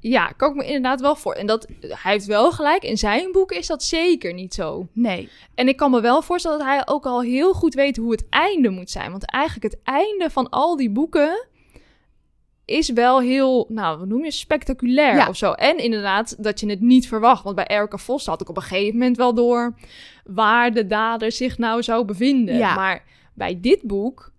ja, 0.00 0.26
kan 0.26 0.50
ik 0.50 0.56
me 0.56 0.66
inderdaad 0.66 1.00
wel 1.00 1.16
voor. 1.16 1.32
En 1.32 1.46
dat, 1.46 1.66
hij 1.80 2.12
heeft 2.12 2.26
wel 2.26 2.52
gelijk. 2.52 2.82
In 2.82 2.98
zijn 2.98 3.32
boek 3.32 3.52
is 3.52 3.66
dat 3.66 3.82
zeker 3.82 4.34
niet 4.34 4.54
zo. 4.54 4.86
Nee. 4.92 5.28
En 5.54 5.68
ik 5.68 5.76
kan 5.76 5.90
me 5.90 6.00
wel 6.00 6.22
voorstellen 6.22 6.58
dat 6.58 6.66
hij 6.66 6.82
ook 6.84 7.06
al 7.06 7.22
heel 7.22 7.54
goed 7.54 7.74
weet 7.74 7.96
hoe 7.96 8.10
het 8.10 8.28
einde 8.28 8.68
moet 8.70 8.90
zijn. 8.90 9.10
Want 9.10 9.30
eigenlijk 9.30 9.74
het 9.74 9.82
einde 9.84 10.30
van 10.30 10.48
al 10.48 10.76
die 10.76 10.90
boeken 10.90 11.46
is 12.72 12.90
wel 12.90 13.20
heel, 13.20 13.66
nou, 13.68 13.98
wat 13.98 14.08
noem 14.08 14.24
je, 14.24 14.30
spectaculair 14.30 15.14
Ja. 15.16 15.28
of 15.28 15.36
zo. 15.36 15.52
En 15.52 15.78
inderdaad 15.78 16.42
dat 16.42 16.60
je 16.60 16.68
het 16.70 16.80
niet 16.80 17.08
verwacht. 17.08 17.44
Want 17.44 17.56
bij 17.56 17.66
Erica 17.66 17.96
Vos 17.96 18.26
had 18.26 18.40
ik 18.40 18.48
op 18.48 18.56
een 18.56 18.62
gegeven 18.62 18.98
moment 18.98 19.16
wel 19.16 19.34
door 19.34 19.74
waar 20.24 20.72
de 20.72 20.86
dader 20.86 21.32
zich 21.32 21.58
nou 21.58 21.82
zou 21.82 22.04
bevinden. 22.04 22.56
Ja. 22.56 22.74
Maar 22.74 23.04
bij 23.34 23.58
dit 23.60 23.82
boek, 23.82 24.32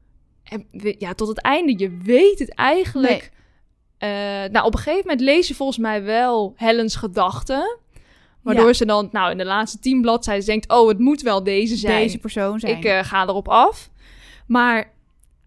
ja, 1.00 1.13
tot 1.13 1.28
het 1.28 1.41
einde, 1.41 1.74
je 1.78 1.98
weet 2.04 2.39
het 2.39 2.54
eigenlijk. 2.54 3.32
Eh, 3.98 4.10
nou, 4.52 4.65
op 4.65 4.74
een 4.74 4.80
gegeven 4.80 5.02
moment 5.08 5.22
lees 5.22 5.48
je 5.48 5.56
volgens 5.56 5.78
mij 5.78 6.04
wel 6.04 6.54
Helens 6.56 6.96
gedachten. 6.96 7.78
Waardoor 8.41 8.67
Ja. 8.67 8.74
ze 8.74 8.86
dan, 8.86 9.10
nou, 9.12 9.32
in 9.32 9.38
de 9.38 9.46
laatste 9.46 9.80
tien 9.80 10.02
bladzijden 10.02 10.46
denkt... 10.46 10.72
oh, 10.72 10.88
het 10.88 11.00
moet 11.00 11.22
wel 11.22 11.43
deze 11.43 11.76
zijn. 11.76 12.02
Deze 12.02 12.17
persoon 12.17 12.60
zijn. 12.60 12.78
Ik 12.78 12.84
eh, 12.86 13.04
ga 13.04 13.22
erop 13.24 13.48
af. 13.48 13.89
Maar 14.48 14.91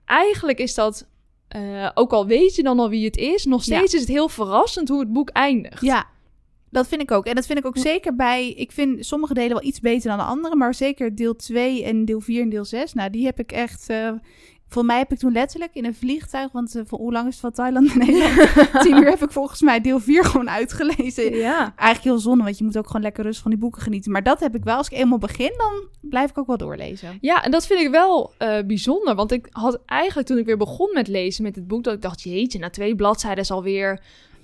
eigenlijk 0.05 0.59
is 0.59 0.75
dat... 0.75 1.07
eh, 1.49 1.91
ook 1.95 2.13
al 2.13 2.27
weet 2.27 2.55
je 2.55 2.63
dan 2.63 2.79
al 2.79 2.89
wie 2.89 3.05
het 3.05 3.17
is... 3.17 3.45
nog 3.45 3.63
steeds 3.63 3.95
is 3.95 4.01
het 4.01 4.09
heel 4.09 4.29
verrassend 4.29 4.89
hoe 4.89 5.01
het 5.01 5.13
boek 5.13 5.29
eindigt. 5.29 5.83
Ja, 5.83 6.07
dat 6.71 6.89
vind 6.89 7.01
ik 7.03 7.11
ook. 7.11 7.27
En 7.27 7.35
dat 7.35 7.47
vind 7.47 7.59
ik 7.59 7.67
ook 7.67 7.79
zeker 7.79 8.17
bij... 8.17 8.51
Ik 8.51 8.73
vind 8.73 9.07
sommige 9.07 9.35
delen 9.35 9.53
wel 9.53 9.65
iets 9.65 9.81
beter 9.81 10.09
dan 10.09 10.19
de 10.19 10.25
andere. 10.25 10.57
Maar 10.57 10.75
zeker 10.75 11.15
deel 11.17 11.37
2 11.37 11.85
en 11.85 12.05
deel 12.05 12.21
4 12.21 12.43
en 12.43 12.49
deel 12.49 12.65
6. 12.65 12.93
Nou, 12.93 13.11
die 13.11 13.25
heb 13.25 13.39
ik 13.39 13.53
echt... 13.53 13.89
eh 13.89 14.11
voor 14.69 14.85
mij 14.85 14.99
heb 14.99 15.13
ik 15.13 15.19
toen 15.19 15.33
letterlijk 15.33 15.75
in 15.75 15.85
een 15.85 15.95
vliegtuig... 15.95 16.53
Want 16.53 16.83
voor, 16.87 16.99
hoe 16.99 17.13
lang 17.13 17.27
is 17.27 17.33
het 17.33 17.41
van 17.41 17.53
Thailand 17.53 17.95
naar 17.95 18.07
Nederland? 18.07 18.51
Tien 18.83 18.97
uur 18.97 19.11
heb 19.11 19.23
ik 19.23 19.31
volgens 19.31 19.61
mij 19.61 19.81
deel 19.81 20.01
4 20.01 20.25
gewoon 20.25 20.51
uitgelezen. 20.51 21.35
Ja. 21.37 21.59
Eigenlijk 21.77 22.03
heel 22.03 22.19
zonde, 22.19 22.45
want 22.45 22.59
je 22.59 22.65
moet 22.65 22.79
ook 22.79 22.87
gewoon 22.87 23.03
lekker 23.03 23.25
rust 23.25 23.41
van 23.41 23.51
die 23.51 23.61
boeken 23.61 23.83
genieten. 23.83 24.13
Maar 24.13 24.23
dat 24.23 24.41
heb 24.41 24.55
ik 24.55 24.65
wel. 24.65 24.77
Als 24.77 24.89
ik 24.89 24.99
eenmaal 24.99 25.19
begin, 25.19 25.53
dan 25.57 25.89
blijf 26.11 26.31
ik 26.31 26.39
ook 26.39 26.47
wel 26.47 26.57
doorlezen. 26.57 27.19
Ja, 27.21 27.43
en 27.45 27.51
dat 27.51 27.67
vind 27.67 27.81
ik 27.81 27.91
wel 27.91 28.33
eh, 28.39 28.59
bijzonder. 28.67 29.15
Want 29.15 29.33
ik 29.33 29.47
had 29.51 29.81
eigenlijk 29.87 30.29
toen 30.29 30.39
ik 30.39 30.47
weer 30.47 30.57
begon 30.57 30.91
met 30.95 31.09
lezen 31.09 31.43
met 31.43 31.55
het 31.55 31.67
boek... 31.67 31.85
dat 31.85 31.95
ik 31.95 32.03
dacht, 32.03 32.23
jeetje, 32.23 32.59
na 32.59 32.71
twee 32.71 32.95
bladzijden 32.95 33.43
is 33.43 33.51
alweer 33.51 34.01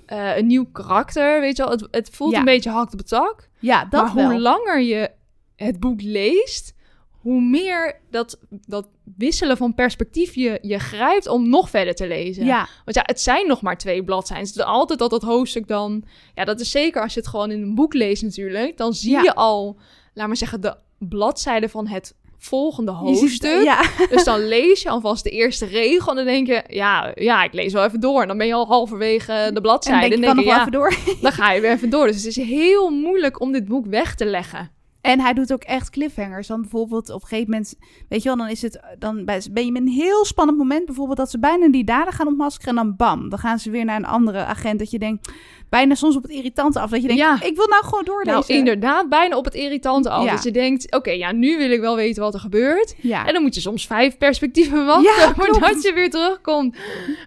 eh, 0.06 0.36
een 0.36 0.46
nieuw 0.46 0.66
karakter. 0.72 1.40
Weet 1.40 1.56
je 1.56 1.62
wel, 1.62 1.72
het, 1.72 1.88
het 1.90 2.08
voelt 2.12 2.32
Ja. 2.32 2.38
een 2.38 2.44
beetje 2.44 2.70
hakt 2.70 2.92
op 2.92 2.98
het 2.98 3.08
tak. 3.08 3.48
Ja, 3.58 3.84
dat 3.84 4.04
maar 4.04 4.14
wel. 4.14 4.30
hoe 4.30 4.40
langer 4.40 4.80
je 4.80 5.10
het 5.56 5.80
boek 5.80 6.02
leest, 6.02 6.74
hoe 7.22 7.40
meer 7.40 8.00
dat, 8.10 8.38
dat 8.66 8.88
wisselen 9.16 9.56
van 9.56 9.74
perspectief 9.74 10.34
je, 10.34 10.58
je 10.62 10.78
grijpt 10.78 11.28
om 11.28 11.48
nog 11.48 11.70
verder 11.70 11.94
te 11.94 12.06
lezen. 12.06 12.44
Ja, 12.44 12.68
Want 12.84 12.96
ja, 12.96 13.02
het 13.06 13.20
zijn 13.20 13.46
nog 13.46 13.62
maar 13.62 13.78
twee 13.78 14.04
bladzijden. 14.04 14.46
Het 14.46 14.56
is 14.56 14.62
altijd 14.62 14.98
dat 14.98 15.10
dat 15.10 15.22
hoofdstuk 15.22 15.68
dan... 15.68 16.04
Ja, 16.34 16.44
dat 16.44 16.60
is 16.60 16.70
zeker 16.70 17.02
als 17.02 17.14
je 17.14 17.20
het 17.20 17.28
gewoon 17.28 17.50
in 17.50 17.62
een 17.62 17.74
boek 17.74 17.94
leest 17.94 18.22
natuurlijk. 18.22 18.76
Dan 18.76 18.92
zie 18.92 19.10
Ja. 19.10 19.22
je 19.22 19.34
al, 19.34 19.76
laat 20.14 20.26
maar 20.26 20.36
zeggen, 20.36 20.60
de 20.60 20.76
bladzijden 20.98 21.70
van 21.70 21.86
het 21.86 22.14
volgende 22.38 22.90
hoofdstuk. 22.92 23.62
Ja, 23.62 23.82
Dus 24.10 24.24
dan 24.24 24.46
lees 24.48 24.82
je 24.82 24.88
alvast 24.88 25.24
de 25.24 25.30
eerste 25.30 25.66
regel 25.66 26.10
en 26.10 26.16
dan 26.16 26.24
denk 26.24 26.46
je... 26.46 26.62
Ja, 26.68 27.12
ja, 27.14 27.42
ik 27.44 27.52
lees 27.52 27.72
wel 27.72 27.84
even 27.84 28.00
door. 28.00 28.22
En 28.22 28.28
dan 28.28 28.38
ben 28.38 28.46
je 28.46 28.54
al 28.54 28.66
halverwege 28.66 29.26
de 29.26 29.32
en 29.32 29.52
dan 29.54 29.62
bladzijde. 29.62 30.08
denk 30.08 30.12
je, 30.22 30.26
En 30.28 30.34
kan 30.34 30.44
denk 30.44 30.48
je, 30.48 30.54
ja, 30.54 30.60
even 30.60 30.72
door. 30.72 30.94
dan 31.22 31.32
ga 31.32 31.52
je 31.52 31.60
weer 31.60 31.70
even 31.72 31.90
door. 31.90 32.06
Dus 32.06 32.16
het 32.16 32.24
is 32.26 32.36
heel 32.36 32.90
moeilijk 32.90 33.40
om 33.40 33.52
dit 33.52 33.64
boek 33.68 33.86
weg 33.86 34.14
te 34.14 34.24
leggen. 34.26 34.70
En 35.02 35.20
hij 35.20 35.32
doet 35.32 35.52
ook 35.52 35.62
echt 35.62 35.90
cliffhangers. 35.90 36.46
Dan 36.46 36.60
bijvoorbeeld 36.60 37.10
op 37.10 37.22
een 37.22 37.28
gegeven 37.28 37.50
moment, 37.50 37.74
weet 38.08 38.22
je 38.22 38.28
wel, 38.28 38.38
dan 38.38 38.48
is 38.48 38.62
het, 38.62 38.80
dan 38.98 39.24
bij- 39.24 39.42
ben 39.50 39.64
je 39.64 39.72
met 39.72 39.82
een 39.82 39.88
heel 39.88 40.24
spannend 40.24 40.58
moment, 40.58 40.86
bijvoorbeeld 40.86 41.16
dat 41.18 41.30
ze 41.30 41.38
bijna 41.38 41.68
die 41.68 41.84
dader 41.84 42.12
gaan 42.12 42.26
ontmaskeren 42.26 42.68
en 42.78 42.84
dan 42.84 42.96
bam, 42.96 43.28
dan 43.28 43.38
gaan 43.38 43.58
ze 43.58 43.70
weer 43.70 43.84
naar 43.84 43.96
een 43.96 44.04
andere 44.06 44.44
agent. 44.44 44.78
Dat 44.78 44.90
je 44.90 44.98
denkt, 44.98 45.32
bijna 45.68 45.94
soms 45.94 46.16
op 46.16 46.22
het 46.22 46.30
irritante 46.30 46.80
af, 46.80 46.90
dat 46.90 47.00
je 47.02 47.06
denkt, 47.06 47.22
Ja. 47.22 47.42
ik 47.42 47.56
wil 47.56 47.68
nou 47.68 47.84
gewoon 47.84 48.04
doorlezen. 48.04 48.32
Nou, 48.40 48.52
inderdaad, 48.58 49.08
bijna 49.08 49.36
op 49.36 49.44
het 49.44 49.54
irritante 49.54 50.10
af. 50.10 50.24
Ja. 50.24 50.32
Dat 50.32 50.42
je 50.42 50.50
denkt, 50.50 50.94
oké, 50.94 51.10
ja, 51.10 51.32
nu 51.32 51.56
wil 51.58 51.70
ik 51.70 51.80
wel 51.80 51.96
weten 51.96 52.22
wat 52.22 52.34
er 52.34 52.40
gebeurt. 52.40 52.94
Ja, 53.00 53.26
En 53.26 53.32
dan 53.32 53.42
moet 53.42 53.54
je 53.54 53.60
soms 53.60 53.86
vijf 53.86 54.18
perspectieven 54.18 54.86
wachten 54.86 55.34
voordat 55.44 55.82
je 55.82 55.92
weer 55.92 56.10
terugkomt. 56.10 56.76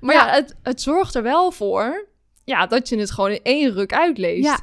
Maar 0.01 0.15
ja, 0.15 0.25
Ja. 0.27 0.33
het, 0.33 0.55
het 0.63 0.81
zorgt 0.81 1.15
er 1.15 1.23
wel 1.23 1.51
voor 1.51 2.07
ja, 2.43 2.67
dat 2.67 2.89
je 2.89 2.97
het 2.97 3.11
gewoon 3.11 3.31
in 3.31 3.39
één 3.43 3.71
ruk 3.73 3.93
uitleest. 3.93 4.43
Ja. 4.45 4.59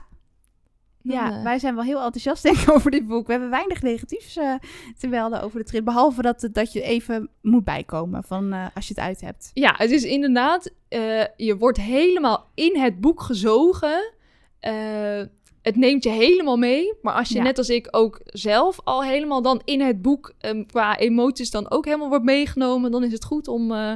Ja, 1.02 1.32
eh, 1.36 1.42
wij 1.42 1.58
zijn 1.58 1.74
wel 1.74 1.84
heel 1.84 2.02
enthousiast 2.02 2.42
denk 2.42 2.56
ik 2.56 2.70
over 2.76 2.90
dit 2.90 3.06
boek. 3.06 3.26
We 3.26 3.32
hebben 3.32 3.50
weinig 3.50 3.82
negatiefs 3.82 4.36
eh, 4.36 4.54
te 4.98 5.06
melden 5.06 5.42
over 5.42 5.58
de 5.58 5.64
trip, 5.64 5.84
behalve 5.84 6.22
dat, 6.22 6.42
het- 6.42 6.54
dat 6.54 6.72
je 6.72 6.82
even 6.82 7.28
moet 7.40 7.64
bijkomen 7.64 8.24
van 8.24 8.52
eh, 8.52 8.66
als 8.74 8.88
je 8.88 8.94
het 8.94 9.02
uit 9.04 9.20
hebt. 9.20 9.50
ja, 9.54 9.74
het 9.76 9.90
is 9.90 10.04
inderdaad, 10.04 10.70
eh, 10.88 11.24
je 11.36 11.56
wordt 11.58 11.78
helemaal 11.80 12.46
in 12.54 12.76
het 12.80 13.00
boek 13.00 13.20
gezogen. 13.22 14.12
Eh, 14.60 14.72
het 15.62 15.76
neemt 15.76 16.04
je 16.04 16.10
helemaal 16.10 16.56
mee. 16.56 16.94
Maar 17.02 17.14
als 17.14 17.28
je 17.28 17.34
Ja. 17.34 17.42
net 17.42 17.58
als 17.58 17.68
ik 17.68 17.88
ook 17.90 18.20
zelf 18.24 18.80
al 18.84 19.02
helemaal 19.04 19.42
dan 19.42 19.62
in 19.64 19.80
het 19.80 20.02
boek 20.02 20.32
eh, 20.38 20.64
qua 20.66 20.98
emoties 20.98 21.50
dan 21.50 21.70
ook 21.70 21.84
helemaal 21.84 22.08
wordt 22.08 22.24
meegenomen, 22.24 22.90
dan 22.90 23.04
is 23.04 23.12
het 23.12 23.24
goed 23.24 23.48
om 23.48 23.72
eh, 23.72 23.92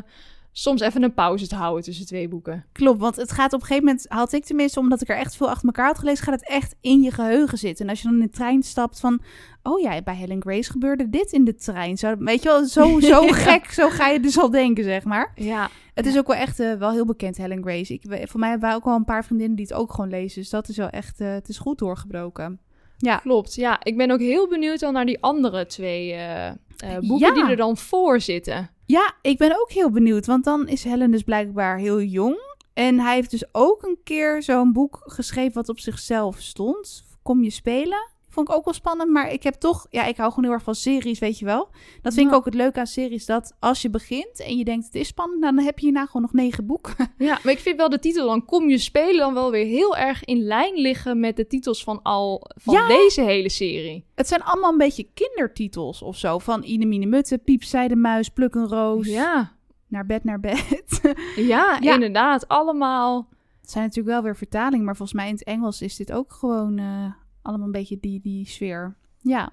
soms 0.59 0.81
even 0.81 1.03
een 1.03 1.15
pauze 1.15 1.47
te 1.49 1.55
houden 1.55 1.85
tussen 1.85 2.07
twee 2.07 2.29
boeken. 2.29 2.65
Klopt, 2.73 3.01
want 3.01 3.17
het 3.17 3.33
gaat 3.33 3.53
op 3.53 3.61
een 3.61 3.67
gegeven 3.67 3.85
moment, 3.85 4.07
had 4.09 4.33
ik 4.33 4.45
tenminste, 4.45 4.79
omdat 4.81 5.01
ik 5.01 5.09
er 5.09 5.17
echt 5.17 5.37
veel 5.37 5.49
achter 5.49 5.67
elkaar 5.67 5.87
had 5.87 5.99
gelezen, 5.99 6.25
gaat 6.25 6.41
het 6.41 6.49
echt 6.49 6.75
in 6.81 7.03
je 7.03 7.11
geheugen 7.11 7.59
zitten. 7.59 7.85
En 7.85 7.91
als 7.91 8.01
je 8.03 8.09
dan 8.09 8.17
in 8.21 8.27
de 8.27 8.31
trein 8.31 8.63
stapt 8.63 9.01
van, 9.01 9.23
oh 9.63 9.81
ja, 9.81 10.03
bij 10.03 10.15
Helen 10.15 10.43
Grace 10.43 10.71
gebeurde 10.71 11.09
dit 11.09 11.33
in 11.33 11.45
de 11.45 11.55
trein. 11.55 11.97
Zo, 11.97 12.17
weet 12.19 12.43
je 12.43 12.49
wel, 12.49 12.65
zo, 12.65 13.01
zo 13.11 13.25
Ja. 13.25 13.33
gek, 13.33 13.71
zo 13.71 13.89
ga 13.89 14.09
je 14.09 14.21
dus 14.21 14.39
al 14.39 14.51
denken, 14.51 14.85
zeg 14.85 15.05
maar. 15.05 15.33
Ja, 15.35 15.69
Het 15.95 16.07
is 16.07 16.19
ook 16.19 16.27
wel 16.27 16.37
echt 16.37 16.61
eh, 16.61 16.75
wel 16.75 16.91
heel 16.93 17.05
bekend, 17.07 17.37
Helen 17.37 17.63
Grace. 17.63 17.93
Ik, 17.93 18.29
voor 18.29 18.41
mij 18.41 18.49
hebben 18.51 18.69
wij 18.69 18.77
ook 18.77 18.85
wel 18.85 18.95
een 18.95 19.05
paar 19.05 19.25
vriendinnen 19.25 19.57
die 19.57 19.67
het 19.67 19.75
ook 19.75 19.93
gewoon 19.93 20.11
lezen. 20.11 20.41
Dus 20.41 20.51
dat 20.51 20.69
is 20.69 20.77
wel 20.77 20.89
echt, 20.91 21.21
eh, 21.21 21.33
het 21.33 21.49
is 21.49 21.59
goed 21.59 21.79
doorgebroken. 21.79 22.61
Ja, 22.99 23.17
Klopt, 23.17 23.55
ja. 23.55 23.81
Ik 23.83 23.97
ben 23.97 24.11
ook 24.11 24.21
heel 24.21 24.49
benieuwd 24.49 24.81
dan 24.81 24.93
naar 24.93 25.07
die 25.07 25.23
andere 25.23 25.67
twee 25.67 26.13
eh, 26.13 26.47
eh, 26.47 26.55
boeken 27.01 27.19
Ja. 27.27 27.35
die 27.35 27.45
er 27.45 27.57
dan 27.57 27.77
voor 27.77 28.21
zitten. 28.21 28.71
Ja, 28.87 29.15
ik 29.23 29.39
ben 29.39 29.61
ook 29.61 29.71
heel 29.71 29.91
benieuwd, 29.91 30.27
want 30.27 30.45
dan 30.45 30.69
is 30.69 30.85
Helen 30.85 31.11
dus 31.11 31.23
blijkbaar 31.23 31.79
heel 31.79 32.01
jong. 32.01 32.37
En 32.75 33.01
hij 33.01 33.15
heeft 33.15 33.31
dus 33.31 33.45
ook 33.53 33.83
een 33.83 33.99
keer 34.05 34.43
zo'n 34.43 34.73
boek 34.73 35.03
geschreven 35.05 35.55
wat 35.55 35.69
op 35.69 35.79
zichzelf 35.81 36.41
stond. 36.41 37.05
Kom 37.23 37.43
je 37.43 37.51
spelen? 37.51 38.09
Vond 38.37 38.49
ik 38.49 38.55
ook 38.55 38.65
wel 38.65 38.75
spannend, 38.75 39.11
maar 39.11 39.33
ik 39.33 39.43
heb 39.43 39.55
toch... 39.55 39.87
Ja, 39.91 40.05
ik 40.05 40.17
hou 40.17 40.29
gewoon 40.29 40.45
heel 40.45 40.53
erg 40.53 40.63
van 40.63 40.75
series, 40.75 41.19
weet 41.19 41.39
je 41.39 41.45
wel. 41.45 41.69
Dat 42.03 42.15
vind 42.15 42.29
ik 42.29 42.35
ook 42.35 42.45
het 42.45 42.55
leuke 42.55 42.79
aan 42.79 42.87
series, 42.87 43.27
dat 43.27 43.57
als 43.61 43.83
je 43.83 43.91
begint 43.91 44.41
en 44.41 44.57
je 44.57 44.65
denkt 44.65 44.85
het 44.85 44.95
is 44.95 45.07
spannend... 45.09 45.43
dan 45.43 45.59
heb 45.59 45.79
je 45.79 45.85
hierna 45.85 46.07
gewoon 46.07 46.23
nog 46.23 46.33
negen 46.33 46.67
boeken. 46.67 46.95
Ja, 47.19 47.39
maar 47.43 47.53
ik 47.53 47.59
vind 47.59 47.77
wel 47.77 47.89
de 47.89 47.99
titel 47.99 48.27
dan 48.27 48.45
Kom 48.45 48.69
je 48.69 48.79
spelen 48.79 49.17
dan 49.19 49.35
wel 49.35 49.51
weer 49.51 49.67
heel 49.67 49.97
erg 49.97 50.25
in 50.25 50.39
lijn 50.43 50.75
liggen 50.75 51.21
met 51.21 51.37
de 51.37 51.47
titels 51.47 51.85
van 51.85 52.03
al 52.03 52.51
van 52.55 52.75
Ja. 52.75 52.89
deze 52.89 53.21
hele 53.23 53.51
serie. 53.51 54.05
het 54.15 54.29
zijn 54.29 54.43
allemaal 54.43 54.73
een 54.73 54.79
beetje 54.79 55.09
kindertitels 55.15 56.03
of 56.03 56.17
zo. 56.17 56.39
Van 56.39 56.63
Ine 56.63 56.85
Mine 56.87 57.07
Mutte, 57.07 57.39
Piep, 57.39 57.63
Zij 57.65 57.89
de 57.89 57.97
Muis, 57.97 58.29
Pluk 58.29 58.55
een 58.55 58.69
Roos, 58.69 59.07
Ja. 59.07 59.53
Naar 59.89 60.07
bed, 60.07 60.25
naar 60.25 60.41
bed. 60.41 61.01
ja, 61.37 61.79
Ja. 61.81 61.93
inderdaad. 61.95 62.49
Allemaal. 62.49 63.29
Het 63.61 63.71
zijn 63.71 63.85
natuurlijk 63.85 64.15
wel 64.15 64.23
weer 64.25 64.37
vertalingen, 64.37 64.85
maar 64.85 64.97
volgens 64.97 65.19
mij 65.19 65.29
in 65.29 65.35
het 65.35 65.45
Engels 65.45 65.83
is 65.83 65.97
dit 65.97 66.13
ook 66.13 66.33
gewoon 66.33 66.79
eh, 66.79 67.13
allemaal 67.47 67.67
een 67.67 67.73
beetje 67.73 67.99
die, 68.01 68.21
die 68.21 68.47
sfeer. 68.47 68.97
Ja. 69.21 69.53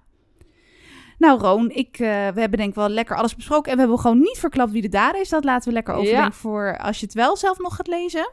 Nou, 1.17 1.39
Roon, 1.39 1.69
ik, 1.69 1.93
eh, 1.93 2.07
we 2.07 2.39
hebben 2.39 2.51
denk 2.51 2.69
ik 2.69 2.75
wel 2.75 2.89
lekker 2.89 3.15
alles 3.15 3.35
besproken. 3.35 3.69
En 3.69 3.75
we 3.75 3.81
hebben 3.81 3.99
gewoon 3.99 4.19
niet 4.19 4.37
verklapt 4.37 4.71
wie 4.71 4.81
de 4.81 4.89
dader 4.89 5.21
is. 5.21 5.29
Dat 5.29 5.43
laten 5.43 5.67
we 5.67 5.73
lekker 5.73 5.93
overdenken 5.93 6.23
Ja. 6.23 6.31
voor 6.31 6.77
als 6.77 6.99
je 6.99 7.05
het 7.05 7.15
wel 7.15 7.37
zelf 7.37 7.59
nog 7.59 7.75
gaat 7.75 7.87
lezen. 7.87 8.31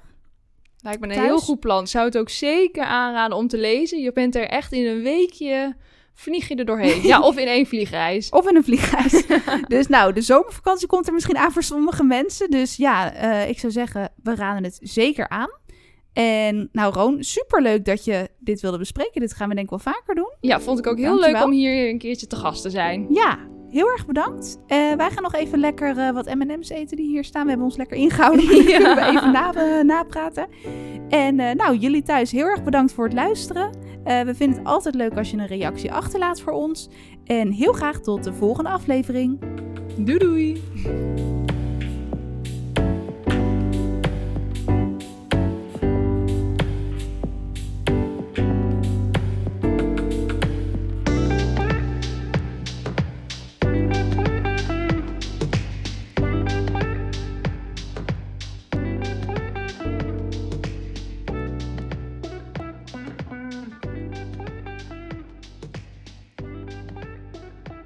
Lijkt 0.82 1.00
me 1.00 1.06
een 1.06 1.12
Thuis? 1.14 1.26
heel 1.26 1.38
goed 1.38 1.60
plan. 1.60 1.86
Zou 1.86 2.04
het 2.04 2.18
ook 2.18 2.28
zeker 2.28 2.84
aanraden 2.84 3.36
om 3.36 3.48
te 3.48 3.58
lezen. 3.58 4.00
Je 4.00 4.12
bent 4.12 4.36
er 4.36 4.48
echt 4.48 4.72
in 4.72 4.86
een 4.86 5.02
weekje, 5.02 5.76
vlieg 6.14 6.48
je 6.48 6.54
er 6.54 6.64
doorheen. 6.64 7.02
ja, 7.12 7.20
of 7.20 7.36
in 7.36 7.46
één 7.46 7.66
vliegreis. 7.66 8.30
Of 8.30 8.48
in 8.48 8.56
een 8.56 8.64
vliegreis. 8.64 9.26
dus 9.68 9.86
nou, 9.86 10.12
de 10.12 10.20
zomervakantie 10.20 10.86
komt 10.86 11.06
er 11.06 11.12
misschien 11.12 11.38
aan 11.38 11.52
voor 11.52 11.62
sommige 11.62 12.04
mensen. 12.04 12.50
Dus 12.50 12.76
ja, 12.76 13.12
eh, 13.12 13.48
ik 13.48 13.58
zou 13.58 13.72
zeggen, 13.72 14.12
we 14.22 14.34
raden 14.34 14.64
het 14.64 14.78
zeker 14.82 15.28
aan. 15.28 15.50
En 16.20 16.68
nou, 16.72 16.92
Roon, 16.92 17.22
superleuk 17.22 17.84
dat 17.84 18.04
je 18.04 18.28
dit 18.38 18.60
wilde 18.60 18.78
bespreken. 18.78 19.20
Dit 19.20 19.34
gaan 19.34 19.48
we 19.48 19.54
denk 19.54 19.70
ik 19.70 19.82
wel 19.82 19.94
vaker 19.94 20.14
doen. 20.14 20.32
Ja, 20.40 20.60
vond 20.60 20.78
ik 20.78 20.86
ook 20.86 20.96
heel 20.96 21.06
Dankjewel. 21.06 21.32
leuk 21.32 21.44
om 21.44 21.52
hier 21.52 21.88
een 21.88 21.98
keertje 21.98 22.26
te 22.26 22.36
gast 22.36 22.62
te 22.62 22.70
zijn. 22.70 23.06
Ja, 23.10 23.38
heel 23.70 23.90
erg 23.90 24.06
bedankt. 24.06 24.58
Eh, 24.66 24.92
wij 24.96 25.10
gaan 25.10 25.22
nog 25.22 25.34
even 25.34 25.58
lekker 25.58 25.98
eh, 25.98 26.10
wat 26.10 26.34
M&M's 26.34 26.68
eten 26.68 26.96
die 26.96 27.06
hier 27.06 27.24
staan. 27.24 27.42
We 27.42 27.48
hebben 27.48 27.66
ons 27.66 27.76
lekker 27.76 27.96
ingehouden, 27.96 28.48
die 28.48 28.64
kunnen 28.64 28.94
we 28.94 29.00
even 29.00 29.32
na, 29.32 29.54
eh, 29.54 29.84
napraten. 29.84 30.48
En 31.08 31.34
nou, 31.34 31.76
jullie 31.76 32.02
thuis 32.02 32.30
heel 32.30 32.46
erg 32.46 32.64
bedankt 32.64 32.92
voor 32.92 33.04
het 33.04 33.14
luisteren. 33.14 33.70
We 34.04 34.32
vinden 34.34 34.58
het 34.58 34.66
altijd 34.66 34.94
leuk 34.94 35.16
als 35.16 35.30
je 35.30 35.36
een 35.36 35.46
reactie 35.46 35.92
achterlaat 35.92 36.40
voor 36.40 36.52
ons. 36.52 36.88
En 37.24 37.50
heel 37.50 37.72
graag 37.72 38.00
tot 38.00 38.24
de 38.24 38.32
volgende 38.32 38.70
aflevering. 38.70 39.38
Doei 39.96 40.18
doei! 40.18 40.62